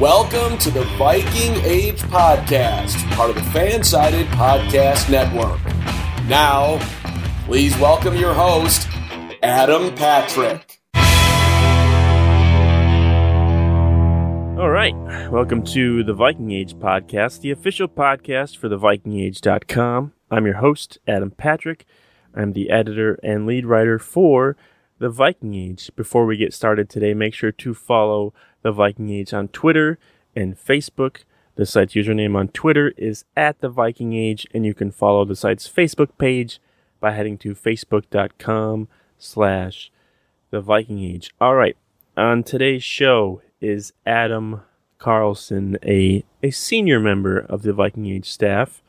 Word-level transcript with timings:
Welcome 0.00 0.58
to 0.58 0.70
the 0.70 0.84
Viking 0.98 1.54
Age 1.64 2.00
Podcast, 2.02 3.08
part 3.12 3.30
of 3.30 3.36
the 3.36 3.42
Fansided 3.42 4.24
Podcast 4.30 5.08
Network. 5.08 5.60
Now, 6.28 6.78
please 7.46 7.78
welcome 7.78 8.16
your 8.16 8.34
host, 8.34 8.88
Adam 9.42 9.94
Patrick. 9.94 10.80
All 14.58 14.70
right. 14.70 14.94
Welcome 15.30 15.64
to 15.66 16.02
the 16.04 16.14
Viking 16.14 16.50
Age 16.52 16.74
podcast, 16.74 17.40
the 17.40 17.50
official 17.50 17.88
podcast 17.88 18.56
for 18.56 18.68
the 18.68 18.78
vikingage.com. 18.78 20.12
I'm 20.30 20.46
your 20.46 20.56
host, 20.56 20.98
Adam 21.06 21.30
Patrick. 21.30 21.84
I'm 22.34 22.52
the 22.52 22.70
editor 22.70 23.18
and 23.22 23.46
lead 23.46 23.66
writer 23.66 23.98
for 23.98 24.56
the 25.02 25.10
Viking 25.10 25.52
Age. 25.52 25.90
Before 25.96 26.24
we 26.24 26.36
get 26.36 26.54
started 26.54 26.88
today, 26.88 27.12
make 27.12 27.34
sure 27.34 27.50
to 27.50 27.74
follow 27.74 28.32
the 28.62 28.70
Viking 28.70 29.10
Age 29.10 29.34
on 29.34 29.48
Twitter 29.48 29.98
and 30.36 30.56
Facebook. 30.56 31.24
The 31.56 31.66
site's 31.66 31.94
username 31.94 32.36
on 32.36 32.48
Twitter 32.48 32.94
is 32.96 33.24
at 33.36 33.60
the 33.60 33.68
Viking 33.68 34.12
Age, 34.12 34.46
and 34.54 34.64
you 34.64 34.74
can 34.74 34.92
follow 34.92 35.24
the 35.24 35.34
site's 35.34 35.68
Facebook 35.68 36.16
page 36.18 36.60
by 37.00 37.10
heading 37.10 37.36
to 37.38 37.52
facebook.com 37.52 38.86
slash 39.18 39.90
the 40.50 40.60
Viking 40.60 41.02
Age. 41.02 41.34
All 41.40 41.56
right. 41.56 41.76
On 42.16 42.44
today's 42.44 42.84
show 42.84 43.42
is 43.60 43.92
Adam 44.06 44.60
Carlson, 44.98 45.78
a, 45.84 46.22
a 46.44 46.52
senior 46.52 47.00
member 47.00 47.40
of 47.40 47.62
the 47.62 47.72
Viking 47.72 48.06
Age 48.06 48.30
staff. 48.30 48.84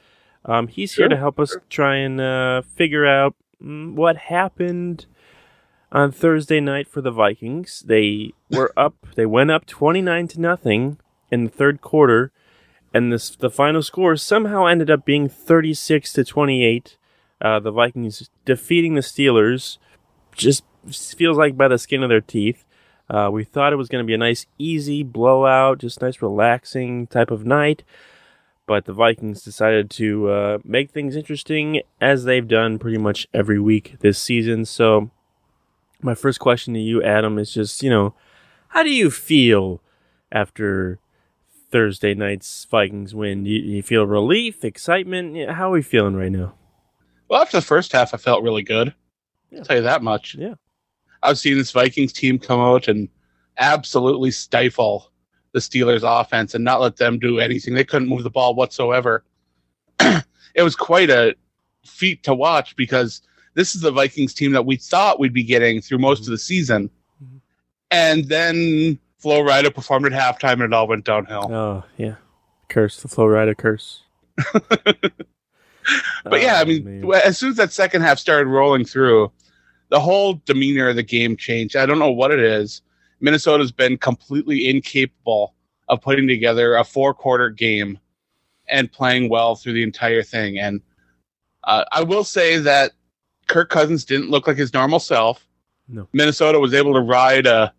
Um, 0.45 0.67
he's 0.67 0.93
here 0.93 1.07
to 1.07 1.17
help 1.17 1.39
us 1.39 1.57
try 1.71 1.95
and 1.95 2.21
uh, 2.21 2.61
figure 2.61 3.07
out 3.07 3.33
mm, 3.59 3.95
what 3.95 4.15
happened 4.17 5.07
on 5.93 6.11
Thursday 6.11 6.59
night 6.59 6.87
for 6.87 6.99
the 6.99 7.11
Vikings. 7.11 7.83
They 7.85 8.33
were 8.51 8.73
up. 8.77 8.95
They 9.15 9.25
went 9.25 9.51
up 9.51 9.65
twenty 9.65 10.01
nine 10.01 10.27
to 10.29 10.41
nothing 10.41 10.97
in 11.31 11.45
the 11.45 11.51
third 11.51 11.79
quarter, 11.79 12.33
and 12.93 13.13
this 13.13 13.35
the 13.35 13.49
final 13.49 13.81
score 13.81 14.17
somehow 14.17 14.65
ended 14.65 14.89
up 14.89 15.05
being 15.05 15.29
thirty 15.29 15.73
six 15.73 16.11
to 16.13 16.25
twenty 16.25 16.65
eight. 16.65 16.97
Uh, 17.39 17.59
the 17.59 17.71
Vikings 17.71 18.29
defeating 18.45 18.95
the 18.95 19.01
Steelers 19.01 19.77
just 20.35 20.63
feels 20.87 21.37
like 21.37 21.55
by 21.55 21.67
the 21.67 21.77
skin 21.77 22.03
of 22.03 22.09
their 22.09 22.21
teeth. 22.21 22.65
Uh, 23.09 23.29
we 23.31 23.43
thought 23.43 23.73
it 23.73 23.77
was 23.77 23.89
going 23.89 24.03
to 24.03 24.07
be 24.07 24.13
a 24.13 24.17
nice, 24.17 24.45
easy 24.57 25.03
blowout, 25.03 25.77
just 25.79 26.01
nice, 26.01 26.21
relaxing 26.21 27.07
type 27.07 27.31
of 27.31 27.45
night. 27.45 27.83
But 28.65 28.85
the 28.85 28.93
Vikings 28.93 29.43
decided 29.43 29.89
to 29.91 30.29
uh, 30.29 30.57
make 30.63 30.91
things 30.91 31.15
interesting 31.15 31.81
as 31.99 32.23
they've 32.23 32.47
done 32.47 32.79
pretty 32.79 32.97
much 32.97 33.27
every 33.33 33.59
week 33.59 33.97
this 33.99 34.17
season. 34.17 34.63
So, 34.63 35.11
my 36.03 36.15
first 36.15 36.39
question 36.39 36.73
to 36.73 36.79
you, 36.79 37.01
Adam, 37.01 37.37
is 37.37 37.53
just, 37.53 37.81
you 37.81 37.89
know, 37.89 38.13
how 38.69 38.83
do 38.83 38.89
you 38.89 39.09
feel 39.09 39.81
after 40.31 40.99
Thursday 41.71 42.13
night's 42.13 42.65
Vikings 42.65 43.15
win? 43.15 43.43
Do 43.43 43.49
you, 43.49 43.61
you 43.61 43.83
feel 43.83 44.05
relief, 44.05 44.63
excitement? 44.63 45.49
How 45.49 45.69
are 45.69 45.73
we 45.73 45.81
feeling 45.81 46.15
right 46.15 46.31
now? 46.31 46.55
Well, 47.29 47.41
after 47.41 47.57
the 47.57 47.65
first 47.65 47.91
half, 47.91 48.13
I 48.13 48.17
felt 48.17 48.43
really 48.43 48.63
good. 48.63 48.93
I'll 49.55 49.63
tell 49.63 49.77
you 49.77 49.83
that 49.83 50.03
much. 50.03 50.35
Yeah. 50.35 50.55
I've 51.21 51.39
seen 51.39 51.57
this 51.57 51.71
Vikings 51.71 52.13
team 52.13 52.37
come 52.37 52.59
out 52.59 52.87
and 52.87 53.07
absolutely 53.57 54.31
stifle 54.31 55.11
the 55.53 55.59
Steelers' 55.59 56.03
offense 56.03 56.53
and 56.53 56.63
not 56.63 56.81
let 56.81 56.97
them 56.97 57.19
do 57.19 57.39
anything. 57.39 57.75
They 57.75 57.83
couldn't 57.83 58.09
move 58.09 58.23
the 58.23 58.29
ball 58.29 58.55
whatsoever. 58.55 59.23
it 59.99 60.63
was 60.63 60.75
quite 60.75 61.09
a 61.09 61.35
feat 61.85 62.23
to 62.23 62.33
watch 62.33 62.75
because 62.75 63.21
this 63.55 63.75
is 63.75 63.81
the 63.81 63.91
Vikings 63.91 64.33
team 64.33 64.51
that 64.53 64.65
we 64.65 64.75
thought 64.75 65.19
we'd 65.19 65.33
be 65.33 65.43
getting 65.43 65.81
through 65.81 65.99
most 65.99 66.21
of 66.21 66.27
the 66.27 66.37
season. 66.37 66.89
Mhm. 67.23 67.39
And 67.91 68.25
then 68.25 68.99
Flo 69.19 69.41
Rida 69.41 69.73
performed 69.73 70.05
at 70.05 70.11
halftime 70.11 70.53
and 70.53 70.63
it 70.63 70.73
all 70.73 70.87
went 70.87 71.05
downhill. 71.05 71.49
Oh, 71.53 71.83
yeah. 71.97 72.15
Curse, 72.69 73.01
the 73.01 73.07
Flo 73.07 73.25
Rida 73.25 73.55
curse. 73.57 74.01
But 76.23 76.41
yeah, 76.41 76.55
I 76.55 76.61
Oh, 76.61 76.65
mean, 76.65 77.01
man. 77.01 77.21
as 77.25 77.37
soon 77.37 77.49
as 77.49 77.57
that 77.57 77.73
second 77.73 78.03
half 78.03 78.17
started 78.17 78.47
rolling 78.47 78.85
through, 78.85 79.31
the 79.89 79.99
whole 79.99 80.41
demeanor 80.45 80.87
of 80.89 80.95
the 80.95 81.03
game 81.03 81.35
changed. 81.35 81.75
I 81.75 81.85
don't 81.85 81.99
know 81.99 82.11
what 82.11 82.31
it 82.31 82.39
is. 82.39 82.81
Minnesota's 83.19 83.71
been 83.73 83.97
completely 83.97 84.69
incapable 84.69 85.53
of 85.89 86.01
putting 86.01 86.25
together 86.25 86.75
a 86.75 86.85
four 86.85 87.13
quarter 87.13 87.49
game 87.49 87.99
and 88.69 88.89
playing 88.91 89.27
well 89.29 89.55
through 89.55 89.73
the 89.73 89.83
entire 89.83 90.23
thing. 90.23 90.57
And 90.57 90.81
uh, 91.65 91.83
I 91.91 92.01
will 92.01 92.23
say 92.23 92.57
that 92.59 92.93
Kirk 93.47 93.69
Cousins 93.69 94.05
didn't 94.05 94.29
look 94.29 94.47
like 94.47 94.57
his 94.57 94.73
normal 94.73 94.99
self. 94.99 95.45
No. 95.87 96.07
Minnesota 96.13 96.59
was 96.59 96.73
able 96.73 96.93
to 96.93 96.99
ride 97.01 97.45
uh, 97.47 97.69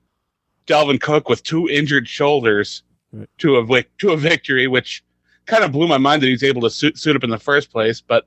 Dalvin 0.67 1.01
Cook 1.01 1.29
with 1.29 1.43
two 1.43 1.69
injured 1.69 2.09
shoulders 2.09 2.83
Right. 3.13 3.29
to 3.39 3.57
a 3.57 3.65
vic- 3.65 3.97
to 3.99 4.11
a 4.11 4.17
victory, 4.17 4.67
which 4.67 5.05
kind 5.47 5.63
of 5.63 5.71
blew 5.71 5.87
my 5.87 5.99
mind 5.99 6.21
that 6.21 6.27
he 6.27 6.33
was 6.33 6.43
able 6.43 6.63
to 6.63 6.71
suit, 6.71 6.99
suit 6.99 7.15
up 7.15 7.23
in 7.23 7.31
the 7.31 7.39
first 7.39 7.71
place. 7.71 8.01
But 8.01 8.27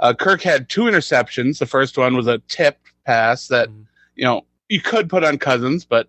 uh, 0.00 0.14
Kirk 0.14 0.40
had 0.40 0.68
two 0.70 0.84
interceptions. 0.84 1.58
The 1.58 1.66
first 1.66 1.98
one 1.98 2.16
was 2.16 2.26
a 2.26 2.38
tipped 2.48 2.92
pass 3.04 3.46
that 3.48 3.68
Mhm. 3.68 3.84
you 4.16 4.24
know 4.24 4.46
you 4.70 4.80
could 4.80 5.10
put 5.10 5.22
on 5.22 5.36
Cousins, 5.38 5.84
but 5.84 6.08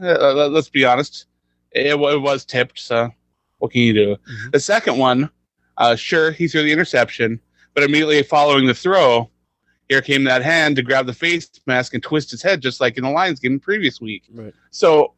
uh, 0.00 0.32
let- 0.32 0.50
let's 0.52 0.70
be 0.70 0.84
honest, 0.86 1.26
it, 1.72 1.86
it 1.88 2.20
was 2.22 2.44
tipped. 2.46 2.78
So 2.78 3.10
what 3.58 3.70
can 3.72 3.82
you 3.82 3.92
do? 3.92 4.16
Mhm. 4.16 4.52
The 4.52 4.60
second 4.60 4.96
one, 4.96 5.28
uh, 5.76 5.94
sure, 5.94 6.30
he 6.30 6.48
threw 6.48 6.62
the 6.62 6.72
interception, 6.72 7.38
but 7.78 7.84
immediately 7.84 8.20
following 8.24 8.66
the 8.66 8.74
throw, 8.74 9.30
here 9.88 10.02
came 10.02 10.24
that 10.24 10.42
hand 10.42 10.74
to 10.74 10.82
grab 10.82 11.06
the 11.06 11.14
face 11.14 11.48
mask 11.64 11.94
and 11.94 12.02
twist 12.02 12.28
his 12.28 12.42
head, 12.42 12.60
just 12.60 12.80
like 12.80 12.96
in 12.96 13.04
the 13.04 13.10
Lions 13.10 13.38
game 13.38 13.52
the 13.52 13.60
previous 13.60 14.00
week. 14.00 14.24
Right. 14.32 14.52
So 14.70 15.14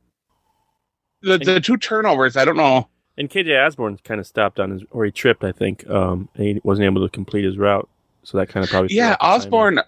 the 1.23 1.39
the 1.39 1.59
two 1.59 1.79
turnovers, 1.79 2.37
I 2.37 2.45
don't 2.45 2.59
know. 2.59 2.87
And 3.17 3.31
KJ 3.31 3.67
Osborne 3.67 3.99
kind 4.05 4.21
of 4.21 4.27
stopped 4.27 4.61
on 4.61 4.73
his, 4.73 4.83
or 4.91 5.07
he 5.07 5.11
tripped, 5.11 5.43
I 5.43 5.53
think, 5.53 5.89
um, 5.89 6.29
and 6.35 6.45
he 6.47 6.61
wasn't 6.63 6.85
able 6.85 7.03
to 7.03 7.09
complete 7.09 7.47
his 7.47 7.57
route. 7.57 7.89
So 8.25 8.37
that 8.37 8.51
kind 8.51 8.63
of 8.63 8.69
probably. 8.69 8.95
Yeah, 8.95 9.13
off 9.13 9.19
the 9.19 9.25
timing. 9.25 9.35
Osborne, 9.79 9.81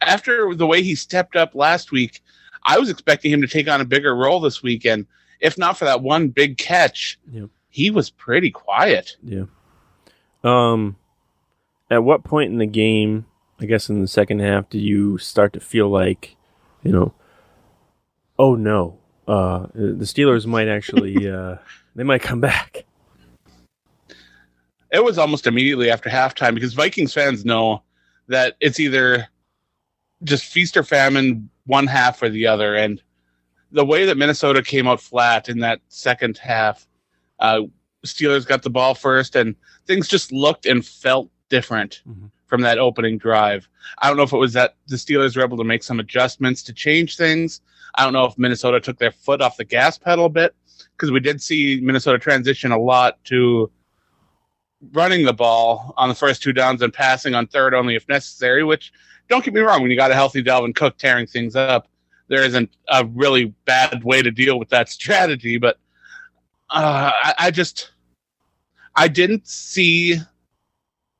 after 0.00 0.54
the 0.54 0.66
way 0.66 0.82
he 0.82 0.94
stepped 0.94 1.36
up 1.36 1.54
last 1.54 1.92
week, 1.92 2.22
I 2.64 2.78
was 2.78 2.88
expecting 2.88 3.30
him 3.32 3.42
to 3.42 3.46
take 3.46 3.68
on 3.68 3.82
a 3.82 3.84
bigger 3.84 4.16
role 4.16 4.40
this 4.40 4.62
weekend. 4.62 5.06
If 5.40 5.58
not 5.58 5.76
for 5.76 5.84
that 5.84 6.00
one 6.00 6.28
big 6.28 6.56
catch, 6.56 7.18
Yep. 7.32 7.50
he 7.68 7.90
was 7.90 8.08
pretty 8.08 8.50
quiet. 8.50 9.14
Yeah. 9.22 9.44
Um, 10.42 10.96
at 11.94 12.04
what 12.04 12.24
point 12.24 12.52
in 12.52 12.58
the 12.58 12.66
game, 12.66 13.26
I 13.60 13.66
guess 13.66 13.88
in 13.88 14.00
the 14.00 14.08
second 14.08 14.40
half, 14.40 14.68
do 14.68 14.78
you 14.78 15.16
start 15.18 15.52
to 15.52 15.60
feel 15.60 15.88
like, 15.88 16.36
you 16.82 16.90
know, 16.90 17.14
oh 18.38 18.56
no, 18.56 18.98
uh, 19.28 19.66
the 19.74 20.04
Steelers 20.04 20.44
might 20.44 20.68
actually, 20.68 21.30
uh, 21.30 21.56
they 21.94 22.02
might 22.02 22.22
come 22.22 22.40
back. 22.40 22.84
It 24.92 25.04
was 25.04 25.18
almost 25.18 25.46
immediately 25.46 25.90
after 25.90 26.10
halftime 26.10 26.54
because 26.54 26.74
Vikings 26.74 27.14
fans 27.14 27.44
know 27.44 27.82
that 28.28 28.54
it's 28.60 28.80
either 28.80 29.28
just 30.24 30.44
feast 30.44 30.76
or 30.76 30.82
famine, 30.82 31.48
one 31.66 31.86
half 31.86 32.22
or 32.22 32.28
the 32.28 32.46
other. 32.46 32.74
And 32.74 33.02
the 33.72 33.84
way 33.84 34.04
that 34.06 34.16
Minnesota 34.16 34.62
came 34.62 34.86
out 34.86 35.00
flat 35.00 35.48
in 35.48 35.60
that 35.60 35.80
second 35.88 36.38
half, 36.38 36.86
uh, 37.40 37.62
Steelers 38.06 38.46
got 38.46 38.62
the 38.62 38.70
ball 38.70 38.94
first, 38.94 39.34
and 39.34 39.56
things 39.86 40.08
just 40.08 40.30
looked 40.30 40.66
and 40.66 40.84
felt 40.84 41.30
different 41.54 42.02
Mhm. 42.08 42.30
from 42.46 42.62
that 42.62 42.78
opening 42.78 43.16
drive. 43.16 43.68
I 43.98 44.08
don't 44.08 44.16
know 44.16 44.24
if 44.24 44.32
it 44.32 44.38
was 44.38 44.52
that 44.54 44.74
the 44.88 44.96
Steelers 44.96 45.36
were 45.36 45.44
able 45.44 45.56
to 45.56 45.64
make 45.72 45.82
some 45.84 46.00
adjustments 46.00 46.62
to 46.64 46.72
change 46.72 47.16
things. 47.16 47.60
I 47.94 48.02
don't 48.02 48.12
know 48.12 48.24
if 48.24 48.36
Minnesota 48.36 48.80
took 48.80 48.98
their 48.98 49.12
foot 49.12 49.40
off 49.40 49.56
the 49.56 49.64
gas 49.64 49.96
pedal 49.96 50.24
a 50.24 50.28
bit 50.28 50.52
because 50.92 51.12
we 51.12 51.20
did 51.20 51.40
see 51.40 51.80
Minnesota 51.80 52.18
transition 52.18 52.72
a 52.72 52.78
lot 52.78 53.22
to 53.26 53.70
running 54.92 55.24
the 55.24 55.32
ball 55.32 55.94
on 55.96 56.08
the 56.08 56.14
first 56.14 56.42
two 56.42 56.52
downs 56.52 56.82
and 56.82 56.92
passing 56.92 57.34
on 57.34 57.46
third 57.46 57.72
only 57.72 57.94
if 57.94 58.08
necessary, 58.08 58.64
which 58.64 58.92
don't 59.28 59.44
get 59.44 59.54
me 59.54 59.60
wrong, 59.60 59.80
when 59.80 59.90
you 59.92 59.96
got 59.96 60.10
a 60.10 60.14
healthy 60.14 60.42
Dalvin 60.42 60.74
Cook 60.74 60.98
tearing 60.98 61.26
things 61.26 61.54
up, 61.56 61.88
there 62.28 62.42
isn't 62.42 62.70
a 62.88 63.04
really 63.06 63.54
bad 63.64 64.02
way 64.02 64.22
to 64.22 64.30
deal 64.32 64.58
with 64.58 64.68
that 64.70 64.88
strategy. 64.98 65.56
But 65.56 65.78
uh, 66.70 67.12
I, 67.22 67.34
I 67.46 67.50
just 67.52 67.92
I 68.96 69.06
didn't 69.08 69.46
see 69.46 70.18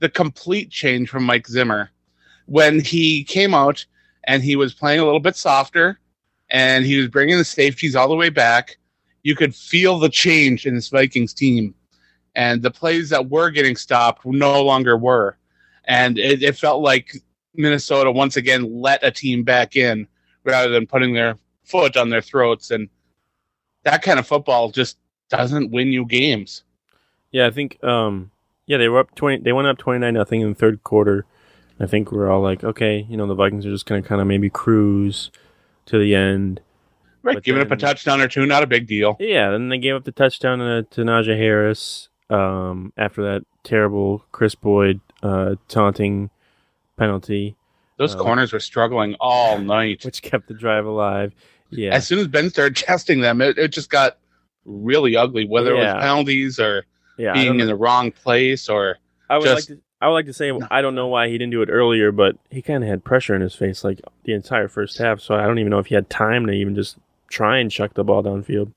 the 0.00 0.08
complete 0.08 0.70
change 0.70 1.08
from 1.08 1.24
Mike 1.24 1.46
Zimmer 1.46 1.90
when 2.46 2.80
he 2.80 3.24
came 3.24 3.54
out 3.54 3.84
and 4.26 4.42
he 4.42 4.56
was 4.56 4.74
playing 4.74 5.00
a 5.00 5.04
little 5.04 5.20
bit 5.20 5.36
softer, 5.36 5.98
and 6.50 6.84
he 6.84 6.96
was 6.96 7.08
bringing 7.08 7.36
the 7.36 7.44
safeties 7.44 7.94
all 7.96 8.08
the 8.08 8.14
way 8.14 8.30
back. 8.30 8.78
You 9.22 9.34
could 9.34 9.54
feel 9.54 9.98
the 9.98 10.08
change 10.08 10.66
in 10.66 10.74
this 10.74 10.88
Vikings 10.88 11.34
team, 11.34 11.74
and 12.34 12.62
the 12.62 12.70
plays 12.70 13.10
that 13.10 13.28
were 13.28 13.50
getting 13.50 13.76
stopped 13.76 14.24
no 14.24 14.62
longer 14.62 14.96
were, 14.96 15.36
and 15.84 16.18
it, 16.18 16.42
it 16.42 16.56
felt 16.56 16.82
like 16.82 17.16
Minnesota 17.54 18.10
once 18.10 18.36
again 18.36 18.80
let 18.80 19.04
a 19.04 19.10
team 19.10 19.44
back 19.44 19.76
in 19.76 20.06
rather 20.44 20.70
than 20.70 20.86
putting 20.86 21.14
their 21.14 21.36
foot 21.64 21.96
on 21.96 22.10
their 22.10 22.22
throats, 22.22 22.70
and 22.70 22.88
that 23.84 24.02
kind 24.02 24.18
of 24.18 24.26
football 24.26 24.70
just 24.70 24.98
doesn't 25.28 25.70
win 25.70 25.88
you 25.88 26.04
games. 26.06 26.64
Yeah, 27.30 27.46
I 27.46 27.50
think 27.50 27.82
um 27.84 28.30
yeah, 28.66 28.76
they 28.78 28.88
were 28.88 28.98
up 28.98 29.14
20 29.14 29.38
they 29.42 29.52
went 29.52 29.68
up 29.68 29.78
29 29.78 30.12
nothing 30.14 30.40
in 30.40 30.50
the 30.50 30.54
third 30.54 30.82
quarter. 30.84 31.26
I 31.80 31.86
think 31.86 32.12
we're 32.12 32.30
all 32.30 32.40
like, 32.40 32.62
okay, 32.62 33.04
you 33.08 33.16
know, 33.16 33.26
the 33.26 33.34
Vikings 33.34 33.66
are 33.66 33.70
just 33.70 33.86
going 33.86 34.00
to 34.02 34.08
kind 34.08 34.20
of 34.20 34.26
maybe 34.28 34.48
cruise 34.48 35.30
to 35.86 35.98
the 35.98 36.14
end. 36.14 36.60
Right, 37.22 37.34
But 37.34 37.42
giving 37.44 37.62
up 37.62 37.70
a 37.72 37.76
touchdown 37.76 38.20
or 38.20 38.28
two, 38.28 38.46
not 38.46 38.62
a 38.62 38.66
big 38.66 38.86
deal. 38.86 39.16
Yeah, 39.18 39.50
then 39.50 39.70
they 39.70 39.78
gave 39.78 39.94
up 39.96 40.04
the 40.04 40.12
touchdown 40.12 40.58
to, 40.58 40.82
to 40.90 41.00
Najee 41.02 41.36
Harris 41.36 42.10
um, 42.30 42.92
after 42.96 43.22
that 43.24 43.44
terrible 43.64 44.24
Kris 44.30 44.54
Boyd 44.54 45.00
uh, 45.22 45.56
taunting 45.68 46.30
penalty, 46.96 47.56
Those 47.96 48.14
Uh, 48.14 48.18
corners 48.18 48.52
were 48.52 48.60
struggling 48.60 49.16
all 49.20 49.58
night. 49.58 50.04
which 50.04 50.22
kept 50.22 50.48
the 50.48 50.54
drive 50.54 50.84
alive. 50.86 51.32
Yeah, 51.70 51.94
As 51.94 52.06
soon 52.06 52.18
as 52.20 52.28
Ben 52.28 52.50
started 52.50 52.76
testing 52.84 53.20
them, 53.20 53.40
it, 53.40 53.58
it 53.58 53.68
just 53.72 53.90
got 53.90 54.18
really 54.64 55.16
ugly, 55.16 55.46
whether 55.46 55.72
it 55.74 55.78
was 55.78 55.94
penalties 56.02 56.60
or 56.60 56.84
yeah. 57.16 57.32
Being 57.32 57.60
in 57.60 57.66
the 57.66 57.76
wrong 57.76 58.10
place 58.12 58.68
or 58.68 58.98
I 59.30 59.38
would 59.38 59.44
just- 59.46 59.70
like 59.70 59.78
to. 59.78 59.82
I 60.00 60.08
would 60.08 60.14
like 60.14 60.26
to 60.26 60.34
say 60.34 60.52
I 60.70 60.82
don't 60.82 60.94
know 60.94 61.06
why 61.06 61.28
he 61.28 61.38
didn't 61.38 61.52
do 61.52 61.62
it 61.62 61.70
earlier, 61.70 62.12
but 62.12 62.36
he 62.50 62.60
kind 62.60 62.84
of 62.84 62.90
had 62.90 63.04
pressure 63.04 63.34
in 63.34 63.40
his 63.40 63.54
face 63.54 63.82
like 63.84 64.02
the 64.24 64.34
entire 64.34 64.68
first 64.68 64.98
half. 64.98 65.18
So 65.20 65.34
I 65.34 65.46
don't 65.46 65.58
even 65.58 65.70
know 65.70 65.78
if 65.78 65.86
he 65.86 65.94
had 65.94 66.10
time 66.10 66.44
to 66.46 66.52
even 66.52 66.74
just 66.74 66.98
try 67.30 67.56
and 67.56 67.70
chuck 67.70 67.94
the 67.94 68.04
ball 68.04 68.22
downfield. 68.22 68.72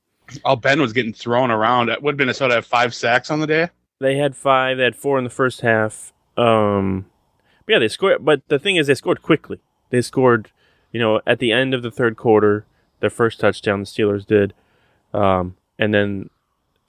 all 0.46 0.56
Ben 0.56 0.80
was 0.80 0.94
getting 0.94 1.12
thrown 1.12 1.50
around. 1.50 1.90
Would 2.00 2.16
Minnesota 2.16 2.54
have 2.54 2.64
five 2.64 2.94
sacks 2.94 3.30
on 3.30 3.40
the 3.40 3.46
day? 3.46 3.68
They 4.00 4.16
had 4.16 4.36
five. 4.36 4.78
They 4.78 4.84
had 4.84 4.96
four 4.96 5.18
in 5.18 5.24
the 5.24 5.28
first 5.30 5.60
half. 5.60 6.14
Um, 6.38 7.04
but 7.66 7.74
yeah, 7.74 7.78
they 7.80 7.88
scored. 7.88 8.24
But 8.24 8.40
the 8.48 8.58
thing 8.58 8.76
is, 8.76 8.86
they 8.86 8.94
scored 8.94 9.20
quickly. 9.20 9.60
They 9.90 10.00
scored, 10.00 10.50
you 10.92 11.00
know, 11.00 11.20
at 11.26 11.40
the 11.40 11.52
end 11.52 11.74
of 11.74 11.82
the 11.82 11.90
third 11.90 12.16
quarter, 12.16 12.64
their 13.00 13.10
first 13.10 13.38
touchdown. 13.40 13.80
The 13.80 13.86
Steelers 13.86 14.24
did, 14.24 14.54
um, 15.12 15.56
and 15.78 15.92
then 15.92 16.30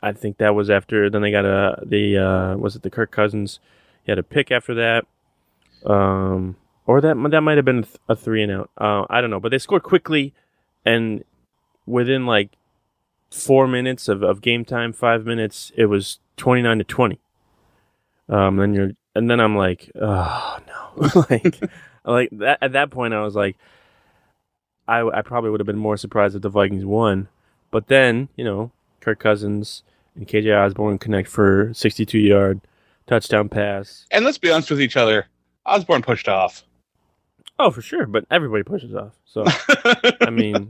I 0.02 0.14
think 0.14 0.38
that 0.38 0.56
was 0.56 0.70
after. 0.70 1.10
Then 1.10 1.22
they 1.22 1.32
got 1.32 1.46
a 1.46 1.84
the 1.86 2.18
uh, 2.18 2.58
was 2.58 2.76
it 2.76 2.84
the 2.84 2.90
Kirk 2.90 3.12
Cousins? 3.12 3.60
He 4.04 4.12
had 4.12 4.20
a 4.20 4.24
pick 4.24 4.52
after 4.52 4.74
that, 4.76 5.06
um, 5.90 6.56
or 6.86 7.02
that 7.02 7.16
that 7.32 7.42
might 7.42 7.58
have 7.58 7.66
been 7.66 7.86
a 8.08 8.16
three 8.16 8.44
and 8.44 8.52
out. 8.52 8.70
Uh, 8.78 9.06
I 9.10 9.22
don't 9.22 9.30
know, 9.30 9.40
but 9.40 9.50
they 9.50 9.58
scored 9.58 9.84
quickly, 9.84 10.34
and 10.86 11.24
within 11.86 12.26
like 12.26 12.52
four 13.30 13.68
minutes 13.68 14.08
of, 14.08 14.24
of 14.24 14.42
game 14.42 14.66
time, 14.66 14.94
five 14.94 15.26
minutes, 15.26 15.72
it 15.76 15.86
was 15.86 16.20
twenty 16.38 16.62
nine 16.62 16.78
to 16.78 16.84
twenty. 16.84 17.20
Um, 18.30 18.58
then 18.58 18.74
you're, 18.74 18.92
and 19.16 19.30
then 19.30 19.40
I'm 19.40 19.56
like, 19.58 19.92
oh 20.00 20.60
no, 20.68 21.26
like, 21.30 21.60
like 22.06 22.30
that 22.32 22.60
at 22.62 22.72
that 22.72 22.90
point, 22.90 23.14
I 23.14 23.22
was 23.22 23.36
like, 23.36 23.58
I 24.88 25.02
I 25.02 25.22
probably 25.24 25.50
would 25.50 25.60
have 25.60 25.68
been 25.68 25.78
more 25.78 25.98
surprised 25.98 26.36
if 26.36 26.42
the 26.42 26.50
Vikings 26.50 26.86
won, 26.86 27.28
but 27.70 27.88
then 27.88 28.30
you 28.38 28.46
know, 28.46 28.72
Kirk 29.02 29.20
Cousins 29.20 29.84
and 30.16 30.28
KJ 30.28 30.56
Osborne 30.56 30.98
connect 30.98 31.30
for 31.30 31.72
sixty 31.74 32.06
two 32.06 32.20
yard 32.20 32.62
touchdown 33.08 33.50
pass. 33.50 34.06
And 34.12 34.24
let's 34.24 34.38
be 34.38 34.52
honest 34.52 34.70
with 34.70 34.82
each 34.82 34.98
other. 34.98 35.28
Osborne 35.66 36.02
pushed 36.02 36.30
off. 36.30 36.64
Oh, 37.58 37.72
for 37.72 37.82
sure, 37.82 38.06
but 38.06 38.26
everybody 38.32 38.64
pushes 38.64 38.96
off. 38.96 39.14
So 39.26 39.44
I 40.22 40.30
mean, 40.30 40.70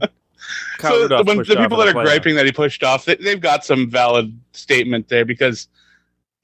Kyle 0.78 0.92
so 0.92 1.02
Rudolph 1.02 1.26
when 1.26 1.38
the 1.38 1.44
people 1.44 1.78
that 1.78 1.88
are 1.88 1.92
griping 1.92 2.34
that 2.36 2.46
he 2.46 2.52
pushed 2.52 2.82
off, 2.82 3.04
they, 3.04 3.14
they've 3.16 3.40
got 3.40 3.64
some 3.64 3.88
valid 3.88 4.38
statement 4.52 5.08
there 5.08 5.24
because 5.24 5.68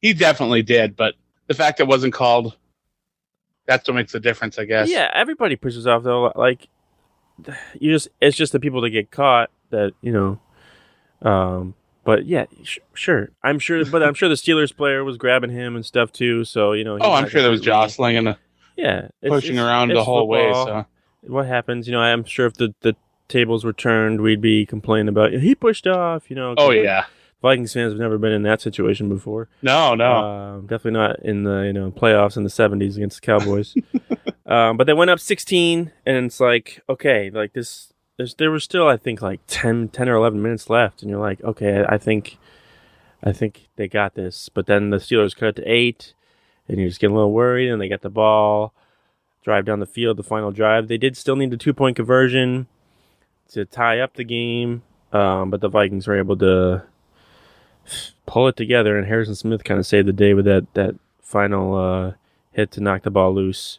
he 0.01 0.13
definitely 0.13 0.63
did. 0.63 0.97
But 0.97 1.15
the 1.49 1.55
fact 1.55 1.81
it 1.81 1.87
wasn't 1.87 2.15
called, 2.15 2.57
that's 3.67 3.89
what 3.89 3.95
makes 3.95 4.13
the 4.13 4.21
difference, 4.21 4.59
I 4.59 4.65
guess. 4.65 4.89
Yeah, 4.89 5.11
everybody 5.13 5.57
pushes 5.57 5.87
off 5.87 6.05
though. 6.05 6.33
Like 6.37 6.69
you 7.79 7.93
just 7.93 8.09
it's 8.21 8.37
just 8.37 8.53
the 8.53 8.61
people 8.61 8.81
that 8.83 8.91
get 8.91 9.11
caught 9.11 9.51
that, 9.71 9.93
you 10.01 10.13
know. 10.13 10.41
Um 11.23 11.75
but 12.05 12.25
yeah, 12.27 12.47
sh- 12.63 12.79
sure. 12.95 13.31
I'm 13.43 13.59
sure 13.59 13.85
but 13.85 14.03
I'm 14.03 14.15
sure 14.15 14.29
the 14.29 14.37
Steelers 14.37 14.75
player 14.77 15.03
was 15.03 15.17
grabbing 15.17 15.51
him 15.51 15.75
and 15.75 15.85
stuff 15.85 16.13
too, 16.13 16.45
so 16.45 16.73
you 16.73 16.85
know. 16.85 16.99
Oh, 17.01 17.13
I'm 17.13 17.29
sure 17.29 17.43
there 17.43 17.51
was 17.51 17.61
jostling 17.61 18.17
and 18.17 18.29
uh, 18.29 18.35
Yeah, 18.77 19.09
it's- 19.23 19.29
pushing 19.29 19.57
it's- 19.57 19.67
around 19.67 19.89
the 19.89 19.97
it's 19.97 20.05
whole 20.05 20.29
way. 20.29 20.53
So 20.53 20.87
what 21.23 21.47
happens, 21.47 21.89
you 21.89 21.93
know, 21.93 22.01
I'm 22.01 22.25
sure 22.25 22.47
if 22.47 22.55
the 22.55 22.75
the 22.83 22.95
tables 23.29 23.65
were 23.65 23.73
turned, 23.73 24.21
we'd 24.21 24.41
be 24.41 24.65
complaining 24.65 25.09
about 25.09 25.33
he 25.33 25.55
pushed 25.57 25.87
off, 25.89 26.31
you 26.31 26.37
know. 26.37 26.55
oh 26.57 26.71
yeah, 26.71 27.07
Vikings 27.43 27.73
fans 27.73 27.93
have 27.93 27.99
never 28.01 28.19
been 28.19 28.31
in 28.33 28.43
that 28.45 28.61
situation 28.61 29.09
before. 29.09 29.49
no, 29.63 29.97
no. 29.97 30.13
Um, 30.13 30.61
definitely 30.69 30.93
not 31.01 31.19
in 31.25 31.43
the 31.43 31.63
you 31.63 31.73
know 31.73 31.91
playoffs 31.91 32.37
in 32.37 32.45
the 32.45 32.51
'70s 32.51 32.95
against 32.97 33.21
the 33.21 33.27
Cowboys. 33.27 33.75
um, 34.47 34.77
but 34.77 34.87
they 34.87 34.93
went 34.93 35.11
up 35.11 35.19
16, 35.19 35.91
and 36.07 36.27
it's 36.27 36.39
like 36.39 36.83
okay, 36.89 37.31
like 37.31 37.53
this. 37.53 37.93
There's, 38.17 38.35
there 38.35 38.51
was 38.51 38.65
still 38.65 38.89
I 38.89 38.97
think 38.97 39.21
like 39.21 39.41
10, 39.47 39.89
10 39.89 40.09
or 40.09 40.15
11 40.15 40.43
minutes 40.43 40.71
left, 40.71 41.03
and 41.03 41.11
you're 41.11 41.21
like, 41.21 41.43
okay, 41.43 41.85
I 41.89 41.99
think, 41.99 42.39
I 43.23 43.33
think 43.33 43.69
they 43.77 43.89
got 43.89 44.15
this. 44.15 44.49
But 44.49 44.67
then 44.67 44.91
the 44.91 44.99
Steelers 44.99 45.37
cut 45.37 45.51
it 45.51 45.57
to 45.57 45.65
eight, 45.65 46.15
and 46.69 46.79
you're 46.79 46.89
just 46.89 47.01
getting 47.01 47.15
a 47.15 47.19
little 47.19 47.33
worried, 47.33 47.69
and 47.69 47.81
they 47.81 47.89
got 47.89 48.03
the 48.03 48.11
ball, 48.11 48.73
drive 49.45 49.65
down 49.65 49.81
the 49.81 49.87
field, 49.87 50.17
the 50.17 50.23
final 50.23 50.51
drive. 50.51 50.89
They 50.89 50.99
did 50.99 51.17
still 51.17 51.37
need 51.37 51.51
the 51.51 51.57
two 51.57 51.75
point 51.75 51.97
conversion 51.97 52.67
to 53.51 53.65
tie 53.65 54.01
up 54.01 54.15
the 54.15 54.25
game, 54.25 54.83
um, 55.13 55.51
but 55.51 55.61
the 55.61 55.69
Vikings 55.69 56.09
were 56.09 56.19
able 56.19 56.37
to 56.39 56.85
pull 58.27 58.49
it 58.49 58.57
together, 58.57 58.99
and 58.99 59.07
Harrison 59.07 59.35
Smith 59.35 59.65
kind 59.65 59.79
of 59.79 59.87
saved 59.87 60.09
the 60.09 60.13
day 60.13 60.35
with 60.35 60.45
that 60.47 60.73
that 60.75 60.95
final 61.21 61.75
uh, 61.75 62.13
hit 62.53 62.71
to 62.73 62.81
knock 62.81 63.03
the 63.03 63.11
ball 63.11 63.35
loose. 63.35 63.79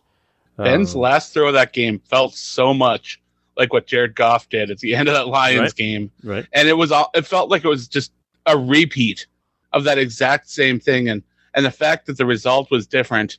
Ben's 0.57 0.95
Um, 0.95 1.01
last 1.01 1.33
throw 1.33 1.47
of 1.47 1.53
that 1.53 1.73
game 1.73 1.99
felt 1.99 2.33
so 2.33 2.73
much 2.73 3.19
like 3.57 3.73
what 3.73 3.87
Jared 3.87 4.15
Goff 4.15 4.47
did 4.49 4.69
at 4.71 4.79
the 4.79 4.95
end 4.97 5.07
of 5.07 5.13
that 5.15 5.27
Lions 5.27 5.59
Right. 5.61 5.75
game, 5.75 6.11
right, 6.23 6.45
and 6.53 6.67
it 6.67 6.73
was 6.77 6.91
all. 6.91 7.09
It 7.13 7.25
felt 7.25 7.49
like 7.49 7.63
it 7.65 7.69
was 7.69 7.87
just 7.87 8.11
a 8.45 8.57
repeat 8.57 9.27
of 9.73 9.83
that 9.83 9.97
exact 9.97 10.49
same 10.49 10.79
thing, 10.79 11.09
and 11.09 11.23
and 11.53 11.65
the 11.65 11.71
fact 11.71 12.05
that 12.05 12.17
the 12.17 12.25
result 12.25 12.69
was 12.71 12.85
different 12.87 13.37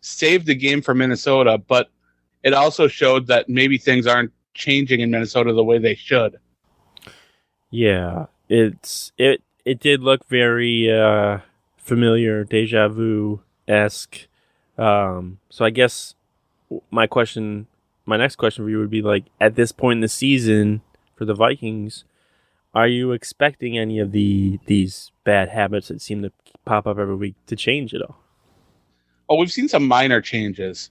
saved 0.00 0.46
the 0.46 0.54
game 0.54 0.82
for 0.82 0.94
Minnesota, 0.94 1.58
but 1.58 1.88
it 2.42 2.52
also 2.54 2.88
showed 2.88 3.28
that 3.28 3.48
maybe 3.48 3.78
things 3.78 4.04
aren't 4.06 4.32
changing 4.54 4.98
in 5.00 5.10
Minnesota 5.12 5.52
the 5.52 5.62
way 5.62 5.78
they 5.78 5.94
should. 5.94 6.38
yeah, 7.70 8.26
it's 8.48 9.12
it 9.18 9.42
it 9.64 9.78
did 9.80 10.00
look 10.02 10.26
very 10.28 10.90
uh, 10.92 11.38
familiar, 11.76 12.44
deja 12.44 12.88
vu 12.88 13.40
esque. 13.68 14.26
Um, 14.78 15.38
so 15.50 15.64
I 15.64 15.70
guess 15.70 16.14
my 16.90 17.06
question, 17.06 17.66
my 18.04 18.16
next 18.16 18.36
question 18.36 18.64
for 18.64 18.70
you 18.70 18.78
would 18.78 18.90
be 18.90 19.02
like, 19.02 19.24
at 19.40 19.54
this 19.54 19.72
point 19.72 19.98
in 19.98 20.00
the 20.00 20.08
season 20.08 20.82
for 21.14 21.24
the 21.24 21.34
Vikings, 21.34 22.04
are 22.74 22.88
you 22.88 23.12
expecting 23.12 23.76
any 23.76 23.98
of 23.98 24.12
the 24.12 24.58
these 24.66 25.12
bad 25.24 25.50
habits 25.50 25.88
that 25.88 26.00
seem 26.00 26.22
to 26.22 26.32
pop 26.64 26.86
up 26.86 26.98
every 26.98 27.16
week 27.16 27.34
to 27.46 27.56
change 27.56 27.94
at 27.94 28.02
all? 28.02 28.18
Oh, 29.28 29.36
we've 29.36 29.52
seen 29.52 29.68
some 29.68 29.86
minor 29.86 30.20
changes. 30.20 30.90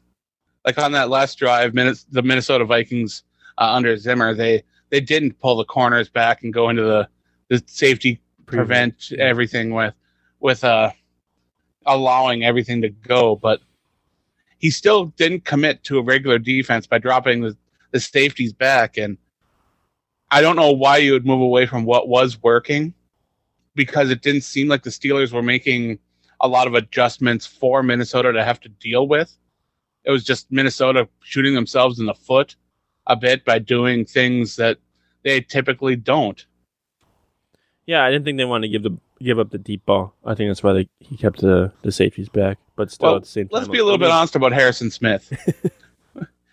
Like 0.65 0.77
on 0.77 0.91
that 0.91 1.09
last 1.09 1.37
drive, 1.39 1.73
minutes 1.73 2.05
the 2.11 2.21
Minnesota 2.21 2.65
Vikings 2.65 3.23
uh, 3.57 3.73
under 3.73 3.97
Zimmer, 3.97 4.33
they 4.33 4.63
they 4.89 5.01
didn't 5.01 5.39
pull 5.39 5.57
the 5.57 5.65
corners 5.65 6.07
back 6.09 6.43
and 6.43 6.53
go 6.53 6.69
into 6.69 6.83
the 6.83 7.09
the 7.49 7.63
safety 7.65 8.21
prevent 8.45 9.11
everything 9.17 9.73
with 9.73 9.93
with 10.39 10.63
uh 10.63 10.91
allowing 11.85 12.43
everything 12.43 12.81
to 12.81 12.89
go, 12.89 13.35
but 13.35 13.59
he 14.61 14.69
still 14.69 15.05
didn't 15.17 15.43
commit 15.43 15.83
to 15.83 15.97
a 15.97 16.03
regular 16.03 16.37
defense 16.37 16.85
by 16.85 16.99
dropping 16.99 17.41
the, 17.41 17.57
the 17.89 17.99
safeties 17.99 18.53
back 18.53 18.95
and 18.97 19.17
I 20.29 20.39
don't 20.39 20.55
know 20.55 20.71
why 20.71 20.97
you 20.97 21.11
would 21.11 21.25
move 21.25 21.41
away 21.41 21.65
from 21.65 21.83
what 21.83 22.07
was 22.07 22.41
working 22.41 22.93
because 23.75 24.11
it 24.11 24.21
didn't 24.21 24.43
seem 24.43 24.69
like 24.69 24.83
the 24.83 24.89
Steelers 24.89 25.33
were 25.33 25.41
making 25.41 25.99
a 26.39 26.47
lot 26.47 26.67
of 26.67 26.75
adjustments 26.75 27.45
for 27.45 27.83
Minnesota 27.83 28.31
to 28.31 28.43
have 28.43 28.59
to 28.61 28.69
deal 28.69 29.07
with. 29.07 29.35
It 30.05 30.11
was 30.11 30.23
just 30.23 30.51
Minnesota 30.51 31.09
shooting 31.21 31.53
themselves 31.53 31.99
in 31.99 32.05
the 32.05 32.13
foot 32.13 32.55
a 33.07 33.15
bit 33.15 33.43
by 33.43 33.59
doing 33.59 34.05
things 34.05 34.55
that 34.55 34.77
they 35.23 35.41
typically 35.41 35.95
don't. 35.95 36.45
Yeah, 37.85 38.03
I 38.03 38.11
didn't 38.11 38.25
think 38.25 38.37
they 38.37 38.45
wanted 38.45 38.67
to 38.67 38.71
give 38.71 38.83
the 38.83 38.97
give 39.21 39.39
up 39.39 39.49
the 39.51 39.57
deep 39.57 39.85
ball. 39.85 40.13
I 40.25 40.33
think 40.35 40.49
that's 40.49 40.63
why 40.63 40.73
they, 40.73 40.89
he 40.99 41.17
kept 41.17 41.39
the, 41.41 41.71
the 41.81 41.91
safeties 41.91 42.29
back. 42.29 42.57
But 42.75 42.91
still, 42.91 43.09
Well, 43.09 43.15
at 43.17 43.23
the 43.23 43.27
same 43.29 43.47
time, 43.47 43.57
Let's 43.57 43.67
be 43.69 43.79
a 43.79 43.83
little 43.83 43.97
bit 43.99 44.09
honest 44.11 44.35
about 44.35 44.51
Harrison 44.53 44.91
Smith. 44.91 45.31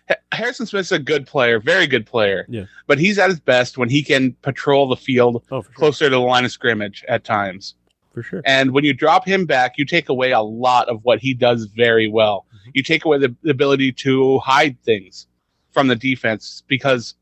Ha- 0.09 0.15
Harrison 0.31 0.65
Smith's 0.65 0.91
a 0.91 0.97
good 0.97 1.27
player, 1.27 1.59
very 1.59 1.85
good 1.85 2.03
player. 2.05 2.47
Yeah. 2.49 2.63
But 2.87 2.97
he's 2.97 3.19
at 3.19 3.29
his 3.29 3.39
best 3.39 3.77
when 3.77 3.89
he 3.89 4.01
can 4.01 4.33
patrol 4.41 4.87
the 4.89 4.95
field 4.95 5.43
Oh, 5.51 5.61
sure. 5.61 5.71
closer 5.75 6.05
to 6.05 6.09
the 6.09 6.19
line 6.19 6.45
of 6.45 6.51
scrimmage 6.51 7.05
at 7.07 7.23
times. 7.23 7.75
For 8.13 8.23
sure. 8.23 8.41
And 8.43 8.71
when 8.71 8.83
you 8.83 8.93
drop 8.95 9.23
him 9.23 9.45
back, 9.45 9.77
you 9.77 9.85
take 9.85 10.09
away 10.09 10.31
a 10.31 10.41
lot 10.41 10.89
of 10.89 11.03
what 11.05 11.19
he 11.19 11.35
does 11.35 11.65
very 11.65 12.07
well. 12.07 12.47
Mm-hmm. 12.47 12.69
You 12.73 12.81
take 12.81 13.05
away 13.05 13.19
the, 13.19 13.35
the 13.43 13.51
ability 13.51 13.91
to 13.91 14.39
hide 14.39 14.81
things. 14.83 15.27
from 15.73 15.87
the 15.87 15.95
defense 15.95 16.63
because 16.67 17.13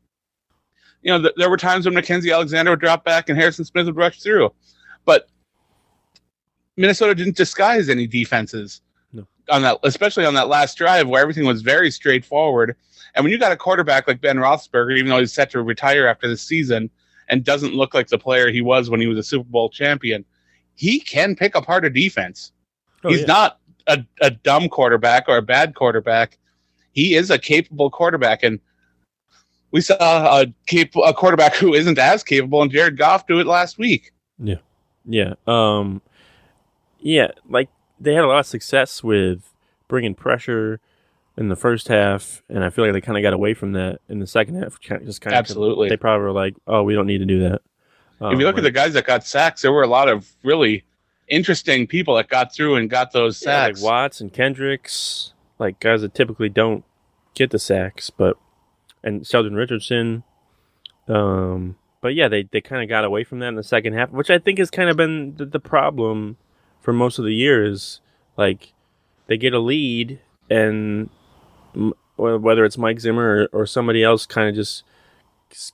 you 1.02 1.12
know 1.12 1.20
th- 1.20 1.34
there 1.36 1.50
were 1.50 1.58
times 1.58 1.84
when 1.84 1.94
Mackensie 1.94 2.32
Alexander 2.32 2.70
would 2.70 2.80
drop 2.80 3.04
back 3.04 3.28
and 3.28 3.38
Harrison 3.38 3.66
Smith 3.66 3.84
would 3.84 3.96
rush 3.96 4.22
through, 4.22 4.50
but 5.04 5.28
Minnesota 6.78 7.14
didn't 7.14 7.36
disguise 7.36 7.88
any 7.88 8.06
defenses 8.06 8.80
No. 9.12 9.26
on 9.50 9.62
that, 9.62 9.78
especially 9.82 10.24
on 10.24 10.34
that 10.34 10.48
last 10.48 10.78
drive 10.78 11.08
where 11.08 11.20
everything 11.20 11.44
was 11.44 11.60
very 11.60 11.90
straightforward. 11.90 12.76
And 13.14 13.24
when 13.24 13.32
you 13.32 13.38
got 13.38 13.52
a 13.52 13.56
quarterback 13.56 14.06
like 14.06 14.20
Ben 14.20 14.36
Roethlisberger, 14.36 14.96
even 14.96 15.10
though 15.10 15.18
he's 15.18 15.32
set 15.32 15.50
to 15.50 15.62
retire 15.62 16.06
after 16.06 16.28
this 16.28 16.42
season 16.42 16.88
and 17.28 17.44
doesn't 17.44 17.74
look 17.74 17.94
like 17.94 18.08
the 18.08 18.18
player 18.18 18.50
he 18.50 18.62
was 18.62 18.88
when 18.90 19.00
he 19.00 19.06
was 19.08 19.18
a 19.18 19.22
Super 19.22 19.48
Bowl 19.50 19.68
champion, 19.68 20.24
he 20.76 21.00
can 21.00 21.34
pick 21.34 21.54
apart 21.56 21.84
a 21.84 21.90
defense. 21.90 22.52
Oh, 23.02 23.08
he's 23.08 23.20
yeah. 23.20 23.26
not 23.26 23.58
a, 23.88 24.04
a 24.20 24.30
dumb 24.30 24.68
quarterback 24.68 25.24
or 25.28 25.36
a 25.36 25.42
bad 25.42 25.74
quarterback. 25.74 26.38
He 26.92 27.16
is 27.16 27.30
a 27.30 27.38
capable 27.38 27.90
quarterback, 27.90 28.42
and 28.42 28.60
we 29.72 29.80
saw 29.80 29.96
a, 30.40 30.46
cap- 30.66 30.94
a 31.04 31.12
quarterback 31.12 31.54
who 31.56 31.74
isn't 31.74 31.98
as 31.98 32.22
capable, 32.22 32.62
and 32.62 32.70
Jared 32.70 32.96
Goff 32.96 33.26
do 33.26 33.40
it 33.40 33.46
last 33.46 33.78
week. 33.78 34.12
Yeah. 34.38 34.56
Yeah. 35.04 35.34
Um 35.46 36.02
yeah, 37.08 37.28
like 37.48 37.70
they 37.98 38.14
had 38.14 38.24
a 38.24 38.26
lot 38.26 38.40
of 38.40 38.46
success 38.46 39.02
with 39.02 39.54
bringing 39.88 40.14
pressure 40.14 40.78
in 41.38 41.48
the 41.48 41.56
first 41.56 41.88
half 41.88 42.42
and 42.48 42.62
I 42.62 42.68
feel 42.68 42.84
like 42.84 42.92
they 42.92 43.00
kind 43.00 43.16
of 43.16 43.22
got 43.22 43.32
away 43.32 43.54
from 43.54 43.72
that 43.72 44.00
in 44.08 44.18
the 44.18 44.26
second 44.26 44.56
half. 44.56 44.78
Just 44.80 45.20
kind 45.20 45.34
of 45.34 45.38
Absolutely. 45.38 45.88
They 45.88 45.96
probably 45.96 46.24
were 46.24 46.32
like, 46.32 46.54
"Oh, 46.66 46.82
we 46.82 46.94
don't 46.94 47.06
need 47.06 47.18
to 47.18 47.24
do 47.24 47.40
that." 47.48 47.62
if 48.20 48.38
you 48.38 48.44
look 48.44 48.58
at 48.58 48.64
the 48.64 48.72
guys 48.72 48.94
that 48.94 49.06
got 49.06 49.24
sacks, 49.24 49.62
there 49.62 49.72
were 49.72 49.84
a 49.84 49.88
lot 49.88 50.08
of 50.08 50.28
really 50.42 50.84
interesting 51.28 51.86
people 51.86 52.16
that 52.16 52.28
got 52.28 52.52
through 52.52 52.74
and 52.74 52.90
got 52.90 53.12
those 53.12 53.40
yeah, 53.40 53.66
sacks. 53.66 53.80
like 53.80 53.90
Watts 53.90 54.20
and 54.20 54.32
Kendricks, 54.32 55.32
like 55.58 55.80
guys 55.80 56.02
that 56.02 56.14
typically 56.14 56.48
don't 56.48 56.84
get 57.34 57.50
the 57.50 57.58
sacks, 57.58 58.10
but 58.10 58.36
and 59.02 59.26
Sheldon 59.26 59.54
Richardson. 59.54 60.24
Um, 61.06 61.76
but 62.02 62.14
yeah, 62.14 62.28
they, 62.28 62.42
they 62.42 62.60
kind 62.60 62.82
of 62.82 62.88
got 62.88 63.04
away 63.04 63.24
from 63.24 63.38
that 63.38 63.48
in 63.48 63.54
the 63.54 63.62
second 63.62 63.94
half, 63.94 64.10
which 64.10 64.30
I 64.30 64.38
think 64.38 64.58
has 64.58 64.70
kind 64.70 64.90
of 64.90 64.96
been 64.96 65.36
the, 65.36 65.46
the 65.46 65.60
problem 65.60 66.36
for 66.80 66.92
most 66.92 67.18
of 67.18 67.24
the 67.24 67.34
year. 67.34 67.64
Is 67.64 68.00
like 68.36 68.72
they 69.26 69.36
get 69.36 69.54
a 69.54 69.58
lead, 69.58 70.20
and 70.50 71.10
whether 72.16 72.64
it's 72.64 72.78
Mike 72.78 73.00
Zimmer 73.00 73.48
or, 73.52 73.60
or 73.62 73.66
somebody 73.66 74.02
else, 74.02 74.26
kind 74.26 74.48
of 74.48 74.54
just 74.54 74.84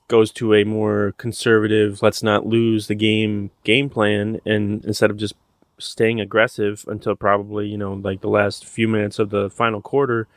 goes 0.07 0.31
to 0.31 0.53
a 0.53 0.63
more 0.63 1.13
conservative, 1.17 2.01
let's 2.01 2.23
not 2.23 2.45
lose 2.45 2.87
the 2.87 2.95
game 2.95 3.51
game 3.63 3.89
plan, 3.89 4.39
and 4.45 4.83
instead 4.85 5.11
of 5.11 5.17
just 5.17 5.33
staying 5.77 6.19
aggressive 6.19 6.85
until 6.87 7.15
probably 7.15 7.67
you 7.67 7.77
know 7.77 7.93
like 7.93 8.21
the 8.21 8.29
last 8.29 8.65
few 8.65 8.87
minutes 8.87 9.19
of 9.19 9.29
the 9.29 9.49
final 9.49 9.81
quarter 9.81 10.27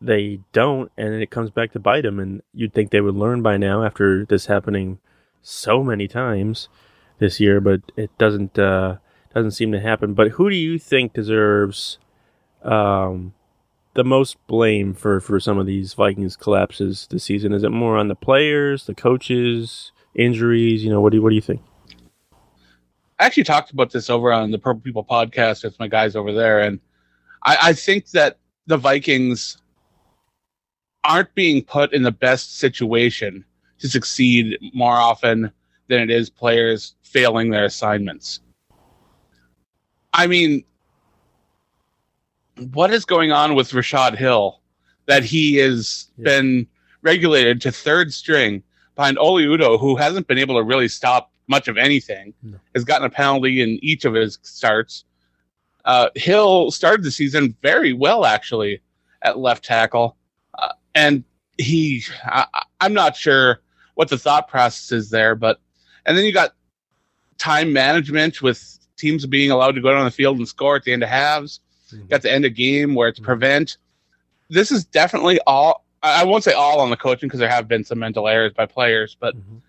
they 0.00 0.40
don't 0.52 0.90
and 0.96 1.14
it 1.14 1.30
comes 1.30 1.50
back 1.50 1.72
to 1.72 1.78
bite 1.78 2.02
them 2.02 2.18
and 2.18 2.42
you'd 2.52 2.74
think 2.74 2.90
they 2.90 3.00
would 3.00 3.14
learn 3.14 3.40
by 3.40 3.56
now 3.56 3.82
after 3.82 4.24
this 4.26 4.46
happening 4.46 4.98
so 5.40 5.82
many 5.82 6.06
times 6.06 6.68
this 7.20 7.40
year 7.40 7.60
but 7.60 7.80
it 7.96 8.10
doesn't 8.18 8.58
uh 8.58 8.96
doesn't 9.34 9.52
seem 9.52 9.72
to 9.72 9.80
happen. 9.80 10.14
But 10.14 10.32
who 10.32 10.50
do 10.50 10.56
you 10.56 10.78
think 10.78 11.12
deserves 11.12 11.98
um 12.62 13.34
the 13.94 14.04
most 14.04 14.36
blame 14.46 14.94
for 14.94 15.20
for 15.20 15.38
some 15.40 15.58
of 15.58 15.66
these 15.66 15.94
Vikings 15.94 16.36
collapses 16.36 17.06
this 17.10 17.24
season? 17.24 17.52
Is 17.52 17.62
it 17.62 17.70
more 17.70 17.96
on 17.96 18.08
the 18.08 18.14
players 18.14 18.86
the 18.86 18.94
coaches 18.94 19.92
injuries? 20.14 20.84
You 20.84 20.90
know 20.90 21.00
what 21.00 21.10
do 21.10 21.18
you 21.18 21.22
what 21.22 21.30
do 21.30 21.34
you 21.34 21.40
think? 21.40 21.62
I 23.18 23.26
actually 23.26 23.44
talked 23.44 23.70
about 23.70 23.92
this 23.92 24.10
over 24.10 24.32
on 24.32 24.50
the 24.50 24.58
Purple 24.58 24.80
People 24.80 25.04
podcast 25.04 25.62
with 25.62 25.78
my 25.78 25.86
guys 25.86 26.16
over 26.16 26.32
there, 26.32 26.60
and 26.60 26.80
I, 27.44 27.56
I 27.62 27.72
think 27.72 28.10
that 28.10 28.38
the 28.66 28.76
Vikings 28.76 29.58
aren't 31.04 31.34
being 31.34 31.62
put 31.62 31.92
in 31.92 32.02
the 32.02 32.12
best 32.12 32.58
situation 32.58 33.44
to 33.78 33.88
succeed 33.88 34.58
more 34.72 34.94
often 34.94 35.52
than 35.88 36.00
it 36.00 36.10
is 36.10 36.30
players 36.30 36.94
failing 37.02 37.50
their 37.50 37.64
assignments. 37.64 38.40
I 40.12 40.26
mean, 40.26 40.64
what 42.72 42.92
is 42.92 43.04
going 43.04 43.32
on 43.32 43.54
with 43.54 43.72
Rashod 43.72 44.14
Hill 44.16 44.60
that 45.06 45.24
he 45.24 45.56
has 45.56 46.08
Yeah. 46.18 46.24
been 46.24 46.66
regulated 47.02 47.60
to 47.62 47.72
third 47.72 48.12
string 48.12 48.62
behind 48.94 49.18
Oli 49.18 49.44
Udoh, 49.46 49.80
who 49.80 49.96
hasn't 49.96 50.26
been 50.26 50.38
able 50.38 50.56
to 50.56 50.62
really 50.62 50.88
stop 50.88 51.32
much 51.48 51.66
of 51.66 51.76
anything, 51.76 52.34
No. 52.42 52.58
has 52.74 52.84
gotten 52.84 53.06
a 53.06 53.10
penalty 53.10 53.62
in 53.62 53.78
each 53.82 54.04
of 54.04 54.14
his 54.14 54.38
starts. 54.42 55.04
Uh, 55.84 56.08
Hill 56.14 56.70
started 56.70 57.02
the 57.04 57.10
season 57.10 57.56
very 57.62 57.92
well, 57.92 58.24
actually, 58.24 58.80
at 59.22 59.38
left 59.38 59.64
tackle, 59.64 60.16
uh, 60.58 60.72
and 60.94 61.24
he, 61.58 62.04
I, 62.24 62.46
I- 62.54 62.62
I'm 62.80 62.92
not 62.94 63.16
sure 63.16 63.60
what 63.94 64.08
the 64.08 64.18
thought 64.18 64.46
process 64.48 64.92
is 64.92 65.10
there, 65.10 65.34
but 65.34 65.60
and 66.06 66.16
then 66.16 66.24
you 66.24 66.32
got 66.32 66.54
time 67.38 67.72
management 67.72 68.42
with 68.42 68.78
teams 68.96 69.26
being 69.26 69.50
allowed 69.50 69.74
to 69.74 69.80
go 69.80 69.92
down 69.92 70.04
the 70.04 70.10
field 70.10 70.38
and 70.38 70.48
score 70.48 70.76
at 70.76 70.84
the 70.84 70.92
end 70.92 71.02
of 71.02 71.08
halves. 71.08 71.60
Mhm. 71.92 72.08
Got 72.08 72.22
the 72.22 72.32
end 72.32 72.44
of 72.44 72.54
game 72.54 72.94
where 72.94 73.08
it's 73.08 73.20
prevent. 73.20 73.78
This 74.48 74.70
is 74.70 74.84
definitely 74.84 75.40
all. 75.46 75.84
I 76.02 76.24
won't 76.24 76.42
say 76.42 76.52
all 76.52 76.80
on 76.80 76.90
the 76.90 76.96
coaching 76.96 77.28
because 77.28 77.38
there 77.38 77.48
have 77.48 77.68
been 77.68 77.84
some 77.84 78.00
mental 78.00 78.26
errors 78.26 78.52
by 78.52 78.66
players, 78.66 79.16
but 79.18 79.36
Mhm. 79.36 79.60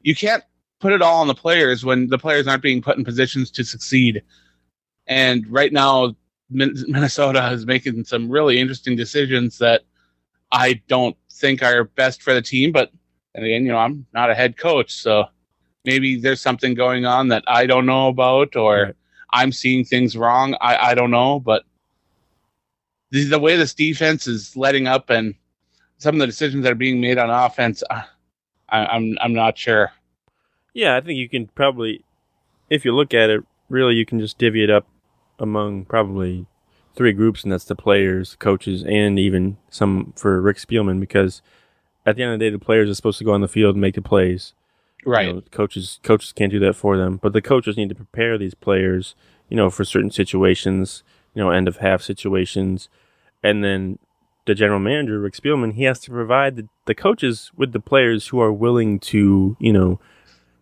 you 0.00 0.14
can't 0.14 0.42
put 0.80 0.92
it 0.92 1.02
all 1.02 1.20
on 1.20 1.26
the 1.26 1.34
players 1.34 1.84
when 1.84 2.06
the 2.08 2.18
players 2.18 2.46
aren't 2.46 2.62
being 2.62 2.80
put 2.80 2.96
in 2.96 3.04
positions 3.04 3.50
to 3.50 3.64
succeed. 3.64 4.22
And 5.06 5.46
right 5.48 5.72
now, 5.72 6.16
Minnesota 6.48 7.50
is 7.52 7.66
making 7.66 8.04
some 8.04 8.30
really 8.30 8.58
interesting 8.58 8.96
decisions 8.96 9.58
that 9.58 9.82
I 10.52 10.80
don't 10.88 11.16
think 11.30 11.62
are 11.62 11.84
best 11.84 12.22
for 12.22 12.32
the 12.32 12.42
team. 12.42 12.72
But 12.72 12.90
and 13.34 13.44
again, 13.44 13.66
you 13.66 13.72
know, 13.72 13.78
I'm 13.78 14.06
not 14.14 14.30
a 14.30 14.34
head 14.34 14.56
coach, 14.56 14.92
so 14.92 15.26
maybe 15.86 16.16
there's 16.20 16.40
something 16.40 16.74
going 16.74 17.06
on 17.06 17.28
that 17.28 17.44
I 17.46 17.66
don't 17.66 17.86
know 17.86 18.08
about, 18.08 18.56
or 18.56 18.82
Right. 18.82 18.94
I'm 19.32 19.52
seeing 19.52 19.84
things 19.84 20.16
wrong. 20.16 20.56
I, 20.60 20.90
I 20.90 20.94
don't 20.94 21.10
know, 21.10 21.40
but 21.40 21.64
the, 23.10 23.24
the 23.24 23.38
way 23.38 23.56
this 23.56 23.74
defense 23.74 24.26
is 24.26 24.56
letting 24.56 24.86
up 24.86 25.10
and 25.10 25.34
some 25.98 26.16
of 26.16 26.20
the 26.20 26.26
decisions 26.26 26.62
that 26.64 26.72
are 26.72 26.76
being 26.76 27.00
made 27.00 27.18
on 27.18 27.30
offense, 27.30 27.82
uh, 27.88 28.02
I, 28.68 28.86
I'm 28.86 29.16
I'm 29.20 29.32
not 29.32 29.56
sure. 29.56 29.92
Yeah, 30.74 30.96
I 30.96 31.00
think 31.00 31.18
you 31.18 31.28
can 31.28 31.46
probably, 31.46 32.04
if 32.68 32.84
you 32.84 32.94
look 32.94 33.14
at 33.14 33.30
it, 33.30 33.42
really 33.68 33.94
you 33.94 34.04
can 34.04 34.20
just 34.20 34.36
divvy 34.38 34.62
it 34.62 34.70
up 34.70 34.86
among 35.38 35.86
probably 35.86 36.46
three 36.94 37.12
groups, 37.12 37.42
and 37.42 37.52
that's 37.52 37.64
the 37.64 37.76
players, 37.76 38.36
coaches, 38.38 38.82
and 38.84 39.18
even 39.18 39.56
some 39.70 40.12
for 40.16 40.40
Rick 40.40 40.58
Spielman, 40.58 41.00
because 41.00 41.42
at 42.04 42.16
the 42.16 42.22
end 42.22 42.32
of 42.32 42.38
the 42.38 42.44
day, 42.46 42.50
the 42.50 42.58
players 42.58 42.88
are 42.90 42.94
supposed 42.94 43.18
to 43.18 43.24
go 43.24 43.32
on 43.32 43.40
the 43.40 43.48
field 43.48 43.74
and 43.74 43.80
make 43.80 43.94
the 43.94 44.02
plays. 44.02 44.54
You 45.06 45.12
Right. 45.12 45.34
know, 45.36 45.42
coaches 45.52 46.00
coaches 46.02 46.32
can't 46.32 46.50
do 46.50 46.58
that 46.58 46.74
for 46.74 46.96
them, 46.96 47.18
but 47.22 47.32
the 47.32 47.40
coaches 47.40 47.76
need 47.76 47.88
to 47.90 47.94
prepare 47.94 48.36
these 48.36 48.54
players, 48.54 49.14
you 49.48 49.56
know, 49.56 49.70
for 49.70 49.84
certain 49.84 50.10
situations, 50.10 51.04
you 51.32 51.42
know, 51.42 51.50
end 51.50 51.68
of 51.68 51.76
half 51.76 52.02
situations, 52.02 52.88
and 53.42 53.62
then 53.62 53.98
the 54.46 54.54
general 54.54 54.80
manager 54.80 55.20
Rick 55.20 55.34
Spielman, 55.34 55.74
he 55.74 55.84
has 55.84 56.00
to 56.00 56.10
provide 56.10 56.56
the, 56.56 56.68
the 56.86 56.94
coaches 56.94 57.50
with 57.56 57.72
the 57.72 57.80
players 57.80 58.28
who 58.28 58.40
are 58.40 58.52
willing 58.52 58.98
to, 59.00 59.56
you 59.60 59.72
know, 59.72 60.00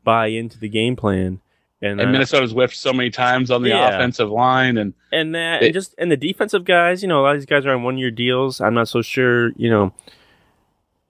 buy 0.04 0.26
into 0.26 0.58
the 0.58 0.68
game 0.68 0.94
plan. 0.96 1.40
And, 1.82 2.00
and 2.00 2.08
uh, 2.08 2.12
Minnesota's 2.12 2.52
whiffed 2.52 2.76
so 2.76 2.92
many 2.94 3.10
times 3.10 3.50
on 3.50 3.62
the 3.62 3.70
Yeah. 3.70 3.88
offensive 3.96 4.30
line, 4.30 4.76
and 4.78 4.92
and 5.12 5.34
that 5.34 5.60
They- 5.60 5.66
and 5.66 5.74
just 5.74 5.94
and 5.98 6.10
the 6.12 6.16
defensive 6.16 6.64
guys, 6.64 7.02
you 7.02 7.08
know, 7.08 7.20
a 7.20 7.22
lot 7.22 7.34
of 7.34 7.40
these 7.40 7.46
guys 7.46 7.64
are 7.66 7.74
on 7.74 7.82
one 7.82 7.96
year 7.98 8.10
deals. 8.10 8.60
I'm 8.60 8.74
not 8.74 8.88
so 8.88 9.00
sure, 9.02 9.50
you 9.56 9.70
know, 9.70 9.92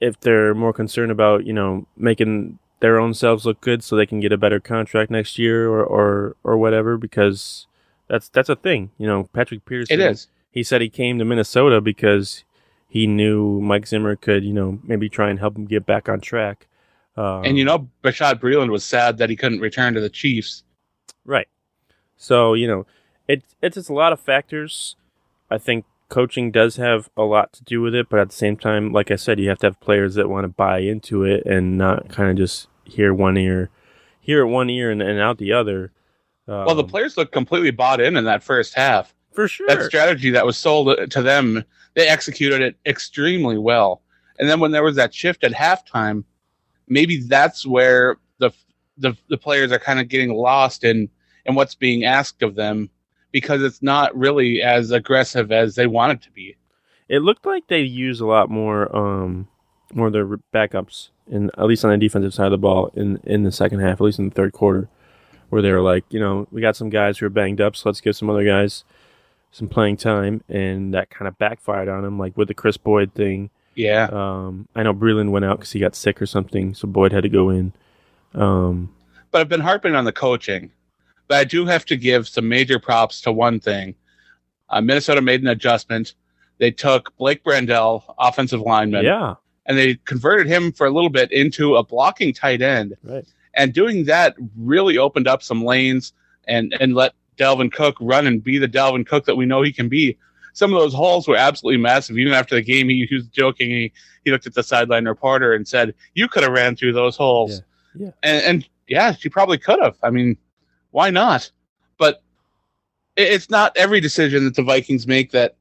if 0.00 0.18
they're 0.20 0.54
more 0.54 0.72
concerned 0.72 1.10
about, 1.12 1.46
you 1.46 1.52
know, 1.52 1.86
making 1.96 2.58
their 2.80 2.98
own 2.98 3.14
selves 3.14 3.46
look 3.46 3.60
good 3.60 3.82
so 3.82 3.96
they 3.96 4.06
can 4.06 4.20
get 4.20 4.32
a 4.32 4.38
better 4.38 4.60
contract 4.60 5.10
next 5.10 5.38
year 5.38 5.68
or 5.68 5.84
or, 5.84 6.36
or 6.44 6.56
whatever, 6.58 6.96
because 6.96 7.66
that's 8.08 8.28
that's 8.28 8.48
a 8.48 8.56
thing. 8.56 8.90
You 8.98 9.06
know, 9.06 9.24
Patrick 9.32 9.64
Peterson 9.64 10.00
it 10.00 10.10
is. 10.10 10.28
he 10.50 10.62
said 10.62 10.80
he 10.80 10.88
came 10.88 11.18
to 11.18 11.24
Minnesota 11.24 11.80
because 11.80 12.44
he 12.88 13.06
knew 13.06 13.60
Mike 13.60 13.86
Zimmer 13.86 14.14
could, 14.16 14.44
you 14.44 14.52
know, 14.52 14.78
maybe 14.84 15.08
try 15.08 15.28
and 15.28 15.38
help 15.38 15.56
him 15.56 15.64
get 15.64 15.84
back 15.84 16.08
on 16.08 16.20
track. 16.20 16.68
Um, 17.16 17.44
and 17.44 17.58
you 17.58 17.64
know, 17.64 17.88
Bashaud 18.02 18.40
Breeland 18.40 18.70
was 18.70 18.84
sad 18.84 19.18
that 19.18 19.30
he 19.30 19.36
couldn't 19.36 19.60
return 19.60 19.94
to 19.94 20.00
the 20.00 20.10
Chiefs. 20.10 20.64
Right. 21.24 21.48
So, 22.16 22.54
you 22.54 22.66
know, 22.66 22.86
it, 23.28 23.42
it's 23.62 23.74
just 23.74 23.88
a 23.88 23.94
lot 23.94 24.12
of 24.12 24.20
factors. 24.20 24.96
I 25.50 25.58
think 25.58 25.84
coaching 26.08 26.50
does 26.50 26.76
have 26.76 27.08
a 27.16 27.22
lot 27.22 27.52
to 27.54 27.64
do 27.64 27.80
with 27.80 27.94
it, 27.94 28.08
but 28.08 28.20
at 28.20 28.30
the 28.30 28.36
same 28.36 28.56
time, 28.56 28.92
like 28.92 29.10
I 29.10 29.16
said, 29.16 29.40
you 29.40 29.48
have 29.48 29.58
to 29.60 29.66
have 29.66 29.80
players 29.80 30.14
that 30.14 30.28
want 30.28 30.44
to 30.44 30.48
buy 30.48 30.78
into 30.78 31.24
it 31.24 31.44
and 31.46 31.78
not 31.78 32.08
kind 32.08 32.30
of 32.30 32.36
just 32.36 32.68
hear 32.84 33.12
one 33.12 33.36
ear, 33.36 33.70
hear 34.20 34.42
it 34.42 34.48
one 34.48 34.70
ear 34.70 34.90
and, 34.90 35.02
and 35.02 35.18
out 35.18 35.38
the 35.38 35.52
other. 35.52 35.92
Um, 36.46 36.66
well, 36.66 36.74
the 36.74 36.84
players 36.84 37.16
looked 37.16 37.32
completely 37.32 37.70
bought 37.70 38.00
in 38.00 38.16
in 38.16 38.24
that 38.24 38.42
first 38.42 38.74
half. 38.74 39.14
for 39.32 39.48
sure. 39.48 39.66
That 39.66 39.84
strategy 39.84 40.30
that 40.30 40.46
was 40.46 40.56
sold 40.56 41.10
to 41.10 41.22
them, 41.22 41.64
they 41.94 42.08
executed 42.08 42.60
it 42.60 42.76
extremely 42.86 43.58
well. 43.58 44.02
And 44.38 44.48
then 44.48 44.60
when 44.60 44.72
there 44.72 44.82
was 44.82 44.96
that 44.96 45.14
shift 45.14 45.44
at 45.44 45.52
halftime, 45.52 46.24
maybe 46.88 47.18
that's 47.18 47.66
where 47.66 48.16
the 48.38 48.50
the, 48.98 49.16
the 49.28 49.38
players 49.38 49.72
are 49.72 49.78
kind 49.78 50.00
of 50.00 50.08
getting 50.08 50.32
lost 50.34 50.84
in 50.84 51.08
in 51.46 51.54
what's 51.54 51.74
being 51.74 52.04
asked 52.04 52.42
of 52.42 52.54
them 52.54 52.90
because 53.34 53.64
it's 53.64 53.82
not 53.82 54.16
really 54.16 54.62
as 54.62 54.92
aggressive 54.92 55.50
as 55.50 55.74
they 55.74 55.88
want 55.88 56.12
it 56.12 56.22
to 56.22 56.30
be. 56.30 56.56
It 57.08 57.18
looked 57.18 57.44
like 57.44 57.66
they 57.66 57.80
used 57.80 58.20
a 58.20 58.26
lot 58.26 58.48
more, 58.48 58.96
um, 58.96 59.48
more 59.92 60.06
of 60.06 60.12
their 60.12 60.24
backups, 60.54 61.08
in 61.28 61.50
at 61.58 61.64
least 61.64 61.84
on 61.84 61.90
the 61.90 61.98
defensive 61.98 62.32
side 62.32 62.46
of 62.46 62.52
the 62.52 62.58
ball 62.58 62.92
in 62.94 63.18
in 63.24 63.42
the 63.42 63.50
second 63.50 63.80
half, 63.80 63.94
at 63.94 64.02
least 64.02 64.20
in 64.20 64.28
the 64.28 64.34
third 64.34 64.52
quarter, 64.52 64.88
where 65.48 65.62
they 65.62 65.72
were 65.72 65.80
like, 65.80 66.04
you 66.10 66.20
know, 66.20 66.46
we 66.52 66.60
got 66.60 66.76
some 66.76 66.90
guys 66.90 67.18
who 67.18 67.26
are 67.26 67.30
banged 67.30 67.60
up, 67.60 67.74
so 67.74 67.88
let's 67.88 68.00
give 68.00 68.14
some 68.14 68.30
other 68.30 68.44
guys 68.44 68.84
some 69.50 69.68
playing 69.68 69.96
time, 69.96 70.44
and 70.48 70.94
that 70.94 71.10
kind 71.10 71.26
of 71.26 71.36
backfired 71.36 71.88
on 71.88 72.04
them, 72.04 72.20
like 72.20 72.36
with 72.36 72.46
the 72.46 72.54
Kris 72.54 72.76
Boyd 72.76 73.14
thing. 73.14 73.50
Yeah. 73.74 74.08
Um, 74.12 74.68
I 74.76 74.84
know 74.84 74.94
Breeland 74.94 75.30
went 75.30 75.44
out 75.44 75.58
because 75.58 75.72
he 75.72 75.80
got 75.80 75.96
sick 75.96 76.22
or 76.22 76.26
something, 76.26 76.72
so 76.72 76.86
Boyd 76.86 77.10
had 77.10 77.24
to 77.24 77.28
go 77.28 77.50
in. 77.50 77.72
Um, 78.32 78.94
but 79.32 79.40
I've 79.40 79.48
been 79.48 79.60
harping 79.60 79.96
on 79.96 80.04
the 80.04 80.12
coaching. 80.12 80.70
But 81.28 81.38
I 81.38 81.44
do 81.44 81.66
have 81.66 81.84
to 81.86 81.96
give 81.96 82.28
some 82.28 82.48
major 82.48 82.78
props 82.78 83.20
to 83.22 83.32
one 83.32 83.60
thing. 83.60 83.94
Uh, 84.68 84.80
Minnesota 84.80 85.20
made 85.22 85.40
an 85.42 85.48
adjustment. 85.48 86.14
They 86.58 86.70
took 86.70 87.16
Blake 87.16 87.42
Brandel, 87.44 88.02
offensive 88.18 88.60
lineman, 88.60 89.04
yeah, 89.04 89.34
and 89.66 89.76
they 89.76 89.96
converted 90.04 90.46
him 90.46 90.72
for 90.72 90.86
a 90.86 90.90
little 90.90 91.10
bit 91.10 91.32
into 91.32 91.76
a 91.76 91.84
blocking 91.84 92.32
tight 92.32 92.62
end. 92.62 92.96
right. 93.02 93.24
And 93.56 93.72
doing 93.72 94.04
that 94.06 94.34
really 94.56 94.98
opened 94.98 95.28
up 95.28 95.42
some 95.42 95.64
lanes 95.64 96.12
and 96.48 96.74
and 96.80 96.94
let 96.94 97.12
Dalvin 97.36 97.72
Cook 97.72 97.96
run 98.00 98.26
and 98.26 98.42
be 98.42 98.58
the 98.58 98.68
Dalvin 98.68 99.06
Cook 99.06 99.26
that 99.26 99.36
we 99.36 99.46
know 99.46 99.62
he 99.62 99.72
can 99.72 99.88
be. 99.88 100.16
Some 100.54 100.72
of 100.72 100.80
those 100.80 100.94
holes 100.94 101.26
were 101.26 101.36
absolutely 101.36 101.80
massive. 101.80 102.16
Even 102.16 102.32
after 102.32 102.54
the 102.54 102.62
game, 102.62 102.88
he, 102.88 103.06
he 103.06 103.14
was 103.14 103.26
joking. 103.28 103.70
He, 103.70 103.92
he 104.24 104.30
looked 104.30 104.46
at 104.46 104.54
the 104.54 104.62
sideline 104.62 105.06
reporter 105.06 105.52
and 105.52 105.66
said, 105.66 105.94
"You 106.14 106.28
could 106.28 106.42
have 106.42 106.52
ran 106.52 106.76
through 106.76 106.92
those 106.92 107.16
holes." 107.16 107.62
Yeah. 107.94 108.06
Yeah. 108.06 108.10
And, 108.22 108.42
and 108.44 108.68
yeah, 108.88 109.12
she 109.12 109.28
probably 109.28 109.58
could 109.58 109.80
have. 109.80 109.96
I 110.02 110.10
mean, 110.10 110.36
why 110.94 111.10
not? 111.10 111.50
But 111.98 112.22
it's 113.16 113.50
not 113.50 113.76
every 113.76 114.00
decision 114.00 114.44
that 114.44 114.54
the 114.54 114.62
Vikings 114.62 115.08
make 115.08 115.32
that 115.32 115.56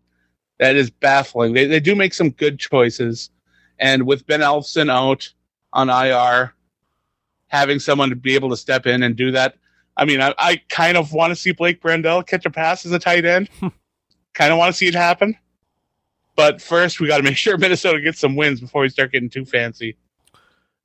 that 0.59 0.75
is 0.75 0.91
baffling. 0.91 1.53
They 1.53 1.65
they 1.65 1.79
do 1.79 1.95
make 1.95 2.13
some 2.13 2.29
good 2.29 2.59
choices, 2.59 3.31
and 3.79 4.05
with 4.05 4.27
Ben 4.27 4.41
Ellefson 4.41 4.91
out 4.91 5.33
on 5.73 5.89
IR, 5.89 6.53
having 7.47 7.79
someone 7.79 8.11
to 8.11 8.15
be 8.15 8.35
able 8.35 8.51
to 8.51 8.57
step 8.57 8.85
in 8.85 9.01
and 9.01 9.15
do 9.15 9.31
that. 9.31 9.55
I 9.97 10.05
mean, 10.05 10.21
I, 10.21 10.35
I 10.37 10.61
kind 10.69 10.97
of 10.97 11.13
want 11.13 11.31
to 11.31 11.35
see 11.35 11.51
Blake 11.51 11.81
Brandel 11.81 12.25
catch 12.25 12.45
a 12.45 12.51
pass 12.51 12.85
as 12.85 12.91
a 12.91 12.99
tight 12.99 13.25
end. 13.25 13.49
Hmm. 13.59 13.69
kind 14.33 14.51
of 14.53 14.59
want 14.59 14.71
to 14.71 14.77
see 14.77 14.87
it 14.87 14.95
happen. 14.95 15.35
But 16.35 16.61
first, 16.61 16.99
we 16.99 17.07
got 17.07 17.17
to 17.17 17.23
make 17.23 17.37
sure 17.37 17.57
Minnesota 17.57 18.01
gets 18.01 18.19
some 18.19 18.35
wins 18.35 18.61
before 18.61 18.83
we 18.83 18.89
start 18.89 19.11
getting 19.11 19.29
too 19.29 19.45
fancy. 19.45 19.97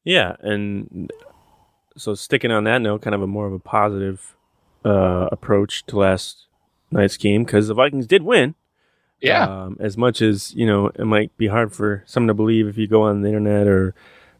Yeah, 0.04 0.36
and 0.40 1.10
so 1.98 2.14
sticking 2.14 2.50
on 2.50 2.64
that 2.64 2.80
note, 2.80 3.02
kind 3.02 3.14
of 3.14 3.20
a 3.20 3.26
more 3.26 3.46
of 3.46 3.52
a 3.52 3.58
positive 3.58 4.34
uh, 4.84 5.28
approach 5.32 5.84
to 5.86 5.98
last 5.98 6.46
night's 6.90 7.16
game 7.16 7.44
because 7.44 7.68
the 7.68 7.74
Vikings 7.74 8.06
did 8.06 8.22
win. 8.22 8.54
Yeah. 9.20 9.44
Um, 9.44 9.76
as 9.80 9.96
much 9.96 10.22
as 10.22 10.54
you 10.54 10.66
know, 10.66 10.88
it 10.94 11.04
might 11.04 11.36
be 11.36 11.48
hard 11.48 11.72
for 11.72 12.04
someone 12.06 12.28
to 12.28 12.34
believe 12.34 12.68
if 12.68 12.78
you 12.78 12.86
go 12.86 13.02
on 13.02 13.22
the 13.22 13.28
internet 13.28 13.66
or 13.66 13.94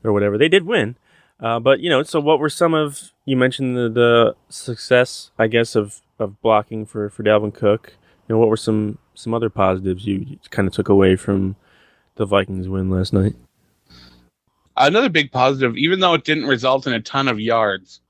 or 0.05 0.13
whatever. 0.13 0.39
They 0.39 0.49
did 0.49 0.65
win. 0.65 0.97
Uh, 1.41 1.61
but 1.61 1.81
you 1.81 1.91
know, 1.91 2.03
so 2.03 2.21
what 2.21 2.39
were 2.39 2.49
some 2.49 2.75
of 2.75 3.13
you 3.25 3.37
mentioned 3.37 3.77
the, 3.77 3.89
the 3.89 4.37
success, 4.49 5.31
I 5.39 5.47
guess, 5.47 5.77
of, 5.77 6.01
of 6.19 6.41
blocking 6.41 6.87
for 6.87 7.11
for 7.11 7.23
Dalvin 7.23 7.55
Cook. 7.55 7.95
You 8.27 8.35
know, 8.35 8.39
what 8.39 8.49
were 8.49 8.57
some 8.57 8.99
some 9.15 9.35
other 9.35 9.51
positives 9.51 10.07
you 10.07 10.39
kind 10.51 10.69
of 10.69 10.75
took 10.75 10.89
away 10.89 11.17
from 11.17 11.57
the 12.17 12.25
Vikings 12.25 12.69
win 12.69 12.91
last 12.91 13.13
night? 13.13 13.35
Another 14.77 15.09
big 15.09 15.33
positive, 15.33 15.77
even 15.77 16.01
though 16.01 16.15
it 16.15 16.25
didn't 16.25 16.47
result 16.47 16.87
in 16.87 16.93
a 16.93 17.01
ton 17.01 17.27
of 17.27 17.41
yards, 17.41 18.01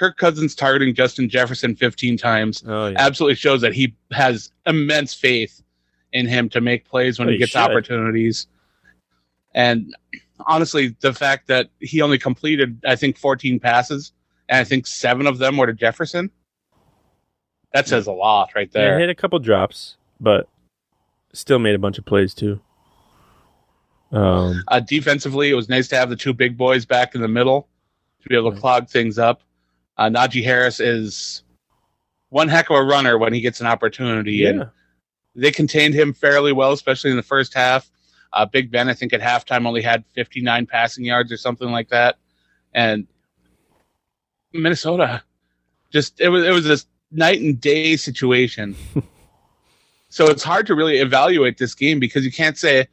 Kirk 0.00 0.16
Cousins 0.16 0.54
targeting 0.54 0.94
Justin 0.94 1.28
Jefferson 1.28 1.76
15 1.76 2.16
times 2.16 2.64
Oh 2.66 2.86
yeah, 2.86 2.96
absolutely 2.98 3.34
shows 3.34 3.60
that 3.60 3.74
he 3.74 3.94
has 4.12 4.50
immense 4.64 5.12
faith 5.12 5.62
in 6.14 6.26
him 6.26 6.48
to 6.48 6.62
make 6.62 6.86
plays 6.86 7.18
when 7.18 7.28
Oh, 7.28 7.32
he 7.32 7.36
gets 7.36 7.54
opportunities. 7.54 8.46
And 9.54 9.94
honestly, 10.46 10.96
the 11.00 11.12
fact 11.12 11.48
that 11.48 11.68
he 11.80 12.00
only 12.00 12.16
completed, 12.16 12.80
I 12.86 12.96
think, 12.96 13.18
14 13.18 13.60
passes, 13.60 14.12
and 14.48 14.58
I 14.58 14.64
think 14.64 14.86
seven 14.86 15.26
of 15.26 15.36
them 15.36 15.58
were 15.58 15.66
to 15.66 15.74
Jefferson, 15.74 16.30
that 17.74 17.86
says 17.86 18.06
a 18.06 18.12
lot 18.12 18.52
right 18.54 18.70
yeah, 18.72 18.80
there. 18.80 18.98
hit 18.98 19.10
a 19.10 19.14
couple 19.14 19.38
drops, 19.38 19.98
but 20.18 20.48
still 21.34 21.58
made 21.58 21.74
a 21.74 21.78
bunch 21.78 21.98
of 21.98 22.06
plays 22.06 22.32
too. 22.32 22.58
Um, 24.12 24.64
Uh, 24.66 24.80
defensively, 24.80 25.50
it 25.50 25.54
was 25.54 25.68
nice 25.68 25.88
to 25.88 25.96
have 25.96 26.08
the 26.08 26.16
two 26.16 26.32
big 26.32 26.56
boys 26.56 26.86
back 26.86 27.14
in 27.14 27.20
the 27.20 27.28
middle 27.28 27.68
to 28.22 28.28
be 28.30 28.34
able 28.34 28.50
to 28.50 28.58
clog 28.58 28.88
things 28.88 29.18
up. 29.18 29.42
Uh, 30.00 30.08
Najee 30.08 30.42
Harris 30.42 30.80
is 30.80 31.42
one 32.30 32.48
heck 32.48 32.70
of 32.70 32.76
a 32.76 32.82
runner 32.82 33.18
when 33.18 33.34
he 33.34 33.42
gets 33.42 33.60
an 33.60 33.66
opportunity. 33.66 34.46
And 34.46 34.60
yeah, 34.60 34.64
they 35.34 35.50
contained 35.50 35.92
him 35.92 36.14
fairly 36.14 36.52
well, 36.52 36.72
especially 36.72 37.10
in 37.10 37.18
the 37.18 37.22
first 37.22 37.52
half. 37.52 37.90
Uh, 38.32 38.46
Big 38.46 38.70
Ben, 38.70 38.88
I 38.88 38.94
think 38.94 39.12
at 39.12 39.20
halftime 39.20 39.66
only 39.66 39.82
had 39.82 40.02
59 40.14 40.64
passing 40.64 41.04
yards 41.04 41.30
or 41.30 41.36
something 41.36 41.70
like 41.70 41.90
that, 41.90 42.16
and 42.72 43.06
Minnesota 44.54 45.22
just 45.90 46.18
it 46.18 46.30
was 46.30 46.44
it 46.44 46.52
was 46.52 46.64
this 46.64 46.86
night 47.10 47.42
and 47.42 47.60
day 47.60 47.94
situation. 47.96 48.74
so 50.08 50.28
it's 50.28 50.42
hard 50.42 50.66
to 50.68 50.74
really 50.74 50.96
evaluate 50.98 51.58
this 51.58 51.74
game 51.74 52.00
because 52.00 52.24
you 52.24 52.32
can't 52.32 52.56
say, 52.56 52.88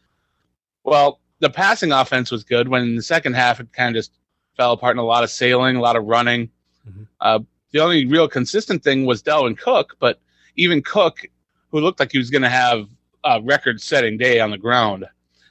well, 0.83 1.21
the 1.39 1.49
passing 1.49 1.93
offense 1.93 2.31
was 2.31 2.43
good 2.43 2.67
when 2.67 2.81
in 2.81 2.95
the 2.97 3.01
second 3.01 3.35
half 3.35 3.61
it 3.61 3.71
kind 3.71 3.95
of 3.95 3.99
just 3.99 4.11
fell 4.57 4.73
apart 4.73 4.95
in 4.95 4.99
a 4.99 5.05
lot 5.05 5.23
of 5.23 5.29
sailing, 5.29 5.77
a 5.77 5.81
lot 5.81 5.95
of 5.95 6.03
running. 6.03 6.49
Mhm. 6.87 7.07
Uh, 7.21 7.39
the 7.71 7.79
only 7.79 8.05
real 8.05 8.27
consistent 8.27 8.83
thing 8.83 9.05
was 9.05 9.21
Dalvin 9.21 9.57
Cook, 9.57 9.95
but 9.99 10.19
even 10.55 10.81
Cook, 10.81 11.25
who 11.71 11.79
looked 11.79 11.99
like 11.99 12.11
he 12.11 12.17
was 12.17 12.29
going 12.29 12.41
to 12.43 12.49
have 12.49 12.87
a 13.23 13.41
record-setting 13.41 14.17
day 14.17 14.39
on 14.39 14.51
the 14.51 14.57
ground, 14.57 15.05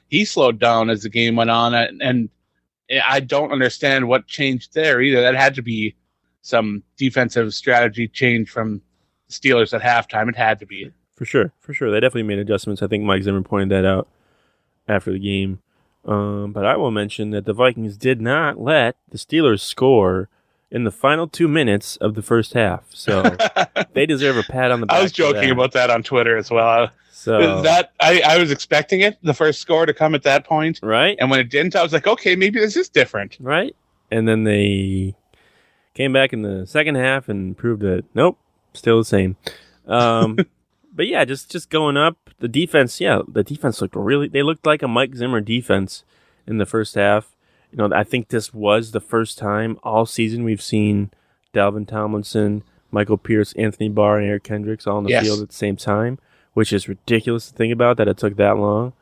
he 0.09 0.25
slowed 0.25 0.59
down 0.59 0.89
as 0.89 1.03
the 1.03 1.09
game 1.09 1.35
went 1.35 1.49
on, 1.49 1.73
and, 1.73 2.01
and 2.01 2.29
I 3.05 3.19
don't 3.19 3.51
understand 3.51 4.07
what 4.07 4.25
changed 4.27 4.73
there 4.73 5.01
either. 5.01 5.21
That 5.21 5.35
had 5.35 5.55
to 5.55 5.61
be 5.61 5.95
some 6.41 6.81
defensive 6.97 7.53
strategy 7.53 8.07
change 8.07 8.49
from 8.49 8.81
the 9.27 9.33
Steelers 9.33 9.73
at 9.73 9.81
halftime. 9.81 10.29
It 10.29 10.35
had 10.37 10.59
to 10.59 10.65
be. 10.65 10.91
for 11.15 11.25
sure, 11.25 11.51
for 11.59 11.73
sure. 11.73 11.91
They 11.91 11.99
definitely 11.99 12.23
made 12.23 12.39
adjustments. 12.39 12.81
I 12.81 12.87
think 12.87 13.03
Mike 13.03 13.23
Zimmer 13.23 13.41
pointed 13.41 13.69
that 13.69 13.85
out 13.85 14.07
after 14.87 15.11
the 15.11 15.19
game. 15.19 15.59
Um, 16.05 16.53
but 16.53 16.63
I 16.65 16.77
will 16.77 16.91
mention 16.91 17.31
that 17.31 17.43
the 17.45 17.53
Vikings 17.53 17.97
did 17.97 18.21
not 18.21 18.59
let 18.59 18.95
the 19.09 19.17
Steelers 19.17 19.59
score 19.59 20.29
in 20.69 20.83
the 20.83 20.91
final 20.91 21.27
two 21.27 21.47
minutes 21.47 21.95
of 21.97 22.15
the 22.15 22.21
first 22.21 22.53
half, 22.53 22.85
so 22.89 23.23
they 23.93 24.05
deserve 24.05 24.37
a 24.37 24.43
pat 24.43 24.71
on 24.71 24.81
the 24.81 24.87
back. 24.87 24.97
I 24.97 25.01
was 25.01 25.11
joking 25.11 25.49
that. 25.49 25.51
about 25.51 25.71
that 25.73 25.89
on 25.89 26.03
Twitter 26.03 26.37
as 26.37 26.51
well. 26.51 26.89
so 27.11 27.61
That 27.61 27.93
I, 27.99 28.21
I 28.25 28.37
was 28.37 28.51
expecting 28.51 29.01
it, 29.01 29.17
the 29.23 29.33
first 29.33 29.61
score 29.61 29.85
to 29.85 29.93
come 29.93 30.15
at 30.15 30.23
that 30.23 30.45
point, 30.45 30.79
right, 30.83 31.17
and 31.19 31.29
when 31.29 31.39
it 31.39 31.49
didn't, 31.49 31.75
I 31.75 31.83
was 31.83 31.93
like, 31.93 32.07
okay, 32.07 32.35
maybe 32.35 32.59
this 32.59 32.75
is 32.75 32.89
different. 32.89 33.37
right, 33.39 33.75
and 34.11 34.27
then 34.27 34.43
they 34.43 35.15
came 35.93 36.13
back 36.13 36.31
in 36.31 36.43
the 36.43 36.65
second 36.67 36.95
half 36.95 37.27
and 37.29 37.57
proved 37.57 37.81
that 37.81 38.03
nope, 38.13 38.37
still 38.73 38.99
the 38.99 39.05
same. 39.05 39.35
Um, 39.87 40.37
but 40.93 41.07
yeah, 41.07 41.23
just 41.25 41.51
just 41.51 41.69
going 41.69 41.95
up 41.97 42.17
the 42.39 42.47
defense. 42.47 42.99
Yeah, 42.99 43.21
the 43.27 43.43
defense 43.43 43.81
looked 43.81 43.95
really. 43.95 44.27
They 44.27 44.43
looked 44.43 44.65
like 44.65 44.83
a 44.83 44.87
Mike 44.87 45.15
Zimmer 45.15 45.41
defense 45.41 46.03
in 46.45 46.57
the 46.57 46.65
first 46.65 46.95
half. 46.95 47.35
You 47.71 47.77
know, 47.77 47.89
I 47.95 48.03
think 48.03 48.29
this 48.29 48.53
was 48.53 48.91
the 48.91 49.01
first 49.01 49.37
time 49.37 49.77
all 49.83 50.05
season 50.05 50.43
we've 50.43 50.61
seen 50.61 51.11
Dalvin 51.53 51.87
Tomlinson, 51.87 52.63
Michael 52.91 53.17
Pierce, 53.17 53.53
Anthony 53.53 53.89
Barr, 53.89 54.19
and 54.19 54.27
Eric 54.27 54.43
Kendricks 54.43 54.87
all 54.87 54.97
on 54.97 55.03
the 55.03 55.09
Yes. 55.09 55.25
field 55.25 55.41
at 55.41 55.49
the 55.49 55.55
same 55.55 55.75
time, 55.75 56.17
which 56.53 56.71
is 56.71 56.87
ridiculous 56.87 57.49
to 57.49 57.55
think 57.55 57.73
about 57.73 57.97
that 57.97 58.07
it 58.07 58.17
took 58.17 58.35
that 58.37 58.57
long. 58.57 58.93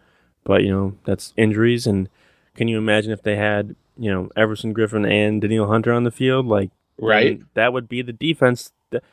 But 0.43 0.63
you 0.63 0.71
know, 0.71 0.95
that's 1.05 1.33
injuries, 1.37 1.85
and 1.87 2.09
can 2.55 2.67
you 2.67 2.77
imagine 2.77 3.11
if 3.11 3.21
they 3.23 3.35
had 3.35 3.75
you 3.97 4.11
know 4.11 4.29
Everson 4.35 4.73
Griffen 4.73 5.09
and 5.09 5.41
Danielle 5.41 5.67
Hunter 5.67 5.93
on 5.93 6.03
the 6.03 6.11
field? 6.11 6.45
Like, 6.47 6.71
Right. 6.97 7.41
That 7.55 7.73
would 7.73 7.89
be 7.89 8.01
the 8.01 8.13
defense. 8.13 8.71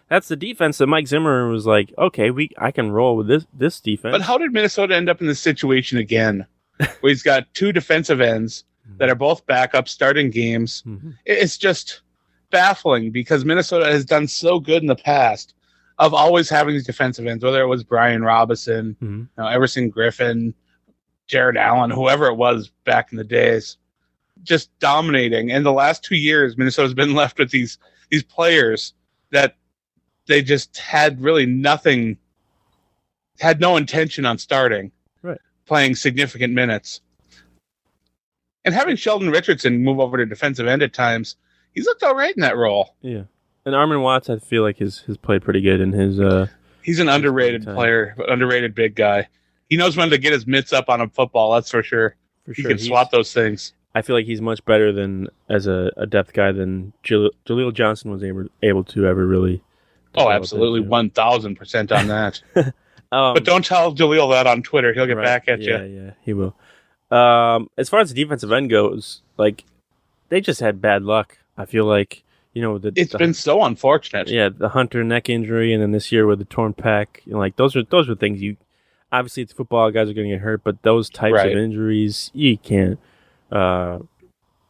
That's 0.09 0.29
the 0.29 0.37
defense 0.37 0.79
that 0.79 0.87
Mike 0.87 1.09
Zimmer 1.09 1.49
was 1.49 1.67
like, 1.67 1.93
okay, 1.99 2.31
we 2.31 2.51
I 2.57 2.71
can 2.71 2.93
roll 2.93 3.17
with 3.17 3.27
this 3.27 3.47
this 3.53 3.81
defense. 3.81 4.13
But 4.13 4.21
how 4.23 4.39
did 4.39 4.53
Minnesota 4.53 4.95
end 4.95 5.09
up 5.09 5.21
in 5.21 5.27
this 5.27 5.41
situation 5.41 5.99
again? 5.99 6.47
Where 7.01 7.11
he's 7.11 7.23
got 7.23 7.53
two 7.55 7.73
defensive 7.73 8.21
ends 8.21 8.65
that 8.99 9.09
are 9.09 9.15
both 9.15 9.45
backup 9.47 9.89
starting 9.89 10.31
games. 10.31 10.83
Mhm. 10.87 11.17
It's 11.25 11.57
just 11.59 12.03
baffling 12.51 13.11
because 13.11 13.45
Minnesota 13.45 13.87
has 13.87 14.05
done 14.05 14.29
so 14.29 14.61
good 14.61 14.83
in 14.83 14.87
the 14.89 14.95
past 14.97 15.55
of 15.99 16.15
always 16.15 16.49
having 16.49 16.75
these 16.75 16.87
defensive 16.87 17.27
ends, 17.27 17.45
whether 17.45 17.63
it 17.63 17.67
was 17.67 17.85
Brian 17.85 18.23
Robison, 18.23 18.97
Mhm. 19.03 19.19
you 19.21 19.29
know, 19.39 19.47
Everson 19.47 19.91
Griffen, 19.91 20.55
Jared 21.27 21.57
Allen, 21.57 21.91
whoever 21.91 22.27
it 22.27 22.35
was 22.35 22.71
back 22.85 23.13
in 23.13 23.19
the 23.19 23.25
days, 23.25 23.79
just 24.43 24.77
dominating. 24.81 25.51
And 25.53 25.65
the 25.65 25.73
last 25.73 26.03
two 26.03 26.17
years, 26.17 26.57
Minnesota's 26.59 26.95
been 26.95 27.15
left 27.15 27.39
with 27.39 27.51
these 27.51 27.79
these 28.11 28.23
players 28.23 28.93
that 29.31 29.57
they 30.27 30.43
just 30.43 30.77
had 30.77 31.21
really 31.21 31.47
nothing, 31.47 32.19
had 33.41 33.61
no 33.61 33.77
intention 33.77 34.27
on 34.27 34.37
starting, 34.39 34.93
Right. 35.23 35.39
playing 35.67 35.95
significant 35.97 36.53
minutes. 36.53 37.01
And 38.65 38.75
having 38.75 38.97
Sheldon 38.97 39.31
Richardson 39.31 39.83
move 39.83 39.99
over 40.01 40.17
to 40.17 40.27
defensive 40.27 40.67
end 40.67 40.83
at 40.83 40.93
times, 40.93 41.37
he's 41.75 41.85
looked 41.87 42.03
all 42.03 42.15
right 42.15 42.35
in 42.35 42.41
that 42.43 42.57
role. 42.57 42.95
Yeah. 43.01 43.23
And 43.65 43.75
Armon 43.75 44.03
Watts, 44.03 44.29
I 44.31 44.39
feel 44.39 44.63
like 44.63 44.79
has 44.79 44.99
has 45.07 45.17
played 45.17 45.43
pretty 45.43 45.61
good 45.61 45.81
in 45.81 45.93
his. 45.93 46.21
uh 46.21 46.47
He's 46.83 46.99
an 46.99 47.09
underrated 47.09 47.65
time. 47.65 47.75
player, 47.77 48.15
but 48.17 48.31
underrated 48.31 48.75
big 48.75 48.95
guy. 48.97 49.29
he 49.71 49.77
knows 49.77 49.97
when 49.97 50.11
to 50.11 50.19
get 50.19 50.33
his 50.33 50.47
mitts 50.47 50.73
up 50.73 50.89
on 50.89 51.01
a 51.01 51.09
football. 51.09 51.55
That's 51.55 51.71
for 51.71 51.83
sure. 51.83 52.17
For 52.45 52.53
He 52.55 52.63
sure. 52.63 52.71
can 52.71 52.79
He's- 52.79 52.89
swap 52.89 53.11
those 53.11 53.33
things. 53.33 53.73
I 53.95 54.01
feel 54.03 54.17
like 54.17 54.25
he's 54.25 54.41
much 54.41 54.65
better 54.65 54.91
than 54.91 55.29
as 55.51 55.67
a, 55.67 55.93
a 55.99 56.07
depth 56.07 56.33
guy 56.33 56.51
than 56.51 56.95
Jal- 57.03 57.31
Jaleel 57.47 57.75
Johnson 57.75 58.11
was 58.11 58.25
able 58.25 58.47
able 58.63 58.85
to 58.85 59.07
ever 59.07 59.27
really. 59.27 59.63
Oh, 60.15 60.31
absolutely, 60.31 60.81
one 60.81 61.11
thousand 61.11 61.57
percent 61.57 61.93
on 61.93 62.07
that. 62.09 62.41
Um, 63.13 63.35
but 63.35 63.45
don't 63.45 63.63
tell 63.63 63.95
Jaleel 63.95 64.31
that 64.31 64.47
on 64.47 64.63
Twitter. 64.63 64.95
He'll 64.95 65.05
get 65.07 65.19
right, 65.19 65.25
back 65.27 65.45
at 65.47 65.61
yeah, 65.61 65.83
you. 65.83 65.85
Yeah, 65.95 66.03
yeah, 66.05 66.11
he 66.23 66.33
will. 66.33 66.57
Um, 67.13 67.69
as 67.77 67.89
far 67.89 68.01
as 68.01 68.09
the 68.13 68.15
defensive 68.23 68.51
end 68.53 68.71
goes, 68.71 69.23
like 69.37 69.65
they 70.31 70.41
just 70.41 70.61
had 70.61 70.81
bad 70.81 71.03
luck. 71.03 71.39
I 71.59 71.67
feel 71.67 71.85
like 71.85 72.23
you 72.55 72.63
know 72.63 72.79
the 72.79 72.93
It's 72.97 73.13
the- 73.13 73.19
been 73.19 73.35
so 73.35 73.63
unfortunate. 73.63 74.29
yeah 74.29 74.49
the 74.49 74.71
Hunter 74.71 75.05
neck 75.05 75.29
injury, 75.29 75.73
and 75.75 75.83
then 75.83 75.93
this 75.93 76.11
year 76.13 76.27
with 76.27 76.39
the 76.39 76.45
torn 76.47 76.73
pec. 76.75 77.07
You 77.27 77.33
know, 77.35 77.39
like 77.39 77.57
those 77.57 77.77
are 77.77 77.83
those 77.85 78.09
are 78.09 78.15
things 78.15 78.41
you 78.41 78.57
obviously 79.13 79.43
it's 79.43 79.53
football 79.53 79.91
guys 79.91 80.09
are 80.09 80.15
going 80.15 80.29
to 80.31 80.35
get 80.37 80.41
hurt, 80.43 80.63
but 80.65 80.83
those 80.83 81.11
types 81.11 81.35
Right. 81.35 81.53
of 81.53 81.59
injuries 81.59 82.31
you 82.33 82.57
can't 82.57 82.99
uh, 83.51 83.99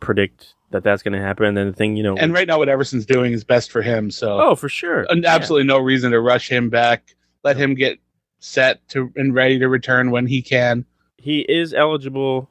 predict 0.01 0.55
that 0.73 0.83
that's 0.83 1.03
going 1.03 1.13
to 1.13 1.21
happen. 1.21 1.45
And 1.47 1.57
then 1.57 1.67
the 1.69 1.73
thing 1.73 1.97
you 1.97 2.03
know, 2.03 2.17
And 2.17 2.33
right 2.33 2.49
now, 2.49 2.59
what 2.59 2.69
Everson's 2.69 3.07
doing 3.07 3.33
is 3.33 3.45
best 3.45 3.71
for 3.71 3.83
him. 3.83 4.11
So 4.11 4.41
oh 4.41 4.55
for 4.57 4.69
sure, 4.69 5.07
and 5.09 5.23
Yeah. 5.23 5.35
absolutely 5.35 5.67
no 5.69 5.79
reason 5.79 6.11
to 6.13 6.21
rush 6.21 6.49
him 6.49 6.71
back. 6.71 7.15
Let 7.45 7.57
him 7.57 7.75
get 7.75 7.99
set 8.41 8.87
to 8.89 9.13
and 9.17 9.33
ready 9.35 9.59
to 9.61 9.69
return 9.69 10.11
when 10.11 10.27
he 10.27 10.43
can. 10.43 10.85
He 11.23 11.41
is 11.49 11.73
eligible 11.73 12.49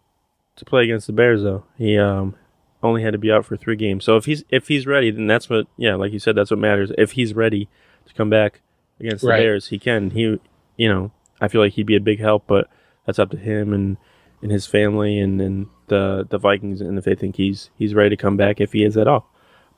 to 0.55 0.65
play 0.65 0.83
against 0.83 1.07
the 1.07 1.13
Bears 1.13 1.43
though. 1.43 1.65
He 1.77 1.97
um 1.97 2.35
only 2.83 3.03
had 3.03 3.11
to 3.13 3.19
be 3.19 3.31
out 3.31 3.45
for 3.45 3.55
three 3.55 3.75
games. 3.75 4.03
So 4.05 4.17
if 4.17 4.25
he's 4.25 4.43
if 4.49 4.67
he's 4.67 4.87
ready, 4.87 5.11
then 5.11 5.27
that's 5.27 5.49
what 5.49 5.67
yeah, 5.77 5.95
like 5.95 6.11
you 6.11 6.19
said, 6.19 6.35
that's 6.35 6.51
what 6.51 6.59
matters. 6.59 6.91
If 6.97 7.11
he's 7.11 7.33
ready 7.33 7.69
to 8.07 8.13
come 8.13 8.29
back 8.29 8.61
against 8.99 9.21
the 9.23 9.29
Right. 9.29 9.39
Bears, 9.39 9.67
he 9.67 9.77
can. 9.79 10.09
He 10.11 10.39
you 10.77 10.89
know, 10.89 11.11
I 11.39 11.47
feel 11.47 11.61
like 11.61 11.73
he'd 11.73 11.85
be 11.85 11.95
a 11.95 12.01
big 12.01 12.19
help, 12.19 12.45
but 12.47 12.67
that's 13.05 13.19
up 13.19 13.29
to 13.31 13.37
him 13.37 13.73
and 13.73 13.97
and 14.41 14.51
his 14.51 14.65
family 14.65 15.19
and, 15.19 15.39
and 15.39 15.67
the 15.87 16.25
the 16.29 16.37
Vikings 16.39 16.81
and 16.81 16.97
if 16.97 17.03
they 17.05 17.15
think 17.15 17.35
he's 17.35 17.69
he's 17.77 17.93
ready 17.93 18.09
to 18.09 18.17
come 18.17 18.37
back 18.37 18.59
if 18.59 18.73
he 18.73 18.83
is 18.83 18.97
at 18.97 19.07
all. 19.07 19.29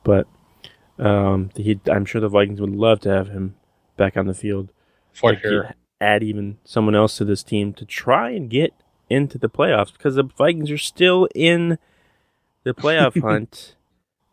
But 0.04 0.26
um 0.98 1.50
he 1.56 1.80
I'm 1.90 2.04
sure 2.04 2.20
the 2.20 2.28
Vikings 2.28 2.60
would 2.60 2.70
love 2.74 3.00
to 3.00 3.10
have 3.10 3.28
him 3.28 3.56
back 3.96 4.16
on 4.16 4.26
the 4.26 4.34
field 4.34 4.70
For 5.12 5.30
like, 5.32 5.40
sure. 5.40 5.74
add 6.00 6.22
even 6.22 6.58
someone 6.64 6.94
else 6.94 7.16
to 7.18 7.24
this 7.24 7.42
team 7.42 7.72
to 7.74 7.84
try 7.84 8.30
and 8.30 8.48
get 8.48 8.72
into 9.10 9.38
the 9.38 9.48
playoffs 9.48 9.92
because 9.92 10.14
the 10.16 10.22
Vikings 10.24 10.70
are 10.70 10.78
still 10.78 11.28
in 11.34 11.78
the 12.64 12.74
playoff 12.74 13.20
hunt. 13.22 13.76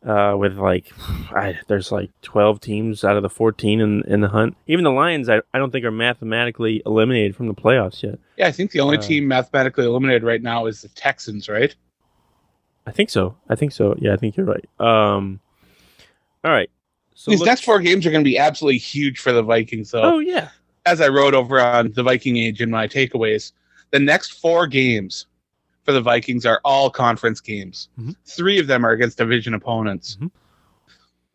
Uh, 0.03 0.35
with 0.35 0.57
like, 0.57 0.91
I, 1.31 1.59
there's 1.67 1.91
like 1.91 2.09
12 2.23 2.59
teams 2.59 3.03
out 3.03 3.17
of 3.17 3.21
the 3.21 3.29
14 3.29 3.79
in 3.79 4.01
in 4.07 4.21
the 4.21 4.29
hunt. 4.29 4.57
Even 4.65 4.83
the 4.83 4.89
Lions, 4.91 5.29
I, 5.29 5.41
I 5.53 5.59
don't 5.59 5.69
think 5.69 5.85
are 5.85 5.91
mathematically 5.91 6.81
eliminated 6.87 7.35
from 7.35 7.45
the 7.47 7.53
playoffs 7.53 8.01
yet. 8.01 8.17
Yeah, 8.35 8.47
I 8.47 8.51
think 8.51 8.71
the 8.71 8.79
only 8.79 8.97
Uh, 8.97 9.01
team 9.01 9.27
mathematically 9.27 9.85
eliminated 9.85 10.23
right 10.23 10.41
now 10.41 10.65
is 10.65 10.81
the 10.81 10.87
Texans, 10.89 11.47
right? 11.47 11.75
I 12.87 12.91
think 12.91 13.11
so. 13.11 13.37
I 13.47 13.53
think 13.53 13.73
so. 13.73 13.95
Yeah, 13.99 14.13
I 14.13 14.17
think 14.17 14.35
you're 14.37 14.47
right. 14.47 14.67
Um, 14.79 15.39
all 16.43 16.49
right. 16.51 16.71
So 17.13 17.29
These 17.29 17.41
look- 17.41 17.45
next 17.47 17.63
four 17.63 17.79
games 17.79 18.03
are 18.07 18.09
going 18.11 18.23
to 18.23 18.27
be 18.27 18.39
absolutely 18.39 18.79
huge 18.79 19.19
for 19.19 19.31
the 19.31 19.43
Vikings. 19.43 19.91
So, 19.91 20.01
Oh 20.01 20.17
yeah. 20.17 20.49
as 20.87 20.99
I 20.99 21.09
wrote 21.09 21.35
over 21.35 21.61
on 21.61 21.91
the 21.91 22.01
Viking 22.01 22.37
Age 22.37 22.59
in 22.59 22.71
my 22.71 22.87
takeaways, 22.87 23.51
the 23.91 23.99
next 23.99 24.39
four 24.39 24.67
games 24.67 25.27
for 25.83 25.91
the 25.93 26.01
Vikings 26.01 26.45
are 26.45 26.61
all 26.63 26.89
conference 26.89 27.39
games. 27.41 27.89
Mhm. 27.99 28.15
Three 28.25 28.59
of 28.59 28.67
them 28.67 28.85
are 28.85 28.91
against 28.91 29.17
division 29.17 29.53
opponents, 29.53 30.17
Mhm. 30.21 30.31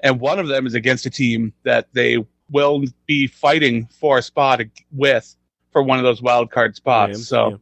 and 0.00 0.20
one 0.20 0.38
of 0.38 0.48
them 0.48 0.66
is 0.66 0.74
against 0.74 1.06
a 1.06 1.10
team 1.10 1.52
that 1.64 1.88
they 1.92 2.24
will 2.50 2.84
be 3.06 3.26
fighting 3.26 3.86
for 4.00 4.18
a 4.18 4.22
spot 4.22 4.60
with 4.92 5.36
for 5.72 5.82
one 5.82 5.98
of 5.98 6.04
those 6.04 6.22
wild 6.22 6.50
card 6.50 6.76
spots. 6.76 7.10
Rams, 7.10 7.28
so 7.28 7.50
yeah. 7.50 7.56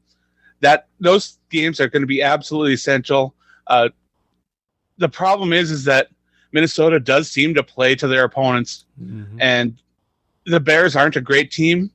that 0.60 0.88
those 1.00 1.38
games 1.50 1.80
are 1.80 1.88
going 1.88 2.02
to 2.02 2.06
be 2.06 2.22
absolutely 2.22 2.74
essential. 2.74 3.34
Uh, 3.66 3.88
the 4.98 5.08
problem 5.08 5.52
is, 5.52 5.70
is 5.70 5.84
that 5.84 6.08
Minnesota 6.52 7.00
does 7.00 7.30
seem 7.30 7.54
to 7.54 7.62
play 7.62 7.94
to 7.96 8.06
their 8.06 8.24
opponents 8.24 8.84
Mhm. 9.02 9.38
and 9.40 9.82
the 10.46 10.60
Bears 10.60 10.94
aren't 10.94 11.16
a 11.16 11.20
great 11.20 11.50
team, 11.50 11.90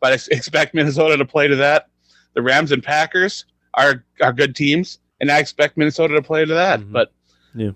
but 0.00 0.12
I 0.12 0.18
expect 0.30 0.74
Minnesota 0.74 1.16
to 1.16 1.24
play 1.24 1.48
to 1.48 1.56
that. 1.56 1.88
The 2.34 2.42
Rams 2.42 2.72
and 2.72 2.82
Packers 2.82 3.44
are 3.74 4.04
are 4.20 4.32
good 4.32 4.54
teams, 4.56 4.98
and 5.20 5.30
I 5.30 5.38
expect 5.38 5.76
Minnesota 5.76 6.14
to 6.14 6.22
play 6.22 6.44
to 6.44 6.54
that. 6.54 6.80
Mhm. 6.80 6.92
But 6.92 7.12
Yeah. 7.54 7.70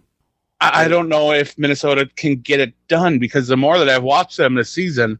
I, 0.60 0.84
I 0.84 0.88
don't 0.88 1.08
know 1.08 1.32
if 1.32 1.56
Minnesota 1.56 2.08
can 2.16 2.36
get 2.36 2.58
it 2.58 2.74
done 2.88 3.18
because 3.20 3.46
the 3.46 3.56
more 3.56 3.78
that 3.78 3.88
I've 3.88 4.02
watched 4.02 4.36
them 4.36 4.54
this 4.56 4.70
season, 4.70 5.18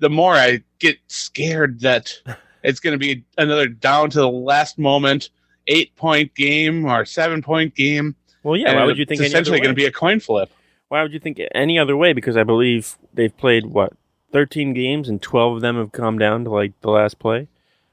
the 0.00 0.10
more 0.10 0.34
I 0.34 0.62
get 0.80 0.98
scared 1.06 1.80
that 1.80 2.12
it's 2.64 2.80
going 2.80 2.92
to 2.92 2.98
be 2.98 3.24
another 3.38 3.68
down 3.68 4.10
to 4.10 4.18
the 4.18 4.30
last 4.30 4.78
moment 4.78 5.30
eight 5.68 5.94
point 5.96 6.34
game 6.34 6.84
or 6.84 7.04
seven 7.04 7.42
point 7.42 7.74
game. 7.76 8.16
Well, 8.42 8.56
yeah. 8.56 8.74
Why 8.74 8.84
would 8.84 8.98
you 8.98 9.06
think 9.06 9.20
it's 9.20 9.28
essentially 9.28 9.58
going 9.60 9.70
to 9.70 9.74
be 9.74 9.84
a 9.86 9.92
coin 9.92 10.18
flip? 10.18 10.50
Why 10.88 11.02
would 11.02 11.12
you 11.12 11.20
think 11.20 11.40
any 11.54 11.78
other 11.78 11.96
way? 11.96 12.12
Because 12.12 12.36
I 12.36 12.42
believe 12.42 12.96
they've 13.14 13.36
played 13.36 13.66
what 13.66 13.92
thirteen 14.32 14.72
games 14.72 15.08
and 15.08 15.22
twelve 15.22 15.56
of 15.56 15.60
them 15.62 15.76
have 15.76 15.92
come 15.92 16.18
down 16.18 16.44
to 16.44 16.50
like 16.50 16.72
the 16.80 16.90
last 16.90 17.20
play. 17.20 17.46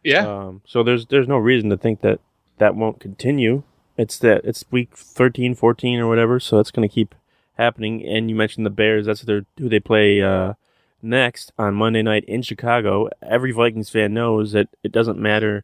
Yeah, 0.07 0.25
Um, 0.27 0.61
so 0.65 0.83
there's 0.83 1.05
there's 1.07 1.27
no 1.27 1.37
reason 1.37 1.69
to 1.69 1.77
think 1.77 2.01
that 2.01 2.19
that 2.57 2.75
won't 2.75 2.99
continue. 2.99 3.63
It's 3.97 4.17
that 4.19 4.41
it's 4.45 4.63
week 4.71 4.95
13, 4.95 5.53
14 5.55 5.99
or 5.99 6.07
whatever, 6.07 6.39
so 6.39 6.59
it's 6.59 6.71
going 6.71 6.87
to 6.87 6.93
keep 6.93 7.13
happening. 7.57 8.05
And 8.05 8.29
you 8.29 8.35
mentioned 8.35 8.65
the 8.65 8.69
Bears. 8.71 9.05
That's 9.07 9.21
their 9.23 9.45
who 9.57 9.67
they 9.69 9.79
play 9.79 10.21
uh, 10.21 10.53
next 11.01 11.51
on 11.57 11.73
Monday 11.75 12.01
night 12.03 12.23
in 12.25 12.41
Chicago. 12.41 13.09
Every 13.21 13.51
Vikings 13.51 13.89
fan 13.89 14.13
knows 14.13 14.51
that 14.53 14.69
it 14.83 14.91
doesn't 14.91 15.19
matter 15.19 15.63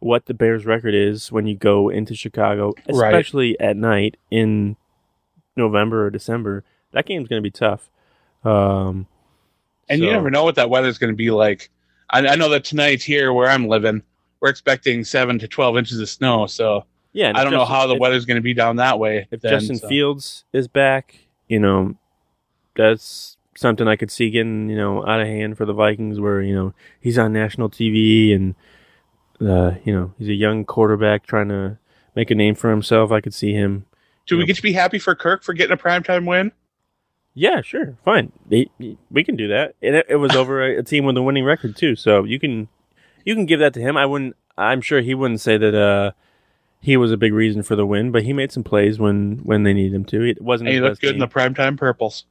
what 0.00 0.26
the 0.26 0.34
Bears' 0.34 0.66
record 0.66 0.94
is 0.94 1.30
when 1.30 1.46
you 1.46 1.54
go 1.56 1.88
into 1.88 2.14
Chicago, 2.14 2.74
Right. 2.88 3.12
especially 3.14 3.58
at 3.60 3.76
night 3.76 4.16
in 4.30 4.76
November 5.56 6.04
or 6.06 6.10
December. 6.10 6.64
That 6.92 7.06
game's 7.06 7.28
going 7.28 7.40
to 7.42 7.46
be 7.46 7.50
tough. 7.50 7.90
Um, 8.44 9.06
And 9.88 10.02
you 10.02 10.10
never 10.10 10.30
know 10.30 10.44
what 10.44 10.56
that 10.56 10.68
weather's 10.70 10.98
going 10.98 11.12
to 11.12 11.16
be 11.16 11.30
like. 11.30 11.70
I, 12.14 12.28
I 12.28 12.36
know 12.36 12.48
that 12.50 12.64
tonight 12.64 13.02
here 13.02 13.32
where 13.32 13.48
I'm 13.48 13.66
living, 13.66 14.02
we're 14.40 14.48
expecting 14.48 15.04
seven 15.04 15.38
to 15.40 15.48
twelve 15.48 15.76
inches 15.76 15.98
of 15.98 16.08
snow. 16.08 16.46
So 16.46 16.84
Yeah, 17.12 17.32
I 17.34 17.42
don't 17.42 17.52
know 17.52 17.64
how 17.64 17.86
the 17.86 17.96
weather's 17.96 18.24
going 18.24 18.36
to 18.36 18.42
be 18.42 18.54
down 18.54 18.76
that 18.76 18.98
way. 18.98 19.26
if 19.30 19.40
then, 19.40 19.50
Justin 19.50 19.76
so. 19.76 19.88
Fields 19.88 20.44
is 20.52 20.68
back, 20.68 21.18
you 21.48 21.58
know, 21.58 21.96
that's 22.76 23.36
something 23.56 23.88
I 23.88 23.96
could 23.96 24.10
see 24.10 24.30
getting, 24.30 24.68
you 24.68 24.76
know, 24.76 25.04
out 25.06 25.20
of 25.20 25.26
hand 25.26 25.56
for 25.56 25.64
the 25.64 25.72
Vikings 25.72 26.20
where, 26.20 26.40
you 26.40 26.54
know, 26.54 26.74
he's 27.00 27.18
on 27.18 27.32
national 27.32 27.70
TV 27.70 28.34
and, 28.34 28.54
uh, 29.40 29.72
you 29.84 29.92
know, 29.92 30.12
he's 30.18 30.28
a 30.28 30.34
young 30.34 30.64
quarterback 30.64 31.26
trying 31.26 31.48
to 31.48 31.78
make 32.14 32.30
a 32.30 32.34
name 32.34 32.54
for 32.54 32.70
himself. 32.70 33.10
I 33.10 33.20
could 33.20 33.34
see 33.34 33.52
him. 33.52 33.86
do 34.26 34.38
we 34.38 34.46
get 34.46 34.56
to 34.56 34.62
be 34.62 34.72
happy 34.72 34.98
for 34.98 35.14
Kirk 35.14 35.42
for 35.42 35.52
getting 35.52 35.74
a 35.74 35.80
primetime 35.80 36.26
win? 36.26 36.52
Yeah, 37.34 37.60
sure. 37.62 37.96
Fine. 38.04 38.32
We 38.48 39.24
can 39.24 39.36
do 39.36 39.48
that. 39.48 39.74
And 39.82 39.96
it, 39.96 40.06
it 40.08 40.16
was 40.16 40.36
over 40.36 40.64
a, 40.64 40.78
a 40.78 40.82
team 40.82 41.04
with 41.04 41.16
a 41.16 41.22
winning 41.22 41.44
record 41.44 41.76
too. 41.76 41.96
So 41.96 42.24
you 42.24 42.38
can, 42.38 42.68
you 43.24 43.34
can 43.34 43.44
give 43.46 43.60
that 43.60 43.74
to 43.74 43.80
him. 43.80 43.96
I 43.96 44.06
wouldn't, 44.06 44.36
I'm 44.56 44.80
sure 44.80 45.00
he 45.00 45.14
wouldn't 45.14 45.40
say 45.40 45.56
that, 45.58 45.74
uh, 45.74 46.12
he 46.80 46.96
was 46.96 47.10
a 47.10 47.16
big 47.16 47.32
reason 47.32 47.62
for 47.62 47.76
the 47.76 47.86
win, 47.86 48.12
but 48.12 48.24
he 48.24 48.32
made 48.32 48.52
some 48.52 48.62
plays 48.62 48.98
when, 48.98 49.38
when 49.42 49.62
they 49.62 49.72
needed 49.72 49.94
him 49.94 50.04
to. 50.04 50.22
It 50.22 50.40
wasn't 50.42 50.68
And 50.68 50.74
he 50.76 50.80
looked 50.80 51.00
good 51.00 51.14
game. 51.14 51.14
in 51.14 51.20
the 51.20 51.28
primetime 51.28 51.78
purples. 51.78 52.24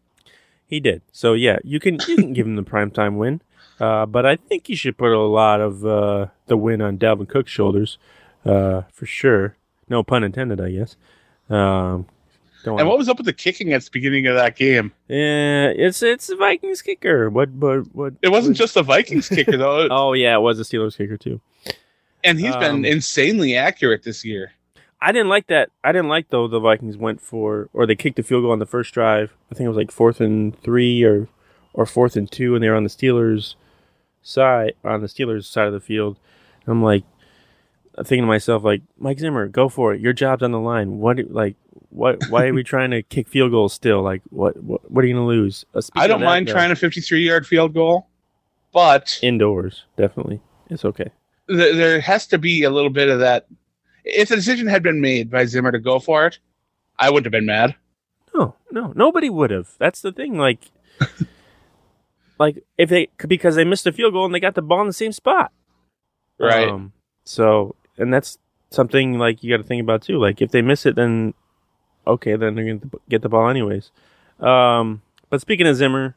He 0.66 0.80
did. 0.80 1.02
So 1.12 1.34
yeah, 1.34 1.58
you 1.64 1.80
can 1.80 2.00
you 2.08 2.16
can 2.16 2.34
give 2.34 2.46
him 2.48 2.56
the 2.56 2.64
primetime 2.64 3.18
win. 3.18 3.42
Uh, 3.80 4.06
but 4.06 4.26
I 4.26 4.36
think 4.36 4.70
you 4.70 4.76
should 4.76 4.98
put 4.98 5.12
a 5.12 5.20
lot 5.20 5.60
of 5.60 5.86
uh, 5.86 6.28
the 6.46 6.56
win 6.56 6.82
on 6.82 6.98
Dalvin 6.98 7.28
Cook's 7.28 7.52
shoulders, 7.52 7.98
uh, 8.46 8.84
for 8.92 9.06
sure. 9.06 9.56
No 9.90 10.04
pun 10.04 10.24
intended, 10.24 10.62
I 10.62 10.72
guess. 10.72 10.96
Um, 11.50 12.06
And 12.66 12.88
what 12.88 12.98
was 12.98 13.10
up 13.10 13.18
with 13.18 13.26
the 13.26 13.34
kicking 13.34 13.74
at 13.74 13.82
the 13.84 13.90
beginning 13.92 14.28
of 14.28 14.36
that 14.36 14.56
game? 14.56 14.92
Yeah, 15.08 15.68
it's 15.68 16.02
it's 16.02 16.28
the 16.28 16.36
Vikings 16.36 16.82
kicker. 16.82 17.30
What 17.30 17.50
what 17.50 17.94
what? 17.94 18.14
It 18.22 18.30
wasn't 18.30 18.58
just 18.58 18.74
the 18.74 18.84
Vikings 18.84 19.30
kicker 19.30 19.58
though, 19.58 19.88
Oh 19.92 20.14
yeah, 20.14 20.36
it 20.36 20.42
was 20.42 20.58
the 20.58 20.64
Steelers 20.64 20.98
kicker 20.98 21.18
too. 21.18 21.42
and 22.24 22.40
he's 22.40 22.54
um, 22.56 22.60
been 22.60 22.86
insanely 22.86 23.56
accurate 23.56 24.04
this 24.04 24.24
year. 24.24 24.54
I 25.02 25.12
didn't 25.12 25.28
like 25.30 25.48
that. 25.48 25.70
I 25.84 25.92
didn't 25.92 26.08
like 26.08 26.30
though 26.30 26.48
the 26.48 26.60
Vikings 26.60 26.96
went 26.96 27.20
for 27.20 27.70
or 27.74 27.86
they 27.86 27.96
kicked 27.96 28.20
a 28.20 28.24
field 28.24 28.44
goal 28.44 28.52
on 28.52 28.60
the 28.60 28.66
first 28.66 28.94
drive. 28.94 29.34
I 29.52 29.56
think 29.56 29.66
it 29.66 29.70
was 29.70 29.78
like 29.78 29.92
fourth 29.92 30.22
and 30.22 30.58
three 30.62 31.04
or 31.04 31.28
or 31.74 31.86
fourth 31.86 32.16
and 32.16 32.32
two, 32.32 32.56
and 32.56 32.64
they 32.64 32.70
were 32.70 32.76
on 32.76 32.84
the 32.84 32.90
Steelers 32.90 33.56
side 34.22 34.74
on 34.84 35.02
the 35.02 35.08
Steelers 35.08 35.46
side 35.46 35.68
of 35.68 35.74
the 35.74 35.80
field. 35.82 36.18
And 36.66 36.72
I'm 36.72 36.84
like 36.84 37.04
thinking 37.98 38.24
to 38.24 38.28
myself 38.28 38.64
like 38.64 38.82
Mike 38.98 39.20
Zimmer, 39.20 39.48
go 39.48 39.68
for 39.70 39.94
it. 39.94 40.00
Your 40.02 40.14
job's 40.14 40.42
on 40.44 40.52
the 40.52 40.60
line. 40.60 41.00
What 41.00 41.20
like 41.30 41.56
what? 41.94 42.24
Why 42.30 42.48
are 42.48 42.54
we 42.54 42.64
trying 42.74 42.92
to 42.92 43.04
kick 43.04 43.28
field 43.28 43.52
goals 43.52 43.74
still? 43.74 44.02
Like 44.02 44.22
what? 44.30 44.62
What, 44.62 44.90
what 44.92 45.04
are 45.04 45.08
you 45.08 45.16
going 45.16 45.26
to 45.26 45.28
lose? 45.28 45.66
Uh, 45.74 45.82
I 45.96 46.08
don't 46.08 46.20
that, 46.20 46.26
mind 46.26 46.48
trying 46.48 46.72
a 46.72 46.76
53 46.76 47.26
yard 47.26 47.48
field 47.48 47.74
goal, 47.74 48.08
but 48.72 49.20
indoors. 49.22 49.86
Definitely, 49.98 50.42
it's 50.70 50.86
okay. 50.86 51.12
th- 51.50 51.76
there 51.76 52.00
has 52.02 52.28
to 52.28 52.38
be 52.38 52.64
a 52.64 52.70
little 52.70 52.90
bit 52.90 53.10
of 53.10 53.20
that. 53.20 53.48
If 54.04 54.30
the 54.30 54.36
decision 54.36 54.68
had 54.68 54.84
been 54.84 55.02
made 55.02 55.30
by 55.30 55.46
Zimmer 55.46 55.72
to 55.72 55.80
go 55.80 56.00
for 56.00 56.26
it, 56.26 56.40
I 57.00 57.10
wouldn't 57.10 57.26
have 57.26 57.32
been 57.32 57.46
mad. 57.46 57.76
No, 58.36 58.56
no, 58.72 58.94
nobody 58.96 59.30
would 59.30 59.52
have. 59.52 59.70
That's 59.78 60.02
the 60.02 60.12
thing. 60.12 60.38
Like, 60.38 60.60
like 62.40 62.64
if 62.78 62.90
they 62.90 63.10
because 63.28 63.56
they 63.56 63.64
missed 63.64 63.88
a 63.88 63.92
field 63.92 64.14
goal 64.14 64.26
and 64.26 64.34
they 64.34 64.40
got 64.40 64.56
the 64.56 64.62
ball 64.62 64.82
in 64.82 64.88
the 64.88 64.94
same 64.94 65.12
spot. 65.12 65.52
Right. 66.40 66.68
Um, 66.68 66.92
so, 67.24 67.76
and 67.98 68.14
that's 68.14 68.38
something 68.72 69.20
like 69.20 69.44
you 69.44 69.56
got 69.56 69.62
to 69.62 69.68
think 69.68 69.82
about 69.82 70.02
too. 70.02 70.20
Like 70.20 70.42
if 70.42 70.52
they 70.52 70.62
miss 70.62 70.86
it, 70.86 70.96
then 70.96 71.34
okay, 72.06 72.36
then 72.36 72.56
they're 72.56 72.66
going 72.66 72.80
to 72.80 72.90
get 73.10 73.22
the 73.22 73.30
ball 73.30 73.50
anyways. 73.50 73.92
Um, 74.40 75.02
but 75.30 75.42
speaking 75.42 75.68
of 75.68 75.76
Zimmer, 75.76 76.16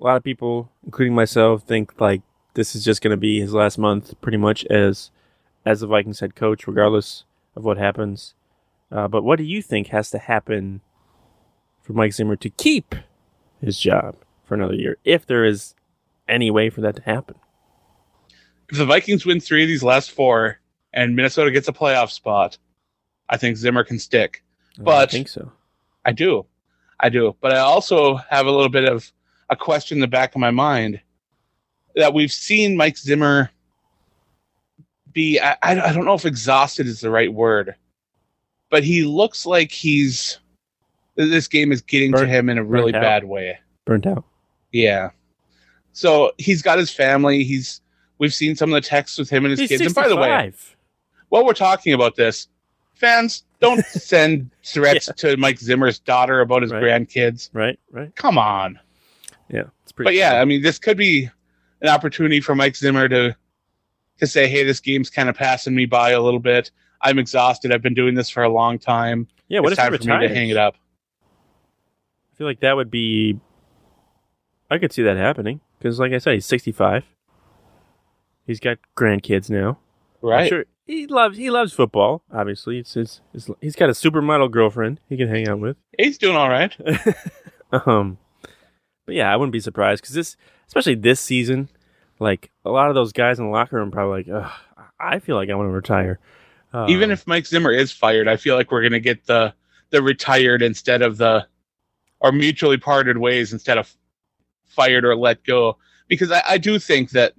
a 0.00 0.04
lot 0.04 0.16
of 0.16 0.24
people, 0.24 0.70
including 0.84 1.14
myself, 1.14 1.62
think 1.62 2.00
like 2.00 2.22
this 2.54 2.74
is 2.74 2.84
just 2.84 3.02
going 3.02 3.10
to 3.10 3.16
be 3.16 3.40
his 3.40 3.52
last 3.52 3.78
month, 3.78 4.20
pretty 4.20 4.38
much 4.38 4.64
as 4.66 5.10
as 5.66 5.80
the 5.80 5.86
Vikings 5.86 6.20
head 6.20 6.34
coach, 6.34 6.66
regardless 6.66 7.24
of 7.56 7.64
what 7.64 7.78
happens. 7.78 8.34
Uh, 8.92 9.08
but 9.08 9.24
what 9.24 9.38
do 9.38 9.44
you 9.44 9.62
think 9.62 9.88
has 9.88 10.10
to 10.10 10.18
happen 10.18 10.80
for 11.82 11.94
Mike 11.94 12.12
Zimmer 12.12 12.36
to 12.36 12.50
keep 12.50 12.94
his 13.60 13.78
job 13.78 14.16
for 14.44 14.54
another 14.54 14.74
year, 14.74 14.98
if 15.04 15.26
there 15.26 15.44
is 15.44 15.74
any 16.28 16.50
way 16.50 16.68
for 16.68 16.82
that 16.82 16.96
to 16.96 17.02
happen? 17.02 17.36
if 18.70 18.78
the 18.78 18.86
Vikings 18.86 19.26
win 19.26 19.40
three 19.40 19.62
of 19.62 19.68
these 19.68 19.82
last 19.82 20.10
four 20.10 20.58
and 20.92 21.16
Minnesota 21.16 21.50
gets 21.50 21.68
a 21.68 21.72
playoff 21.72 22.10
spot, 22.10 22.58
I 23.28 23.36
think 23.36 23.56
Zimmer 23.56 23.84
can 23.84 23.98
stick. 23.98 24.42
I 24.86 25.06
think 25.06 25.28
so. 25.28 25.52
I 26.04 26.12
do. 26.12 26.46
I 27.00 27.08
do. 27.08 27.36
But 27.40 27.52
I 27.52 27.58
also 27.58 28.16
have 28.16 28.46
a 28.46 28.50
little 28.50 28.68
bit 28.68 28.84
of 28.84 29.10
a 29.50 29.56
question 29.56 29.98
in 29.98 30.00
the 30.00 30.06
back 30.06 30.34
of 30.34 30.40
my 30.40 30.50
mind 30.50 31.00
that 31.94 32.14
we've 32.14 32.32
seen 32.32 32.76
Mike 32.76 32.96
Zimmer 32.96 33.50
be, 35.12 35.38
I, 35.38 35.56
I 35.62 35.92
don't 35.92 36.04
know 36.04 36.14
if 36.14 36.24
exhausted 36.24 36.86
is 36.86 37.00
the 37.00 37.10
right 37.10 37.32
word, 37.32 37.74
but 38.70 38.82
he 38.82 39.04
looks 39.04 39.46
like 39.46 39.70
he's, 39.70 40.38
this 41.14 41.46
game 41.46 41.70
is 41.70 41.82
getting 41.82 42.12
to 42.12 42.26
him 42.26 42.48
in 42.48 42.58
a 42.58 42.64
really 42.64 42.90
bad 42.90 43.24
way. 43.24 43.58
Burnt 43.84 44.06
out. 44.06 44.24
Yeah. 44.72 45.10
So 45.92 46.32
he's 46.38 46.62
got 46.62 46.78
his 46.78 46.90
family. 46.90 47.44
He's, 47.44 47.80
we've 48.18 48.34
seen 48.34 48.56
some 48.56 48.72
of 48.72 48.82
the 48.82 48.88
texts 48.88 49.18
with 49.18 49.30
him 49.30 49.44
and 49.44 49.52
his 49.52 49.60
He's 49.60 49.68
kids. 49.68 49.82
And 49.82 49.94
by 49.94 50.08
the 50.08 50.16
way, 50.16 50.52
while 51.28 51.44
we're 51.44 51.52
talking 51.52 51.92
about 51.92 52.16
this, 52.16 52.48
fans 52.94 53.44
don't 53.64 53.84
send 53.86 54.50
threats 54.64 55.10
to 55.16 55.36
Mike 55.36 55.58
Zimmer's 55.58 55.98
daughter 55.98 56.40
about 56.40 56.62
his 56.62 56.72
Right. 56.72 56.82
grandkids. 56.82 57.50
right, 57.52 57.78
right. 57.90 58.14
Come 58.16 58.38
on. 58.38 58.78
Yeah, 59.48 59.64
it's 59.82 59.92
pretty. 59.92 60.08
But 60.08 60.14
yeah, 60.14 60.40
I 60.40 60.44
mean, 60.44 60.62
this 60.62 60.78
could 60.78 60.96
be 60.96 61.28
an 61.82 61.88
opportunity 61.88 62.40
for 62.40 62.54
Mike 62.54 62.76
Zimmer 62.76 63.08
to 63.08 63.36
to 64.18 64.26
say, 64.26 64.46
"Hey, 64.48 64.62
this 64.64 64.80
game's 64.80 65.10
kind 65.10 65.28
of 65.28 65.34
passing 65.36 65.74
me 65.74 65.86
by 65.86 66.10
a 66.10 66.20
little 66.20 66.40
bit. 66.40 66.70
I'm 67.02 67.18
exhausted. 67.18 67.72
I've 67.72 67.82
been 67.82 67.94
doing 67.94 68.14
this 68.14 68.30
for 68.30 68.42
a 68.42 68.48
long 68.48 68.78
time. 68.78 69.26
yeah. 69.48 69.60
What 69.60 69.72
it's 69.72 69.78
if 69.78 69.84
time 69.84 69.92
he 69.92 69.98
for 69.98 70.20
me 70.20 70.28
to 70.28 70.34
hang 70.34 70.48
it 70.50 70.56
up." 70.56 70.76
I 72.32 72.36
feel 72.36 72.46
like 72.46 72.60
that 72.60 72.74
would 72.76 72.90
be. 72.90 73.38
I 74.70 74.78
could 74.78 74.92
see 74.92 75.02
that 75.02 75.16
happening 75.16 75.60
because, 75.78 75.98
like 76.00 76.12
I 76.12 76.18
said, 76.18 76.34
he's 76.34 76.46
65. 76.46 77.04
He's 78.46 78.60
got 78.60 78.78
grandkids 78.96 79.50
now. 79.50 79.78
I'm 80.22 80.28
Right? 80.28 80.48
sure 80.48 80.64
he 80.86 81.06
loves 81.06 81.38
he 81.38 81.50
loves 81.50 81.72
football. 81.72 82.22
Obviously, 82.32 82.78
it's 82.78 82.94
his, 82.94 83.20
his 83.32 83.50
he's 83.60 83.76
got 83.76 83.88
a 83.88 83.92
supermodel 83.92 84.50
girlfriend 84.50 85.00
he 85.08 85.16
can 85.16 85.28
hang 85.28 85.48
out 85.48 85.60
with. 85.60 85.76
He's 85.98 86.18
doing 86.18 86.36
all 86.36 86.48
right. 86.48 86.76
um, 87.86 88.18
but 89.06 89.14
yeah, 89.14 89.32
I 89.32 89.36
wouldn't 89.36 89.52
be 89.52 89.60
surprised 89.60 90.02
because 90.02 90.14
this, 90.14 90.36
especially 90.66 90.94
this 90.94 91.20
season, 91.20 91.68
like 92.18 92.50
a 92.64 92.70
lot 92.70 92.88
of 92.88 92.94
those 92.94 93.12
guys 93.12 93.38
in 93.38 93.46
the 93.46 93.50
locker 93.50 93.76
room, 93.76 93.90
probably 93.90 94.24
like, 94.24 94.50
I 94.98 95.18
feel 95.18 95.36
like 95.36 95.50
I 95.50 95.54
want 95.54 95.68
to 95.68 95.72
retire. 95.72 96.18
Um, 96.72 96.88
Even 96.88 97.10
if 97.10 97.26
Mike 97.26 97.46
Zimmer 97.46 97.70
is 97.70 97.92
fired, 97.92 98.28
I 98.28 98.36
feel 98.36 98.56
like 98.56 98.70
we're 98.70 98.82
going 98.82 98.92
to 98.92 99.00
get 99.00 99.26
the 99.26 99.54
the 99.90 100.02
retired 100.02 100.60
instead 100.60 101.02
of 101.02 101.18
the 101.18 101.46
or 102.20 102.32
mutually 102.32 102.78
parted 102.78 103.18
ways 103.18 103.52
instead 103.52 103.78
of 103.78 103.94
fired 104.66 105.04
or 105.04 105.14
let 105.14 105.44
go. 105.44 105.78
Because 106.08 106.30
I, 106.32 106.42
I 106.48 106.58
do 106.58 106.78
think 106.78 107.10
that 107.10 107.34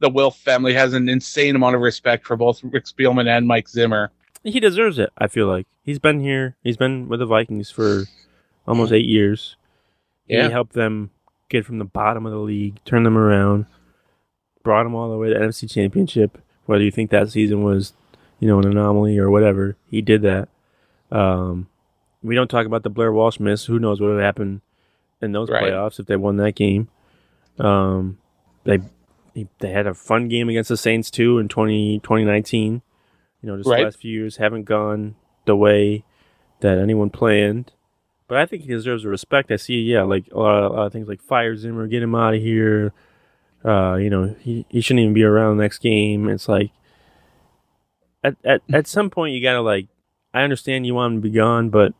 the 0.00 0.10
Wilf 0.10 0.36
family 0.38 0.74
has 0.74 0.92
an 0.94 1.08
insane 1.08 1.54
amount 1.56 1.76
of 1.76 1.80
respect 1.82 2.26
for 2.26 2.36
both 2.36 2.62
Rick 2.64 2.84
Spielman 2.86 3.28
and 3.28 3.46
Mike 3.46 3.68
Zimmer. 3.68 4.10
he 4.42 4.58
deserves 4.60 4.98
it, 4.98 5.10
I 5.18 5.28
feel 5.28 5.46
like 5.46 5.66
he's 5.84 5.98
been 5.98 6.20
here. 6.20 6.56
He's 6.62 6.76
been 6.76 7.08
with 7.08 7.20
the 7.20 7.26
Vikings 7.26 7.70
for 7.70 8.04
almost 8.66 8.92
eight 8.92 9.06
years. 9.06 9.56
Yeah. 10.26 10.44
He 10.46 10.50
helped 10.52 10.72
them 10.74 11.10
get 11.48 11.64
from 11.66 11.78
the 11.78 11.84
bottom 11.84 12.24
of 12.26 12.32
the 12.32 12.38
league, 12.38 12.82
turn 12.84 13.02
them 13.02 13.18
around, 13.18 13.66
brought 14.62 14.84
them 14.84 14.94
all 14.94 15.10
the 15.10 15.16
way 15.18 15.28
to 15.28 15.34
the 15.38 15.40
NFC 15.44 15.70
Championship. 15.70 16.38
Whether 16.66 16.84
you 16.84 16.90
think 16.90 17.10
that 17.10 17.30
season 17.30 17.62
was, 17.64 17.92
you 18.38 18.46
know, 18.46 18.58
an 18.60 18.66
anomaly 18.66 19.18
or 19.18 19.30
whatever, 19.30 19.76
he 19.90 20.00
did 20.02 20.22
that. 20.22 20.48
Um, 21.10 21.68
we 22.22 22.34
don't 22.36 22.48
talk 22.48 22.66
about 22.66 22.82
the 22.84 22.90
Blair 22.90 23.12
Walsh 23.12 23.40
miss. 23.40 23.64
Who 23.64 23.78
knows 23.80 24.00
what 24.00 24.10
would 24.10 24.22
happen 24.22 24.60
in 25.20 25.32
those 25.32 25.50
Right. 25.50 25.64
playoffs 25.64 25.98
if 25.98 26.06
they 26.06 26.16
won 26.16 26.36
that 26.36 26.54
game? 26.54 26.88
Um, 27.58 28.18
they 28.64 28.78
he, 29.40 29.48
they 29.58 29.70
had 29.70 29.86
a 29.86 29.94
fun 29.94 30.28
game 30.28 30.48
against 30.48 30.68
the 30.68 30.76
Saints 30.76 31.10
too 31.10 31.38
in 31.38 31.48
20, 31.48 32.00
2019. 32.00 32.82
You 33.42 33.46
know, 33.48 33.56
just 33.56 33.68
Right. 33.68 33.78
the 33.78 33.84
last 33.84 33.98
few 34.00 34.12
years 34.12 34.36
haven't 34.36 34.64
gone 34.64 35.14
the 35.46 35.56
way 35.56 36.04
that 36.60 36.78
anyone 36.78 37.10
planned. 37.10 37.72
But 38.28 38.38
I 38.38 38.46
think 38.46 38.62
he 38.62 38.68
deserves 38.68 39.02
the 39.02 39.08
respect. 39.08 39.50
I 39.50 39.56
see, 39.56 39.80
yeah, 39.80 40.02
like 40.02 40.26
a 40.30 40.38
lot, 40.38 40.62
of, 40.62 40.70
a 40.72 40.74
lot 40.74 40.86
of 40.86 40.92
things 40.92 41.08
like 41.08 41.20
fire 41.22 41.56
Zimmer, 41.56 41.86
get 41.88 42.02
him 42.02 42.14
out 42.14 42.34
of 42.34 42.40
here. 42.40 42.92
Uh, 43.64 43.96
you 43.96 44.08
know, 44.08 44.34
he, 44.40 44.64
he 44.68 44.80
shouldn't 44.80 45.00
even 45.02 45.14
be 45.14 45.24
around 45.24 45.56
the 45.56 45.62
next 45.62 45.78
game. 45.78 46.28
It's 46.28 46.48
like 46.48 46.70
at 48.22 48.36
at 48.44 48.62
at 48.72 48.86
some 48.86 49.10
point 49.10 49.34
you 49.34 49.42
gotta 49.42 49.60
like 49.62 49.88
I 50.32 50.42
understand 50.42 50.86
you 50.86 50.94
want 50.94 51.14
him 51.14 51.22
to 51.22 51.28
be 51.28 51.34
gone, 51.34 51.70
but 51.70 51.92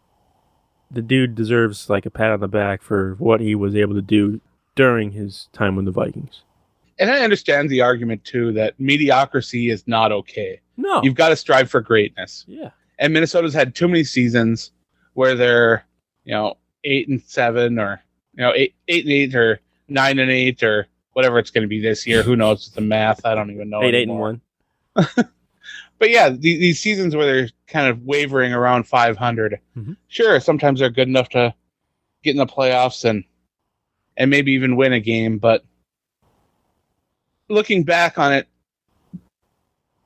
the 0.90 1.02
dude 1.02 1.34
deserves 1.34 1.88
like 1.90 2.06
a 2.06 2.10
pat 2.10 2.30
on 2.32 2.40
the 2.40 2.48
back 2.48 2.82
for 2.82 3.14
what 3.18 3.40
he 3.40 3.54
was 3.54 3.74
able 3.74 3.94
to 3.94 4.02
do 4.02 4.40
during 4.74 5.12
his 5.12 5.48
time 5.52 5.76
with 5.76 5.84
the 5.84 5.90
Vikings. 5.90 6.42
And 7.00 7.10
I 7.10 7.20
understand 7.24 7.68
the 7.70 7.80
argument 7.80 8.24
too 8.24 8.52
that 8.52 8.78
mediocrity 8.78 9.70
is 9.70 9.82
not 9.88 10.12
okay. 10.12 10.60
No. 10.76 11.02
You've 11.02 11.14
got 11.16 11.30
to 11.30 11.36
strive 11.36 11.68
for 11.70 11.80
greatness. 11.80 12.44
yeah. 12.46 12.70
And 12.98 13.12
Minnesota's 13.14 13.54
had 13.54 13.74
too 13.74 13.88
many 13.88 14.04
seasons 14.04 14.70
where 15.14 15.34
they're, 15.34 15.84
you 16.24 16.32
know, 16.34 16.56
eight 16.84 17.08
and 17.08 17.20
seven 17.22 17.78
or 17.78 18.02
you 18.36 18.44
know, 18.44 18.52
eight 18.54 18.74
eight 18.88 19.04
and 19.04 19.12
eight 19.12 19.34
or 19.34 19.60
nine 19.88 20.18
and 20.18 20.30
eight 20.30 20.62
or 20.62 20.86
whatever 21.14 21.38
it's 21.38 21.50
going 21.50 21.62
to 21.62 21.68
be 21.68 21.80
this 21.80 22.06
year. 22.06 22.22
Who 22.22 22.36
knows 22.36 22.70
the 22.70 22.80
math? 22.82 23.24
I 23.24 23.34
don't 23.34 23.50
even 23.50 23.68
know. 23.70 23.82
Eight, 23.82 23.94
eight, 23.94 24.08
and 24.08 24.18
one. 24.18 24.40
But 25.98 26.08
yeah, 26.10 26.30
the, 26.30 26.38
these 26.38 26.80
seasons 26.80 27.14
where 27.14 27.26
they're 27.26 27.50
kind 27.66 27.86
of 27.88 28.04
wavering 28.06 28.54
around 28.54 28.84
500, 28.84 29.60
Mhm. 29.76 29.96
sure, 30.08 30.40
sometimes 30.40 30.80
they're 30.80 30.88
good 30.88 31.08
enough 31.08 31.28
to 31.30 31.52
get 32.22 32.30
in 32.30 32.38
the 32.38 32.46
playoffs 32.46 33.04
and 33.04 33.22
and 34.16 34.30
maybe 34.30 34.52
even 34.52 34.76
win 34.76 34.94
a 34.94 35.00
game. 35.00 35.36
But 35.38 35.62
looking 37.50 37.82
back 37.82 38.16
on 38.18 38.32
it, 38.32 38.48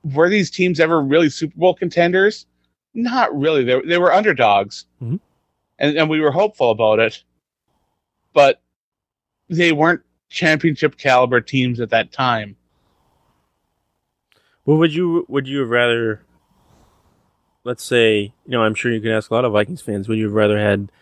were 0.02 0.28
these 0.28 0.50
teams 0.50 0.80
ever 0.80 1.00
really 1.00 1.28
Super 1.30 1.56
Bowl 1.56 1.74
contenders? 1.74 2.46
Not 2.94 3.36
really. 3.38 3.62
They, 3.64 3.80
they 3.82 3.98
were 3.98 4.12
underdogs, 4.12 4.86
Mhm. 5.02 5.20
and 5.78 5.96
and 5.96 6.10
we 6.10 6.20
were 6.20 6.30
hopeful 6.30 6.70
about 6.70 6.98
it, 6.98 7.22
but 8.32 8.60
they 9.48 9.72
weren't 9.72 10.02
championship 10.28 10.96
caliber 10.96 11.40
teams 11.40 11.80
at 11.80 11.90
that 11.90 12.12
time. 12.12 12.56
Well, 14.64 14.78
would 14.78 14.94
you 14.94 15.26
would 15.28 15.46
you 15.46 15.60
have 15.60 15.70
rather? 15.70 16.22
Let's 17.64 17.82
say, 17.82 18.34
you 18.44 18.50
know, 18.50 18.62
I'm 18.62 18.74
sure 18.74 18.92
you 18.92 19.00
can 19.00 19.10
ask 19.10 19.30
a 19.30 19.34
lot 19.34 19.46
of 19.46 19.52
Vikings 19.52 19.80
fans. 19.80 20.06
Would 20.06 20.18
you 20.18 20.24
have 20.26 20.34
rather 20.34 20.58
had 20.58 20.92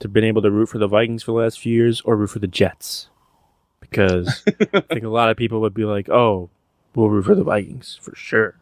to 0.00 0.08
been 0.08 0.24
able 0.24 0.42
to 0.42 0.50
root 0.50 0.68
for 0.68 0.78
the 0.78 0.88
Vikings 0.88 1.22
for 1.22 1.30
the 1.30 1.38
last 1.38 1.60
few 1.60 1.72
years 1.72 2.00
or 2.00 2.16
root 2.16 2.30
for 2.30 2.40
the 2.40 2.48
Jets? 2.48 3.08
Because 3.80 4.44
I 4.74 4.80
think 4.80 5.04
a 5.04 5.08
lot 5.08 5.30
of 5.30 5.36
people 5.36 5.60
would 5.60 5.74
be 5.74 5.84
like, 5.84 6.08
"Oh, 6.08 6.50
we'll 6.94 7.08
root 7.08 7.24
for 7.26 7.34
the 7.34 7.44
Vikings 7.44 7.98
for 8.00 8.14
sure." 8.14 8.56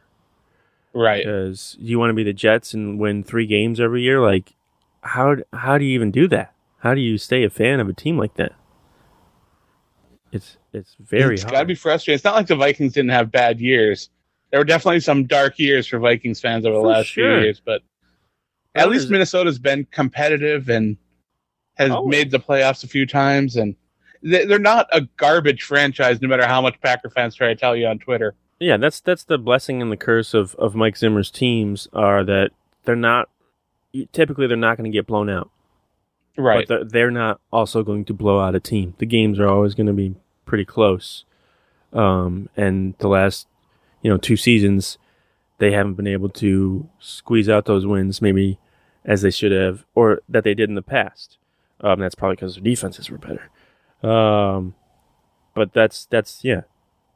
Right. 0.95 1.25
Because 1.25 1.77
you 1.79 1.99
want 1.99 2.11
to 2.11 2.15
be 2.15 2.23
the 2.25 2.33
Jets 2.33 2.73
and 2.73 2.99
win 2.99 3.23
three 3.23 3.47
games 3.47 3.81
every 3.81 4.03
year. 4.03 4.21
Like, 4.21 4.55
how 5.03 5.37
how 5.53 5.79
do 5.79 5.85
you 5.85 5.95
even 5.95 6.11
do 6.11 6.27
that? 6.29 6.55
How 6.79 6.95
do 6.95 7.01
you 7.01 7.19
stay 7.19 7.43
a 7.45 7.51
fan 7.51 7.81
of 7.81 7.89
a 7.89 7.93
team 7.93 8.17
like 8.19 8.35
that? 8.35 8.53
It's 10.33 10.57
it's 10.73 10.97
very 11.01 11.35
it's 11.35 11.43
hard. 11.43 11.53
got 11.55 11.61
to 11.61 11.67
be 11.67 11.75
frustrating. 11.75 12.15
It's 12.17 12.25
not 12.25 12.35
like 12.35 12.47
the 12.47 12.57
Vikings 12.57 12.93
didn't 12.93 13.11
have 13.11 13.31
bad 13.31 13.61
years. 13.61 14.11
There 14.51 14.61
were 14.61 14.65
definitely 14.65 15.01
some 15.01 15.25
dark 15.27 15.59
years 15.59 15.87
for 15.87 15.99
Vikings 15.99 16.41
fans 16.41 16.65
over 16.65 16.77
the 16.77 16.81
For 16.83 16.87
last 16.89 17.07
sure. 17.07 17.37
few 17.37 17.45
years, 17.45 17.61
but 17.65 17.83
at 18.75 18.89
least 18.91 19.11
Minnesota's 19.11 19.59
been 19.59 19.87
competitive 19.91 20.69
and 20.69 20.97
has 21.75 21.91
Always. 21.91 22.11
made 22.11 22.31
the 22.31 22.39
playoffs 22.39 22.85
a 22.85 22.89
few 22.89 23.07
times. 23.07 23.57
And 23.57 23.75
they're 24.23 24.59
not 24.59 24.89
a 24.93 25.03
garbage 25.17 25.63
franchise, 25.63 26.21
no 26.23 26.29
matter 26.29 26.47
how 26.47 26.61
much 26.61 26.81
Packer 26.81 27.11
fans 27.11 27.35
try 27.35 27.49
to 27.49 27.57
tell 27.57 27.75
you 27.77 27.87
on 27.87 27.99
Twitter. 27.99 28.35
Yeah, 28.59 28.77
that's 28.79 29.01
that's 29.01 29.25
the 29.25 29.39
blessing 29.39 29.83
and 29.83 29.93
the 29.93 29.97
curse 29.97 30.33
of, 30.35 30.55
of 30.55 30.75
Mike 30.75 30.97
Zimmer's 30.97 31.31
teams 31.31 31.89
are 31.93 32.25
that 32.25 32.51
they're 32.85 32.97
not 32.97 33.29
typically 34.13 34.47
they're 34.47 34.57
not 34.57 34.77
going 34.77 34.91
to 34.91 34.97
get 34.97 35.07
blown 35.07 35.29
out, 35.31 35.51
Right. 36.37 36.67
but 36.67 36.69
they're, 36.69 36.85
they're 36.85 37.11
not 37.11 37.41
also 37.53 37.83
going 37.83 38.05
to 38.07 38.15
blow 38.15 38.41
out 38.41 38.55
a 38.55 38.61
team. 38.61 38.95
The 38.99 39.07
games 39.07 39.39
are 39.39 39.49
always 39.49 39.75
going 39.75 39.87
to 39.89 39.93
be 39.93 40.15
pretty 40.45 40.65
close. 40.65 41.25
Um, 41.93 42.49
and 42.57 42.95
the 42.99 43.09
last 43.09 43.47
you 44.03 44.11
know 44.11 44.17
two 44.19 44.37
seasons, 44.37 44.99
they 45.59 45.73
haven't 45.73 45.95
been 45.95 46.07
able 46.07 46.29
to 46.31 46.89
squeeze 46.99 47.49
out 47.49 47.65
those 47.67 47.87
wins 47.87 48.21
maybe 48.23 48.59
as 49.05 49.23
they 49.23 49.31
should 49.31 49.53
have, 49.53 49.85
or 49.95 50.21
that 50.29 50.45
they 50.45 50.55
did 50.55 50.69
in 50.69 50.75
the 50.75 50.83
past. 50.83 51.39
Um, 51.81 52.01
that's 52.01 52.15
probably 52.15 52.37
because 52.37 52.55
their 52.55 52.65
defenses 52.65 53.11
were 53.11 53.19
better. 53.19 53.51
Um, 54.03 54.75
but 55.55 55.73
that's 55.73 56.07
that's 56.07 56.45
yeah. 56.45 56.63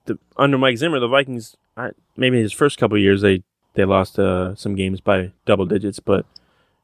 The, 0.07 0.19
under 0.37 0.57
Mike 0.59 0.79
Zimmer, 0.79 0.99
the 0.99 1.09
Vikings, 1.09 1.57
I, 1.77 1.91
maybe 2.17 2.41
his 2.41 2.53
first 2.53 2.79
couple 2.79 2.97
years 2.99 3.21
they 3.23 3.43
they 3.75 3.85
lost 3.85 4.19
uh, 4.19 4.55
some 4.55 4.75
games 4.75 5.01
by 5.01 5.33
double 5.47 5.67
digits, 5.67 6.01
but 6.01 6.27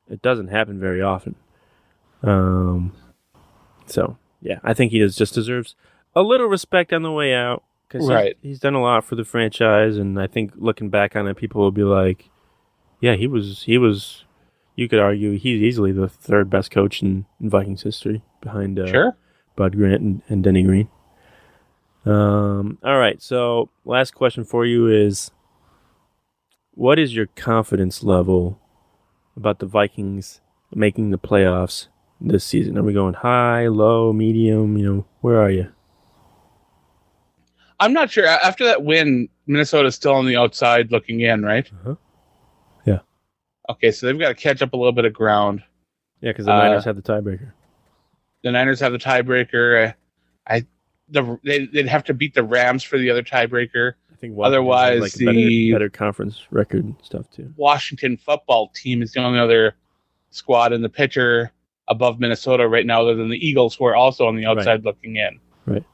it 0.09 0.23
doesn't 0.23 0.49
happen 0.49 0.79
very 0.79 1.03
often. 1.03 1.35
Um, 2.23 2.93
so 3.87 4.17
yeah, 4.41 4.59
I 4.63 4.75
think 4.75 4.93
he 4.93 4.99
does 4.99 5.17
just 5.17 5.35
deserves 5.35 5.75
a 6.15 6.23
little 6.23 6.47
respect 6.47 6.93
on 6.93 7.03
the 7.03 7.13
way 7.13 7.35
out 7.35 7.63
because 7.89 8.09
Right. 8.09 8.37
he's, 8.43 8.51
he's 8.53 8.61
done 8.61 8.75
a 8.75 8.83
lot 8.83 9.05
for 9.05 9.15
the 9.17 9.25
franchise, 9.25 9.97
and 9.97 10.21
I 10.21 10.27
think 10.27 10.53
looking 10.57 10.91
back 10.91 11.17
on 11.17 11.27
it, 11.27 11.37
people 11.37 11.61
will 11.63 11.73
be 11.73 11.85
like, 11.85 12.29
yeah, 13.01 13.15
he 13.17 13.27
was 13.27 13.63
he 13.65 13.79
was. 13.79 14.25
You 14.79 14.91
could 14.91 14.99
argue 14.99 15.39
he's 15.39 15.63
easily 15.63 15.91
the 15.91 16.07
third 16.07 16.51
best 16.51 16.71
coach 16.71 17.03
in, 17.03 17.25
in 17.41 17.49
Vikings 17.49 17.83
history 17.83 18.23
behind 18.43 18.79
uh, 18.79 18.87
Sure. 18.87 19.17
Bud 19.57 19.77
Grant 19.77 20.03
and, 20.03 20.23
and 20.29 20.45
Denny 20.45 20.63
Green. 20.63 20.89
Um, 22.05 22.79
all 22.85 22.99
right. 22.99 23.21
So, 23.21 23.69
last 23.85 24.15
question 24.15 24.45
for 24.45 24.65
you 24.65 24.87
is 24.87 25.31
what 26.73 26.99
is 26.99 27.15
your 27.17 27.27
confidence 27.27 28.05
level 28.05 28.61
about 29.37 29.59
the 29.59 29.67
Vikings 29.67 30.41
making 30.73 31.11
the 31.11 31.19
playoffs 31.19 31.89
this 32.21 32.45
season? 32.45 32.79
Are 32.79 32.83
we 32.83 32.93
going 32.93 33.15
high, 33.15 33.67
low, 33.67 34.13
medium? 34.13 34.77
You 34.77 34.95
know, 34.95 35.07
where 35.21 35.41
are 35.41 35.51
you? 35.51 35.73
I'm 37.81 37.93
not 37.93 38.11
sure. 38.11 38.27
After 38.27 38.65
that 38.65 38.85
win, 38.85 39.29
Minnesota's 39.47 39.95
still 39.95 40.15
on 40.15 40.27
the 40.27 40.37
outside 40.37 40.91
looking 40.93 41.21
in, 41.21 41.43
right? 41.43 41.71
Uh-huh. 41.81 41.95
Yeah. 42.87 43.01
Okay, 43.69 43.91
so 43.91 44.07
they've 44.07 44.19
got 44.19 44.29
to 44.29 44.35
catch 44.35 44.63
up 44.63 44.73
a 44.73 44.77
little 44.77 44.93
bit 44.93 45.05
of 45.05 45.13
ground. 45.13 45.63
Yeah, 46.21 46.31
because 46.31 46.47
the 46.47 46.53
Uh, 46.53 46.59
Niners 46.59 46.85
have 46.85 46.97
the 46.97 47.03
tiebreaker. 47.03 47.53
The 48.47 48.53
Niners 48.53 48.79
have 48.79 48.93
the 48.93 48.99
tiebreaker. 48.99 49.93
I, 50.47 50.55
I 50.55 50.67
the 51.09 51.37
they, 51.43 51.67
they'd 51.67 51.89
have 51.89 52.05
to 52.05 52.15
beat 52.15 52.33
the 52.33 52.45
Rams 52.45 52.85
for 52.85 52.97
the 52.97 53.11
other 53.11 53.25
tiebreaker. 53.25 53.95
I 54.13 54.15
think 54.15 54.39
otherwise 54.41 55.01
like, 55.01 55.17
a 55.17 55.25
better, 55.25 55.33
the- 55.33 55.73
better 55.73 55.91
conference 55.91 56.47
record 56.53 56.95
stuff 57.03 57.29
too. 57.33 57.53
Washington 57.57 58.17
football 58.17 58.69
team 58.69 59.03
is 59.03 59.11
the 59.11 59.21
only 59.21 59.41
other 59.41 59.75
squad 60.31 60.73
in 60.73 60.81
the 60.81 60.89
picture 60.89 61.51
above 61.89 62.21
Minnesota 62.21 62.69
right 62.69 62.87
now, 62.87 63.03
other 63.03 63.17
than 63.17 63.31
the 63.31 63.45
Eagles, 63.45 63.75
who 63.75 63.85
are 63.87 63.97
also 63.97 64.29
on 64.29 64.37
the 64.37 64.47
outside 64.47 64.85
looking 64.85 65.17
in. 65.17 65.41
Right. 65.67 65.85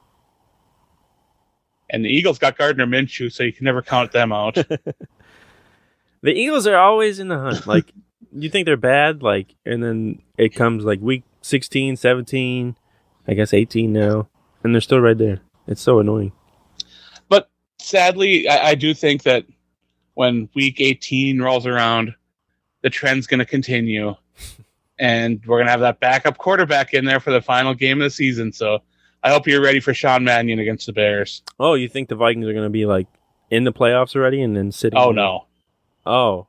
And 1.89 2.05
the 2.05 2.09
Eagles 2.09 2.37
got 2.37 2.55
Gardner 2.55 2.85
Minshew, 2.85 3.31
so 3.31 3.41
you 3.41 3.51
can 3.51 3.65
never 3.65 3.81
count 3.81 4.11
them 4.11 4.31
out. 4.31 4.57
The 6.21 6.31
Eagles 6.31 6.67
are 6.67 6.77
always 6.77 7.19
in 7.19 7.27
the 7.27 7.37
hunt. 7.37 7.67
Like, 7.67 7.91
you 8.31 8.49
think 8.49 8.65
they're 8.65 8.77
bad, 8.77 9.21
like, 9.21 9.53
and 9.65 9.83
then 9.83 10.21
it 10.37 10.55
comes 10.55 10.85
like 10.85 11.01
week 11.01 11.25
16, 11.43 11.95
17, 11.97 12.75
I 13.27 13.33
guess 13.35 13.53
18 13.53 13.93
now, 13.93 14.27
and 14.63 14.73
they're 14.73 14.81
still 14.81 14.99
right 14.99 15.17
there. 15.17 15.39
It's 15.67 15.81
so 15.81 15.99
annoying. 15.99 16.31
but 17.29 17.49
sadly, 17.79 18.47
I, 18.49 18.69
I 18.69 18.75
do 18.75 18.93
think 18.93 19.23
that 19.23 19.45
when 20.15 20.49
week 20.55 20.79
18 20.81 21.41
rolls 21.41 21.65
around, 21.67 22.15
the 22.81 22.89
trend's 22.89 23.27
going 23.27 23.39
to 23.39 23.45
continue. 23.45 24.15
And 24.99 25.41
we're 25.47 25.57
going 25.57 25.65
to 25.65 25.71
have 25.71 25.79
that 25.81 25.99
backup 25.99 26.37
quarterback 26.37 26.93
in 26.93 27.03
there 27.03 27.19
for 27.19 27.31
the 27.31 27.41
final 27.41 27.73
game 27.73 27.99
of 27.99 28.05
the 28.05 28.09
season. 28.11 28.53
So 28.53 28.83
I 29.23 29.31
hope 29.31 29.47
you're 29.47 29.61
ready 29.61 29.79
for 29.79 29.91
Sean 29.91 30.23
Mannion 30.23 30.59
against 30.59 30.85
the 30.85 30.93
Bears. 30.93 31.41
Oh, 31.59 31.73
you 31.73 31.89
think 31.89 32.09
the 32.09 32.15
Vikings 32.15 32.45
are 32.47 32.53
going 32.53 32.63
to 32.63 32.69
be 32.69 32.85
like 32.85 33.07
in 33.49 33.63
the 33.63 33.73
playoffs 33.73 34.15
already 34.15 34.41
and 34.43 34.55
then 34.55 34.71
sitting? 34.71 34.97
Oh, 34.99 35.11
no. 35.11 35.47
Oh, 36.05 36.45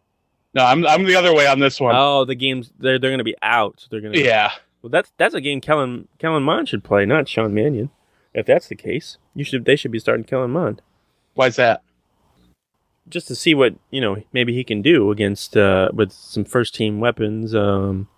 No, 0.53 0.63
I'm, 0.63 0.87
I'm 0.87 1.05
the 1.05 1.17
other 1.17 1.35
way 1.35 1.47
on 1.47 1.59
this 1.59 1.81
one. 1.81 1.95
oh, 1.97 2.27
the 2.27 2.35
games 2.35 2.71
they're 2.79 2.99
they're 2.99 3.11
going 3.11 3.19
to 3.19 3.25
be 3.25 3.35
out. 3.41 3.81
So 3.81 3.87
they're 3.91 4.03
going 4.03 4.13
to. 4.13 4.23
yeah. 4.23 4.53
Well, 4.85 4.91
that's 4.91 5.13
that's 5.17 5.33
a 5.35 5.41
game 5.41 5.63
Kellen 5.63 6.09
Kellen 6.19 6.43
Mond 6.43 6.69
should 6.69 6.85
play, 6.85 7.07
not 7.07 7.27
Sean 7.27 7.55
Mannion. 7.55 7.89
If 8.35 8.45
that's 8.45 8.69
the 8.69 8.77
case, 8.77 9.17
you 9.35 9.43
should 9.43 9.65
they 9.65 9.77
should 9.77 9.91
be 9.91 9.99
starting 9.99 10.25
Kellen 10.25 10.51
Mond 10.51 10.83
Why's 11.33 11.57
that? 11.57 11.81
just 13.09 13.27
to 13.29 13.35
see 13.35 13.55
what 13.55 13.77
you 13.91 14.03
know 14.03 14.23
maybe 14.35 14.53
he 14.53 14.63
can 14.63 14.83
do 14.83 15.11
against 15.11 15.57
uh, 15.57 15.89
with 15.95 16.13
some 16.13 16.45
first 16.45 16.75
team 16.75 17.01
weapons. 17.01 17.55
Um, 17.55 18.09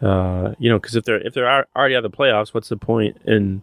uh, 0.00 0.54
you 0.60 0.70
know, 0.70 0.78
because 0.78 0.94
if 0.94 1.04
they're 1.04 1.26
if 1.26 1.34
they're 1.34 1.66
already 1.74 1.96
out 1.96 2.04
of 2.04 2.12
the 2.12 2.16
playoffs, 2.16 2.54
what's 2.54 2.68
the 2.68 2.76
point? 2.76 3.16
And 3.24 3.62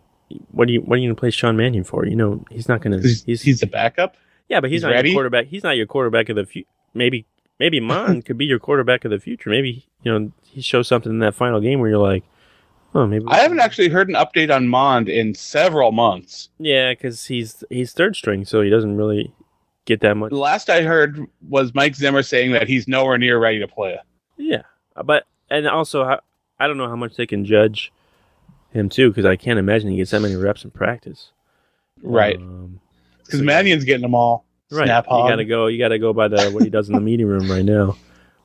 what 0.52 0.68
do 0.68 0.74
you 0.74 0.82
what 0.82 0.98
are 0.98 1.02
you 1.02 1.08
to 1.08 1.16
play 1.16 1.32
Sean 1.32 1.56
Mannion 1.56 1.86
for? 1.86 2.06
You 2.06 2.18
know, 2.18 2.44
he's 2.52 2.68
not 2.68 2.82
to. 2.82 2.90
He's, 3.00 3.24
He's, 3.24 3.42
he's 3.42 3.60
the 3.62 3.68
backup. 3.68 4.18
yeah, 4.50 4.60
but 4.60 4.70
he's, 4.70 4.82
he's 4.82 4.84
not 4.84 4.92
ready? 4.92 5.12
your 5.12 5.16
quarterback. 5.16 5.46
He's 5.48 5.64
not 5.64 5.78
your 5.78 5.86
quarterback 5.86 6.28
of 6.28 6.36
the 6.36 6.46
future. 6.46 6.68
Maybe 6.94 7.26
maybe 7.58 7.80
Mond 7.80 8.26
could 8.26 8.38
be 8.38 8.46
your 8.46 8.60
quarterback 8.60 9.06
of 9.06 9.12
the 9.12 9.20
future. 9.20 9.50
Maybe 9.50 9.86
you 10.04 10.12
know 10.12 10.32
he 10.58 10.64
shows 10.64 10.88
something 10.88 11.12
in 11.12 11.20
that 11.20 11.36
final 11.36 11.60
game 11.62 11.80
where 11.80 11.88
you're 11.92 12.00
like, 12.00 12.24
oh, 12.96 13.06
maybe 13.06 13.26
I 13.28 13.38
haven't 13.38 13.60
actually 13.60 13.90
heard 13.90 14.10
an 14.10 14.16
update 14.16 14.52
on 14.54 14.68
Mond 14.68 15.08
in 15.08 15.36
several 15.36 15.92
months. 15.92 16.50
Yeah, 16.58 16.94
because 16.94 17.26
he's 17.28 17.64
he's 17.70 17.94
third 17.94 18.16
string, 18.16 18.44
so 18.44 18.62
he 18.62 18.72
doesn't 18.72 18.98
really 18.98 19.32
get 19.86 20.00
that 20.02 20.16
much. 20.18 20.32
The 20.32 20.38
last 20.38 20.68
I 20.72 20.82
heard 20.82 21.24
was 21.48 21.76
Mike 21.76 21.96
Zimmer 21.96 22.24
saying 22.24 22.54
that 22.54 22.68
he's 22.68 22.88
nowhere 22.88 23.20
near 23.20 23.38
ready 23.40 23.60
to 23.60 23.68
play. 23.68 24.00
Yeah, 24.36 24.64
but 25.06 25.28
and 25.52 25.68
also 25.68 26.04
I, 26.04 26.18
I 26.60 26.66
don't 26.66 26.78
know 26.78 26.88
how 26.90 26.96
much 26.96 27.16
they 27.18 27.28
can 27.28 27.46
judge 27.46 27.92
him 28.72 28.90
too, 28.90 29.10
because 29.12 29.26
I 29.26 29.36
can't 29.36 29.60
imagine 29.60 29.92
he 29.92 29.98
gets 29.98 30.10
that 30.10 30.22
many 30.22 30.36
reps 30.36 30.64
in 30.64 30.72
practice. 30.72 31.30
Right. 32.02 32.38
Um, 32.38 32.80
Because 33.26 33.44
Mannion's 33.44 33.84
getting 33.84 34.02
them 34.02 34.16
all. 34.16 34.46
right. 34.72 34.86
Snap 34.86 35.06
you 35.06 35.12
hog. 35.16 35.30
gotta 35.30 35.46
go. 35.46 35.68
You 35.68 35.78
gotta 35.78 36.00
go 36.00 36.14
by 36.14 36.28
the 36.28 36.50
what 36.50 36.64
he 36.64 36.70
does 36.72 36.90
in 36.90 36.96
the 36.96 37.02
meeting 37.02 37.28
room 37.28 37.50
right 37.50 37.64
now. 37.66 37.96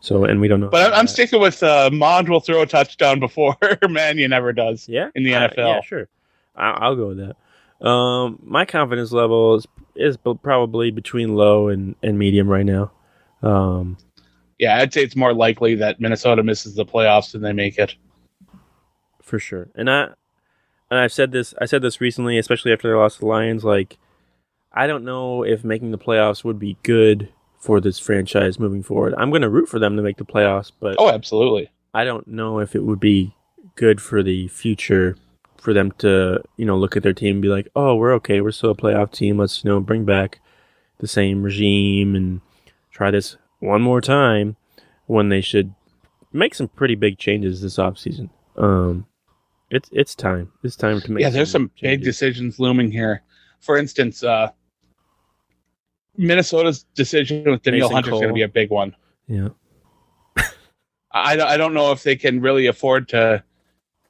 So 0.03 0.25
and 0.25 0.41
we 0.41 0.49
don't 0.49 0.59
know. 0.61 0.69
But 0.69 0.93
I'm, 0.93 1.07
that- 1.07 1.11
sticking 1.11 1.41
with 1.41 1.63
uh, 1.63 1.89
Mond 1.93 2.29
will 2.29 2.41
throw 2.41 2.61
a 2.63 2.67
touchdown 2.67 3.21
before 3.21 3.57
Mannion 3.89 4.33
ever 4.33 4.53
does. 4.53 4.89
Yeah, 4.89 5.09
in 5.15 5.23
the 5.23 5.35
I- 5.37 5.47
NFL. 5.49 5.57
yeah, 5.57 5.81
sure. 5.81 6.09
I, 6.57 6.71
I'll 6.73 6.97
go 6.97 7.09
with 7.15 7.19
that. 7.19 7.87
Um, 7.87 8.39
my 8.45 8.65
confidence 8.65 9.13
level 9.13 9.55
is 9.55 9.67
is 9.95 10.17
probably 10.43 10.91
between 10.91 11.35
low 11.37 11.69
and, 11.69 11.95
and 12.03 12.19
medium 12.19 12.49
right 12.49 12.67
now. 12.67 12.91
Um, 13.43 13.97
Yeah, 14.59 14.79
I'd 14.79 14.93
say 14.93 15.03
it's 15.03 15.17
more 15.17 15.35
likely 15.35 15.75
that 15.77 16.01
Minnesota 16.01 16.43
misses 16.43 16.75
the 16.75 16.85
playoffs 16.85 17.33
than 17.33 17.43
they 17.43 17.53
make 17.53 17.79
it. 17.79 17.95
for 19.23 19.39
sure. 19.39 19.69
And 19.75 19.89
I 19.91 20.05
and 20.91 20.99
I've 21.01 21.13
said 21.13 21.31
this 21.33 21.55
I 21.61 21.67
said 21.67 21.83
this 21.83 22.01
recently, 22.01 22.39
especially 22.39 22.73
after 22.73 22.89
they 22.89 22.95
lost 22.95 23.17
to 23.17 23.21
the 23.21 23.27
Lions, 23.27 23.65
like 23.65 23.99
I 24.73 24.87
don't 24.87 25.05
know 25.05 25.43
if 25.45 25.63
making 25.65 25.91
the 25.93 25.99
playoffs 25.99 26.43
would 26.45 26.59
be 26.59 26.77
good 26.83 27.29
for 27.63 27.81
this 27.81 27.97
franchise 28.01 28.59
moving 28.59 28.83
forward. 28.83 29.15
I'm 29.17 29.31
gonna 29.31 29.49
root 29.49 29.69
for 29.69 29.79
them 29.79 29.97
to 29.97 30.03
make 30.03 30.17
the 30.17 30.25
playoffs, 30.25 30.73
but 30.81 30.97
Oh, 30.99 31.09
absolutely. 31.09 31.71
I 31.95 32.03
don't 32.03 32.27
know 32.27 32.59
if 32.59 32.75
it 32.75 32.83
would 32.83 32.99
be 32.99 33.37
good 33.77 34.01
for 34.03 34.21
the 34.21 34.49
future 34.49 35.17
for 35.59 35.73
them 35.73 35.93
to, 35.99 36.43
you 36.57 36.65
know, 36.67 36.77
look 36.77 36.97
at 36.97 37.05
their 37.05 37.13
team 37.13 37.37
and 37.37 37.43
be 37.43 37.47
like, 37.49 37.69
"Oh, 37.77 37.95
we're 37.95 38.13
okay. 38.15 38.41
We're 38.41 38.51
still 38.51 38.71
a 38.73 38.75
playoff 38.75 39.13
team. 39.13 39.39
Let's, 39.39 39.63
you 39.63 39.71
know, 39.71 39.79
bring 39.79 40.05
back 40.05 40.41
the 40.99 41.07
same 41.07 41.45
regime 41.45 42.17
and 42.17 42.41
try 42.91 43.13
this 43.13 43.37
one 43.61 43.81
more 43.81 44.01
time." 44.01 44.57
When 45.07 45.29
they 45.29 45.41
should 45.41 45.75
make 46.33 46.55
some 46.57 46.67
pretty 46.69 46.95
big 46.97 47.19
changes 47.19 47.61
this 47.61 47.77
offseason. 47.77 48.31
Um, 48.57 49.07
it's 49.71 49.89
it's 49.93 50.15
time. 50.17 50.51
It's 50.65 50.75
time 50.77 51.01
to 51.01 51.13
make. 51.13 51.23
Yeah, 51.23 51.31
there's 51.31 51.51
some 51.51 51.71
big 51.81 52.03
decisions 52.03 52.59
looming 52.59 52.91
here. 52.91 53.23
For 53.61 53.77
instance, 53.77 54.25
uh, 54.25 54.51
Minnesota's 56.17 56.85
decision 56.95 57.45
with 57.51 57.63
Daniel 57.63 57.89
Mason 57.89 57.95
Hunter 57.95 58.11
is 58.15 58.21
going 58.21 58.29
to 58.29 58.35
be 58.35 58.43
a 58.43 58.49
big 58.49 58.71
one. 58.71 58.95
Yeah, 59.29 59.49
I, 61.13 61.39
I 61.41 61.57
don't 61.57 61.75
know 61.75 61.93
if 61.93 62.03
they 62.03 62.17
can 62.17 62.41
really 62.41 62.67
afford 62.67 63.09
to 63.11 63.43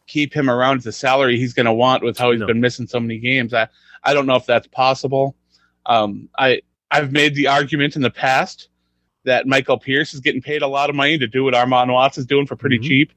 keep 0.06 0.34
him 0.34 0.50
around 0.50 0.78
at 0.78 0.84
the 0.84 0.92
salary 0.92 1.38
he's 1.38 1.54
going 1.54 1.66
to 1.66 1.72
want 1.72 2.02
with 2.02 2.18
how 2.18 2.30
he's 2.32 2.40
No. 2.40 2.46
been 2.46 2.60
missing 2.60 2.86
so 2.86 2.98
many 3.00 3.18
games. 3.18 3.54
I, 3.54 3.68
I 4.02 4.14
don't 4.14 4.26
know 4.26 4.36
if 4.36 4.46
that's 4.46 4.66
possible. 4.68 5.36
Um, 5.86 6.28
I 6.38 6.60
I've 6.90 7.12
made 7.12 7.34
the 7.34 7.46
argument 7.48 7.96
in 7.96 8.02
the 8.02 8.10
past 8.10 8.68
that 9.24 9.46
Michael 9.46 9.78
Pierce 9.78 10.12
is 10.14 10.20
getting 10.20 10.42
paid 10.42 10.62
a 10.62 10.66
lot 10.66 10.90
of 10.90 10.96
money 10.96 11.16
to 11.18 11.26
do 11.26 11.44
what 11.44 11.54
Armon 11.54 11.92
Watts 11.92 12.18
is 12.18 12.26
doing 12.26 12.46
for 12.46 12.56
pretty 12.56 12.78
Mhm. 12.78 12.82
cheap. 12.82 13.12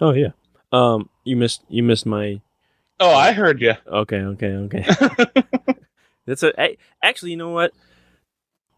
Oh 0.00 0.12
yeah. 0.12 0.30
Um, 0.72 1.08
you 1.24 1.36
missed 1.36 1.62
you 1.68 1.82
missed 1.82 2.06
my. 2.06 2.40
Oh, 2.98 3.14
I 3.14 3.32
heard 3.32 3.60
you. 3.60 3.74
Okay, 3.86 4.16
okay, 4.20 4.52
okay. 4.52 4.84
That's 6.26 6.42
a 6.42 6.76
actually. 7.02 7.30
You 7.32 7.36
know 7.38 7.50
what? 7.50 7.72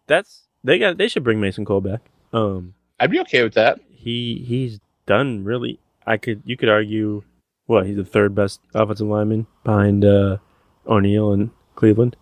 That's 0.06 0.46
they 0.64 0.78
got. 0.78 0.98
They 0.98 1.08
should 1.08 1.24
bring 1.24 1.40
Mason 1.40 1.64
Cole 1.64 1.80
back. 1.80 2.00
Um, 2.32 2.74
I'd 3.00 3.10
be 3.10 3.20
okay 3.20 3.42
with 3.42 3.54
that. 3.54 3.80
he 3.90 4.44
he's 4.46 4.80
done 5.06 5.44
really. 5.44 5.80
I 6.06 6.16
could 6.16 6.42
you 6.44 6.56
could 6.56 6.68
argue 6.68 7.22
what 7.66 7.86
he's 7.86 7.96
the 7.96 8.04
third 8.04 8.34
best 8.34 8.60
offensive 8.74 9.06
lineman 9.06 9.46
behind 9.64 10.04
uh, 10.04 10.38
O'Neill 10.86 11.32
and 11.32 11.50
Cleveland 11.74 12.16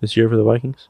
this 0.00 0.16
year 0.16 0.28
for 0.28 0.36
the 0.36 0.44
Vikings. 0.44 0.88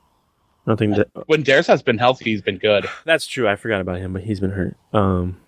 I 0.66 0.70
don't 0.70 0.76
think 0.76 0.96
that 0.96 1.08
When 1.26 1.42
Darrisaw 1.42 1.68
has 1.68 1.82
been 1.82 1.98
healthy, 1.98 2.30
he's 2.30 2.42
been 2.42 2.58
good. 2.58 2.86
that's 3.04 3.26
true. 3.26 3.48
I 3.48 3.56
forgot 3.56 3.80
about 3.80 3.98
him, 3.98 4.12
but 4.12 4.22
he's 4.22 4.40
been 4.40 4.50
hurt. 4.50 4.76
Um, 4.92 5.38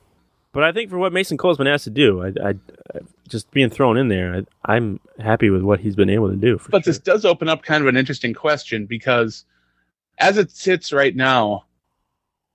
but 0.53 0.63
I 0.65 0.73
think 0.73 0.91
for 0.91 0.99
what 0.99 1.13
Mason 1.13 1.37
Cole's 1.37 1.59
been 1.59 1.67
asked 1.67 1.85
to 1.85 1.91
do, 1.91 2.23
I, 2.23 2.29
I, 2.51 2.55
just 3.29 3.51
being 3.51 3.71
thrown 3.71 3.97
in 3.97 4.09
there, 4.09 4.35
I, 4.67 4.75
I'm 4.75 5.01
happy 5.19 5.51
with 5.51 5.63
what 5.63 5.81
he's 5.81 5.97
been 5.97 6.11
able 6.11 6.29
to 6.31 6.37
do. 6.37 6.59
For 6.59 6.71
But 6.71 6.85
sure. 6.85 6.93
this 6.93 6.99
does 6.99 7.25
open 7.25 7.49
up 7.49 7.63
kind 7.63 7.83
of 7.83 7.89
an 7.89 7.97
interesting 7.97 8.35
question 8.35 8.87
because 8.87 9.45
as 10.19 10.37
it 10.39 10.51
sits 10.51 10.93
right 10.93 11.17
now, 11.17 11.65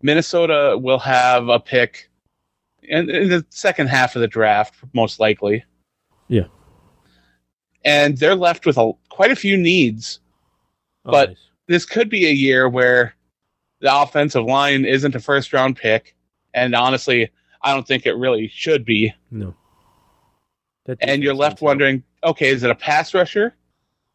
Minnesota 0.01 0.77
will 0.79 0.99
have 0.99 1.47
a 1.49 1.59
pick 1.59 2.09
in, 2.83 3.09
in 3.09 3.29
the 3.29 3.45
second 3.49 3.87
half 3.87 4.15
of 4.15 4.21
the 4.21 4.27
draft, 4.27 4.75
most 4.93 5.19
likely. 5.19 5.63
Yeah. 6.27 6.45
And 7.83 8.17
they're 8.17 8.35
left 8.35 8.65
with 8.65 8.77
a, 8.77 8.91
quite 9.09 9.31
a 9.31 9.35
few 9.35 9.57
needs. 9.57 10.19
Oh, 11.05 11.11
but- 11.11 11.29
nice. 11.29 11.37
this 11.67 11.85
could 11.85 12.09
be 12.09 12.27
a 12.27 12.31
year 12.31 12.69
where 12.69 13.15
the 13.79 13.95
offensive 14.01 14.43
line 14.45 14.85
isn't 14.85 15.15
a 15.15 15.19
first 15.19 15.53
round 15.53 15.77
pick, 15.77 16.15
and 16.53 16.73
honestly, 16.75 17.29
I 17.61 17.73
don't 17.73 17.87
think 17.87 18.05
it 18.05 18.13
really 18.13 18.47
should 18.47 18.85
be. 18.85 19.13
No. 19.31 19.55
That 20.85 20.97
And 21.01 21.21
you're 21.23 21.33
left 21.33 21.61
wondering, 21.61 22.03
okay, 22.23 22.49
is 22.49 22.63
it 22.63 22.69
a 22.69 22.75
pass 22.75 23.13
rusher? 23.13 23.55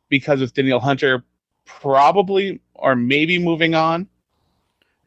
Because 0.08 0.40
with 0.40 0.54
Danielle 0.54 0.80
Hunter 0.80 1.24
probably 1.64 2.60
or 2.74 2.96
maybe 2.96 3.38
moving 3.38 3.74
on, 3.74 4.08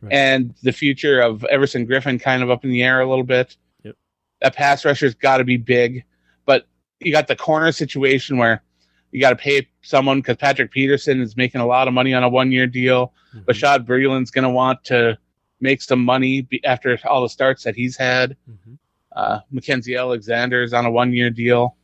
Right. 0.02 0.14
and 0.14 0.54
the 0.62 0.72
future 0.72 1.22
of 1.22 1.44
Everson 1.46 1.88
Griffen 1.88 2.20
kind 2.22 2.44
of 2.44 2.50
up 2.52 2.64
in 2.64 2.70
the 2.70 2.84
air 2.84 3.02
a 3.02 3.10
little 3.10 3.24
bit. 3.24 3.56
Yep. 3.84 3.96
That 4.42 4.56
pass 4.56 4.86
rusher's 4.86 5.16
got 5.16 5.38
to 5.38 5.44
be 5.44 5.58
big, 5.58 6.04
but 6.46 6.68
you 7.00 7.12
got 7.12 7.28
the 7.28 7.36
corner 7.36 7.72
situation 7.72 8.38
where 8.38 8.62
you 9.12 9.20
got 9.22 9.30
to 9.32 9.36
pay 9.36 9.68
someone 9.82 10.20
because 10.20 10.38
Patrick 10.38 10.72
Peterson 10.72 11.22
is 11.22 11.36
making 11.38 11.62
a 11.62 11.66
lot 11.66 11.88
of 11.88 11.94
money 11.94 12.14
on 12.14 12.24
a 12.24 12.30
one-year 12.30 12.68
deal. 12.68 13.14
Mhm. 13.34 13.46
Bashaud 13.46 13.86
Breeland's 13.86 14.30
going 14.32 14.44
to 14.44 14.50
want 14.50 14.84
to 14.86 15.18
make 15.66 15.82
some 15.82 16.04
money 16.04 16.42
be- 16.42 16.64
after 16.64 16.98
all 17.06 17.22
the 17.24 17.30
starts 17.30 17.64
that 17.64 17.76
he's 17.76 17.98
had. 17.98 18.38
Mhm. 18.50 18.78
Uh, 19.12 19.40
Mackenzie 19.52 19.96
Alexander's 19.96 20.74
on 20.74 20.86
a 20.86 20.92
one-year 20.92 21.30
deal, 21.30 21.76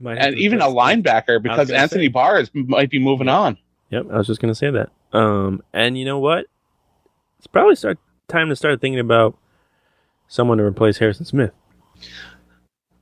Might 0.00 0.18
and 0.18 0.36
even 0.36 0.60
a 0.60 0.66
linebacker 0.66 1.42
because 1.42 1.70
Anthony 1.70 2.04
say. 2.04 2.08
Barr 2.08 2.40
is, 2.40 2.50
might 2.54 2.90
be 2.90 2.98
moving 2.98 3.28
on. 3.28 3.56
Yep, 3.90 4.06
I 4.12 4.18
was 4.18 4.26
just 4.26 4.40
gonna 4.40 4.54
say 4.54 4.70
that. 4.70 4.90
Um, 5.12 5.62
and 5.72 5.96
you 5.96 6.04
know 6.04 6.18
what? 6.18 6.46
It's 7.38 7.46
probably 7.46 7.76
start 7.76 7.98
time 8.28 8.48
to 8.48 8.56
start 8.56 8.80
thinking 8.80 8.98
about 9.00 9.36
someone 10.28 10.58
to 10.58 10.64
replace 10.64 10.98
Harrison 10.98 11.24
Smith. 11.26 11.52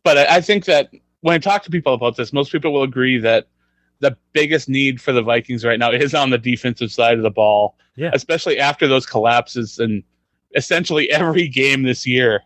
but 0.05 0.19
I, 0.19 0.37
I 0.37 0.41
think 0.41 0.65
that 0.67 0.91
when 1.21 1.35
I 1.35 1.39
talk 1.39 1.63
to 1.63 1.71
people 1.71 1.95
about 1.95 2.17
this, 2.17 2.33
most 2.33 2.51
people 2.53 2.73
will 2.73 2.83
agree 2.83 3.19
that 3.21 3.47
the 4.01 4.17
biggest 4.33 4.69
need 4.69 5.01
for 5.01 5.13
the 5.13 5.23
Vikings 5.23 5.65
right 5.65 5.79
now 5.79 5.91
is 5.93 6.15
on 6.15 6.31
the 6.31 6.39
defensive 6.39 6.91
side 6.93 7.17
of 7.17 7.23
the 7.23 7.31
ball, 7.31 7.77
Yeah. 7.97 8.11
especially 8.13 8.59
after 8.59 8.89
those 8.89 9.07
collapses 9.07 9.79
and 9.79 10.03
essentially 10.55 11.11
every 11.11 11.49
game 11.49 11.83
this 11.83 12.07
year. 12.07 12.43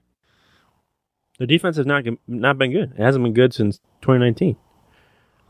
The 1.39 1.47
defense 1.47 1.77
has 1.77 1.87
not 1.87 2.05
not 2.27 2.59
been 2.59 2.73
good. 2.73 2.93
It 2.93 3.03
hasn't 3.03 3.23
been 3.23 3.35
good 3.35 3.53
since 3.53 3.79
2019. 4.03 4.57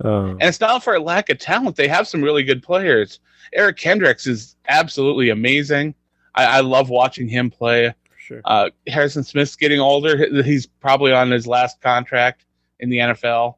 Um, 0.00 0.30
And 0.32 0.42
it's 0.42 0.61
not 0.61 0.82
for 0.82 0.94
a 0.94 1.00
lack 1.00 1.30
of 1.30 1.38
talent; 1.38 1.76
they 1.76 1.88
have 1.88 2.09
some 2.09 2.22
really 2.22 2.42
good 2.42 2.62
players. 2.62 3.20
Eric 3.52 3.76
Kendricks 3.76 4.26
is 4.26 4.57
absolutely 4.68 5.30
amazing. 5.30 5.94
I, 6.34 6.59
I 6.59 6.61
love 6.61 6.90
watching 6.90 7.28
him 7.28 7.50
play. 7.50 7.94
sure. 8.18 8.40
Uh, 8.44 8.70
Harrison 8.88 9.22
Smith's 9.22 9.57
getting 9.57 9.80
older; 9.80 10.42
he's 10.42 10.66
probably 10.66 11.12
on 11.12 11.30
his 11.30 11.46
last 11.46 11.80
contract 11.80 12.44
in 12.80 12.90
the 12.90 12.98
NFL, 12.98 13.54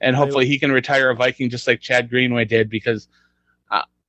and 0.00 0.14
hopefully 0.14 0.46
he 0.46 0.58
can 0.58 0.70
retire 0.70 1.10
a 1.10 1.14
Viking 1.16 1.48
just 1.50 1.66
like 1.66 1.80
Chad 1.80 2.10
Greenway 2.10 2.44
did. 2.44 2.68
Because 2.68 3.08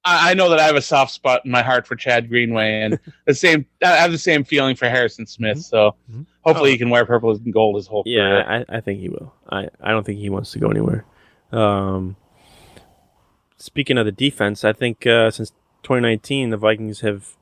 I, 0.05 0.31
I 0.31 0.33
know 0.35 0.49
that 0.49 0.59
I 0.59 0.63
have 0.63 0.75
a 0.75 0.81
soft 0.81 1.11
spot 1.11 1.41
in 1.45 1.51
my 1.51 1.61
heart 1.63 1.85
for 1.87 1.95
Chad 1.95 2.29
Greenway, 2.29 2.81
and 2.81 2.99
the 3.25 3.33
same 3.45 3.65
I 3.83 3.87
have 3.97 4.11
the 4.11 4.17
same 4.17 4.43
feeling 4.43 4.75
for 4.75 4.87
Harrison 4.87 5.25
Smith. 5.25 5.61
So 5.61 5.95
Mhm. 6.11 6.25
hopefully 6.41 6.69
Oh. 6.69 6.73
he 6.73 6.77
can 6.77 6.89
wear 6.89 7.05
purple 7.05 7.31
and 7.31 7.51
gold 7.53 7.75
his 7.75 7.87
whole 7.87 8.03
career. 8.03 8.39
Yeah, 8.39 8.63
I, 8.69 8.77
I 8.77 8.81
think 8.81 8.99
he 9.01 9.09
will. 9.09 9.33
I, 9.49 9.67
I 9.81 9.91
don't 9.91 10.05
think 10.05 10.19
he 10.19 10.29
wants 10.29 10.51
to 10.51 10.59
go 10.59 10.69
anywhere. 10.69 11.05
Um, 11.51 12.15
speaking 13.57 13.97
of 13.97 14.05
the 14.05 14.11
defense, 14.11 14.63
I 14.63 14.73
think 14.73 15.05
uh, 15.07 15.31
since 15.31 15.51
2019, 15.83 16.49
the 16.51 16.57
Vikings 16.57 17.01
have 17.01 17.35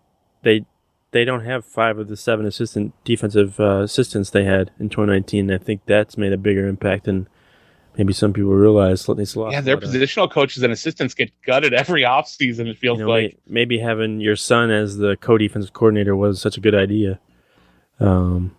they 0.44 0.66
they 1.12 1.26
don't 1.26 1.46
have 1.46 1.64
five 1.66 2.00
of 2.00 2.08
the 2.08 2.18
seven 2.18 2.46
assistant 2.46 2.94
defensive 3.04 3.60
uh, 3.60 3.82
assistants 3.82 4.30
they 4.32 4.46
had 4.46 4.72
in 4.80 4.90
2019. 4.90 5.52
I 5.52 5.58
think 5.60 5.82
that's 5.86 6.18
made 6.18 6.34
a 6.34 6.38
bigger 6.38 6.68
impact 6.68 7.06
than 7.06 7.28
maybe 7.98 8.14
some 8.14 8.34
people 8.34 8.52
realize. 8.54 9.08
Yeah, 9.08 9.62
their 9.62 9.78
positional 9.78 10.30
coaches 10.32 10.64
and 10.64 10.72
assistants 10.74 11.14
get 11.14 11.32
gutted 11.46 11.74
every 11.74 12.04
offseason, 12.04 12.68
it 12.68 12.78
feels 12.78 13.00
you 13.00 13.06
know, 13.06 13.12
like. 13.12 13.24
may- 13.48 13.54
maybe 13.62 13.80
having 13.80 14.20
your 14.20 14.36
son 14.36 14.72
as 14.72 14.98
the 14.98 15.16
co-defensive 15.18 15.74
coordinator 15.74 16.16
was 16.16 16.40
such 16.42 16.58
a 16.58 16.62
good 16.62 16.76
idea. 16.76 17.20
Um, 18.00 18.56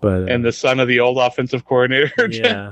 but 0.00 0.22
uh, 0.22 0.26
And 0.26 0.44
the 0.44 0.52
son 0.52 0.80
of 0.80 0.88
the 0.88 1.00
old 1.00 1.18
offensive 1.18 1.64
coordinator. 1.64 2.10
yeah, 2.30 2.70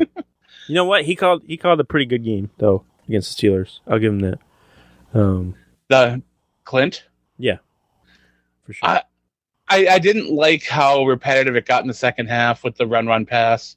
you 0.68 0.74
know 0.74 0.84
what? 0.84 1.04
He 1.04 1.14
called 1.16 1.42
he 1.46 1.56
called 1.56 1.80
a 1.80 1.84
pretty 1.84 2.06
good 2.06 2.24
game 2.24 2.50
though 2.58 2.84
against 3.08 3.38
the 3.40 3.48
Steelers. 3.48 3.80
I'll 3.86 3.98
give 3.98 4.12
him 4.12 4.20
that. 4.20 4.38
Um, 5.14 5.54
the 5.88 6.22
Clint. 6.64 7.04
Yeah. 7.38 7.58
For 8.64 8.72
sure. 8.72 8.88
I- 8.88 9.02
I, 9.68 9.88
I 9.94 9.98
didn't 9.98 10.30
like 10.30 10.64
how 10.64 11.04
repetitive 11.06 11.56
it 11.56 11.66
got 11.66 11.82
in 11.82 11.88
the 11.88 11.92
second 11.94 12.26
half 12.28 12.62
with 12.62 12.76
the 12.76 12.86
run 12.86 13.08
run 13.08 13.26
pass, 13.26 13.76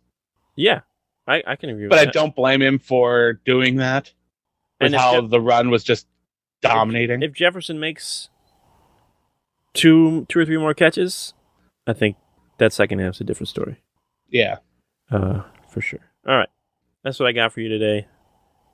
yeah, 0.55 0.81
I, 1.29 1.43
I 1.45 1.55
can 1.55 1.69
agree. 1.69 1.87
but 1.87 1.99
I 1.99 2.05
that. 2.05 2.13
don't 2.13 2.35
blame 2.35 2.61
him 2.61 2.79
for 2.79 3.33
doing 3.45 3.75
that. 3.77 4.11
With 4.81 4.87
And 4.87 4.95
how 4.95 5.21
Jeff- 5.21 5.29
the 5.29 5.39
run 5.41 5.69
was 5.69 5.83
just 5.83 6.07
dominating. 6.61 7.21
If 7.21 7.33
Jefferson 7.33 7.79
makes 7.79 8.29
two 9.73 10.25
two 10.29 10.39
or 10.39 10.45
three 10.45 10.57
more 10.57 10.73
catches, 10.73 11.33
I 11.87 11.93
think 11.93 12.15
that 12.57 12.73
second 12.73 12.99
half's 12.99 13.21
a 13.21 13.23
different 13.23 13.49
story. 13.49 13.77
yeah. 14.29 14.57
Uh, 15.11 15.41
for 15.69 15.81
sure. 15.81 15.99
All 16.27 16.35
right, 16.37 16.49
that's 17.03 17.19
what 17.19 17.27
I 17.27 17.31
got 17.31 17.51
for 17.51 17.61
you 17.61 17.69
today. 17.69 18.07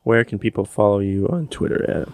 Where 0.03 0.25
can 0.25 0.37
people 0.37 0.65
follow 0.65 0.99
you 0.99 1.27
on 1.29 1.47
Twitter, 1.47 1.85
Adam? 1.89 2.13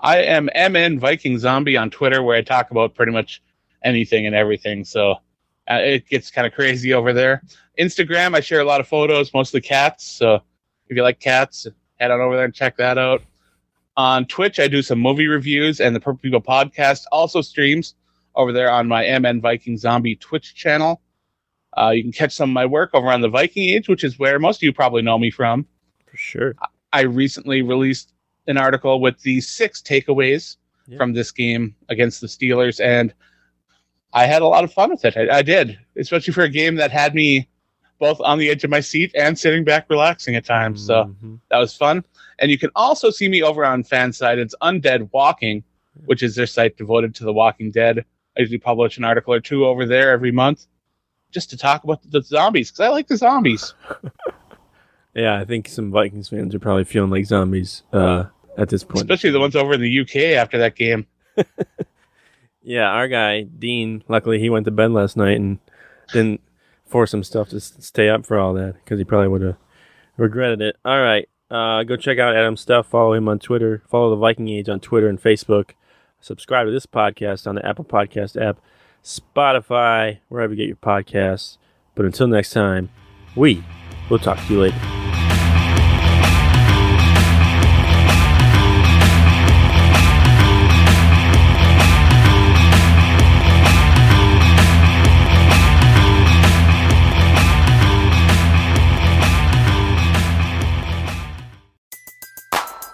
I 0.00 0.22
am 0.22 0.46
MN 0.72 0.98
Viking 0.98 1.38
Zombie 1.38 1.76
on 1.76 1.90
Twitter, 1.90 2.22
where 2.22 2.36
I 2.36 2.42
talk 2.42 2.70
about 2.72 2.94
pretty 2.96 3.12
much 3.12 3.40
anything 3.84 4.26
and 4.26 4.34
everything. 4.34 4.84
So 4.84 5.16
uh, 5.70 5.74
it 5.80 6.06
gets 6.08 6.30
kind 6.30 6.46
of 6.46 6.52
crazy 6.52 6.92
over 6.92 7.12
there. 7.12 7.42
Instagram, 7.78 8.34
I 8.34 8.40
share 8.40 8.60
a 8.60 8.64
lot 8.64 8.80
of 8.80 8.88
photos, 8.88 9.32
mostly 9.32 9.60
cats. 9.60 10.04
So 10.04 10.36
if 10.88 10.96
you 10.96 11.02
like 11.02 11.20
cats, 11.20 11.66
head 11.98 12.10
on 12.10 12.20
over 12.20 12.36
there 12.36 12.44
and 12.44 12.54
check 12.54 12.76
that 12.78 12.98
out. 12.98 13.22
On 13.96 14.24
Twitch, 14.26 14.58
I 14.58 14.68
do 14.68 14.82
some 14.82 14.98
movie 14.98 15.26
reviews, 15.26 15.80
and 15.80 15.94
the 15.94 16.00
Purple 16.00 16.20
People 16.20 16.40
podcast 16.40 17.02
also 17.12 17.40
streams 17.40 17.94
over 18.34 18.52
there 18.52 18.70
on 18.70 18.88
my 18.88 19.04
MN 19.18 19.40
Viking 19.40 19.76
Zombie 19.76 20.16
Twitch 20.16 20.54
channel. 20.54 21.00
Uh, 21.76 21.90
you 21.90 22.02
can 22.02 22.12
catch 22.12 22.32
some 22.32 22.50
of 22.50 22.54
my 22.54 22.66
work 22.66 22.90
over 22.94 23.08
on 23.08 23.20
the 23.20 23.28
Viking 23.28 23.68
Age, 23.68 23.88
which 23.88 24.02
is 24.04 24.18
where 24.18 24.38
most 24.38 24.58
of 24.58 24.62
you 24.62 24.72
probably 24.72 25.02
know 25.02 25.18
me 25.18 25.30
from. 25.30 25.66
For 26.06 26.16
sure. 26.16 26.54
I 26.92 27.02
recently 27.02 27.62
released 27.62 28.12
an 28.46 28.56
article 28.56 29.00
with 29.00 29.20
the 29.20 29.40
six 29.40 29.80
takeaways 29.80 30.56
Yeah. 30.88 30.96
from 30.96 31.12
this 31.12 31.30
game 31.30 31.74
against 31.88 32.20
the 32.20 32.26
Steelers, 32.26 32.80
and 32.84 33.12
I 34.12 34.26
had 34.26 34.42
a 34.42 34.46
lot 34.46 34.64
of 34.64 34.72
fun 34.72 34.90
with 34.90 35.04
it. 35.04 35.16
I, 35.16 35.38
I 35.38 35.42
did, 35.42 35.78
especially 35.96 36.32
for 36.32 36.42
a 36.42 36.48
game 36.48 36.76
that 36.76 36.90
had 36.90 37.14
me 37.14 37.48
both 37.98 38.20
on 38.22 38.38
the 38.38 38.48
edge 38.48 38.64
of 38.64 38.70
my 38.70 38.80
seat 38.80 39.12
and 39.14 39.38
sitting 39.38 39.62
back 39.62 39.86
relaxing 39.90 40.34
at 40.34 40.44
times. 40.44 40.84
So 40.86 41.14
Mhm. 41.22 41.38
that 41.50 41.58
was 41.58 41.76
fun. 41.76 42.02
And 42.38 42.50
you 42.50 42.58
can 42.58 42.70
also 42.74 43.10
see 43.10 43.28
me 43.28 43.42
over 43.42 43.64
on 43.64 43.84
FanSided. 43.84 44.38
It's 44.38 44.54
Undead 44.62 45.10
Walking, 45.12 45.62
which 46.06 46.22
is 46.22 46.34
their 46.34 46.46
site 46.46 46.76
devoted 46.78 47.14
to 47.16 47.24
the 47.24 47.32
Walking 47.32 47.70
Dead. 47.70 48.04
I 48.36 48.40
usually 48.40 48.58
publish 48.58 48.96
an 48.96 49.04
article 49.04 49.34
or 49.34 49.40
two 49.40 49.66
over 49.66 49.84
there 49.84 50.10
every 50.12 50.32
month 50.32 50.66
just 51.30 51.50
to 51.50 51.56
talk 51.58 51.84
about 51.84 52.00
the 52.10 52.22
zombies 52.22 52.70
because 52.70 52.80
I 52.80 52.88
like 52.88 53.06
the 53.06 53.16
zombies. 53.18 53.74
yeah, 55.14 55.36
I 55.38 55.44
think 55.44 55.68
some 55.68 55.90
Vikings 55.90 56.28
fans 56.30 56.54
are 56.54 56.58
probably 56.58 56.84
feeling 56.84 57.10
like 57.10 57.26
zombies 57.26 57.82
uh, 57.92 58.24
at 58.56 58.68
this 58.70 58.82
point. 58.82 59.02
Especially 59.02 59.30
the 59.30 59.40
ones 59.40 59.54
over 59.56 59.74
in 59.74 59.80
the 59.82 60.00
UK 60.00 60.36
after 60.38 60.56
that 60.58 60.74
game. 60.76 61.06
Yeah, 62.62 62.88
our 62.88 63.08
guy 63.08 63.42
Dean. 63.42 64.04
Luckily, 64.08 64.38
he 64.38 64.50
went 64.50 64.64
to 64.66 64.70
bed 64.70 64.90
last 64.90 65.16
night 65.16 65.36
and 65.36 65.58
didn't 66.12 66.40
force 66.86 67.12
himself 67.12 67.48
to 67.50 67.60
stay 67.60 68.08
up 68.08 68.26
for 68.26 68.38
all 68.38 68.52
that 68.54 68.74
because 68.74 68.98
he 68.98 69.04
probably 69.04 69.28
would 69.28 69.42
have 69.42 69.56
regretted 70.16 70.60
it. 70.60 70.76
All 70.84 71.00
right, 71.00 71.28
uh, 71.50 71.82
go 71.84 71.96
check 71.96 72.18
out 72.18 72.36
Adam's 72.36 72.60
stuff. 72.60 72.86
Follow 72.86 73.14
him 73.14 73.28
on 73.28 73.38
Twitter. 73.38 73.82
Follow 73.88 74.10
the 74.10 74.16
Viking 74.16 74.48
Age 74.48 74.68
on 74.68 74.80
Twitter 74.80 75.08
and 75.08 75.20
Facebook. 75.20 75.70
Subscribe 76.20 76.66
to 76.66 76.72
this 76.72 76.86
podcast 76.86 77.46
on 77.46 77.54
the 77.54 77.66
Apple 77.66 77.84
Podcast 77.84 78.40
app, 78.40 78.60
Spotify, 79.02 80.18
wherever 80.28 80.52
you 80.52 80.58
get 80.58 80.66
your 80.66 80.76
podcasts. 80.76 81.56
But 81.94 82.04
until 82.04 82.26
next 82.26 82.50
time, 82.50 82.90
we 83.34 83.64
will 84.10 84.18
talk 84.18 84.38
to 84.46 84.52
you 84.52 84.60
later. 84.60 84.99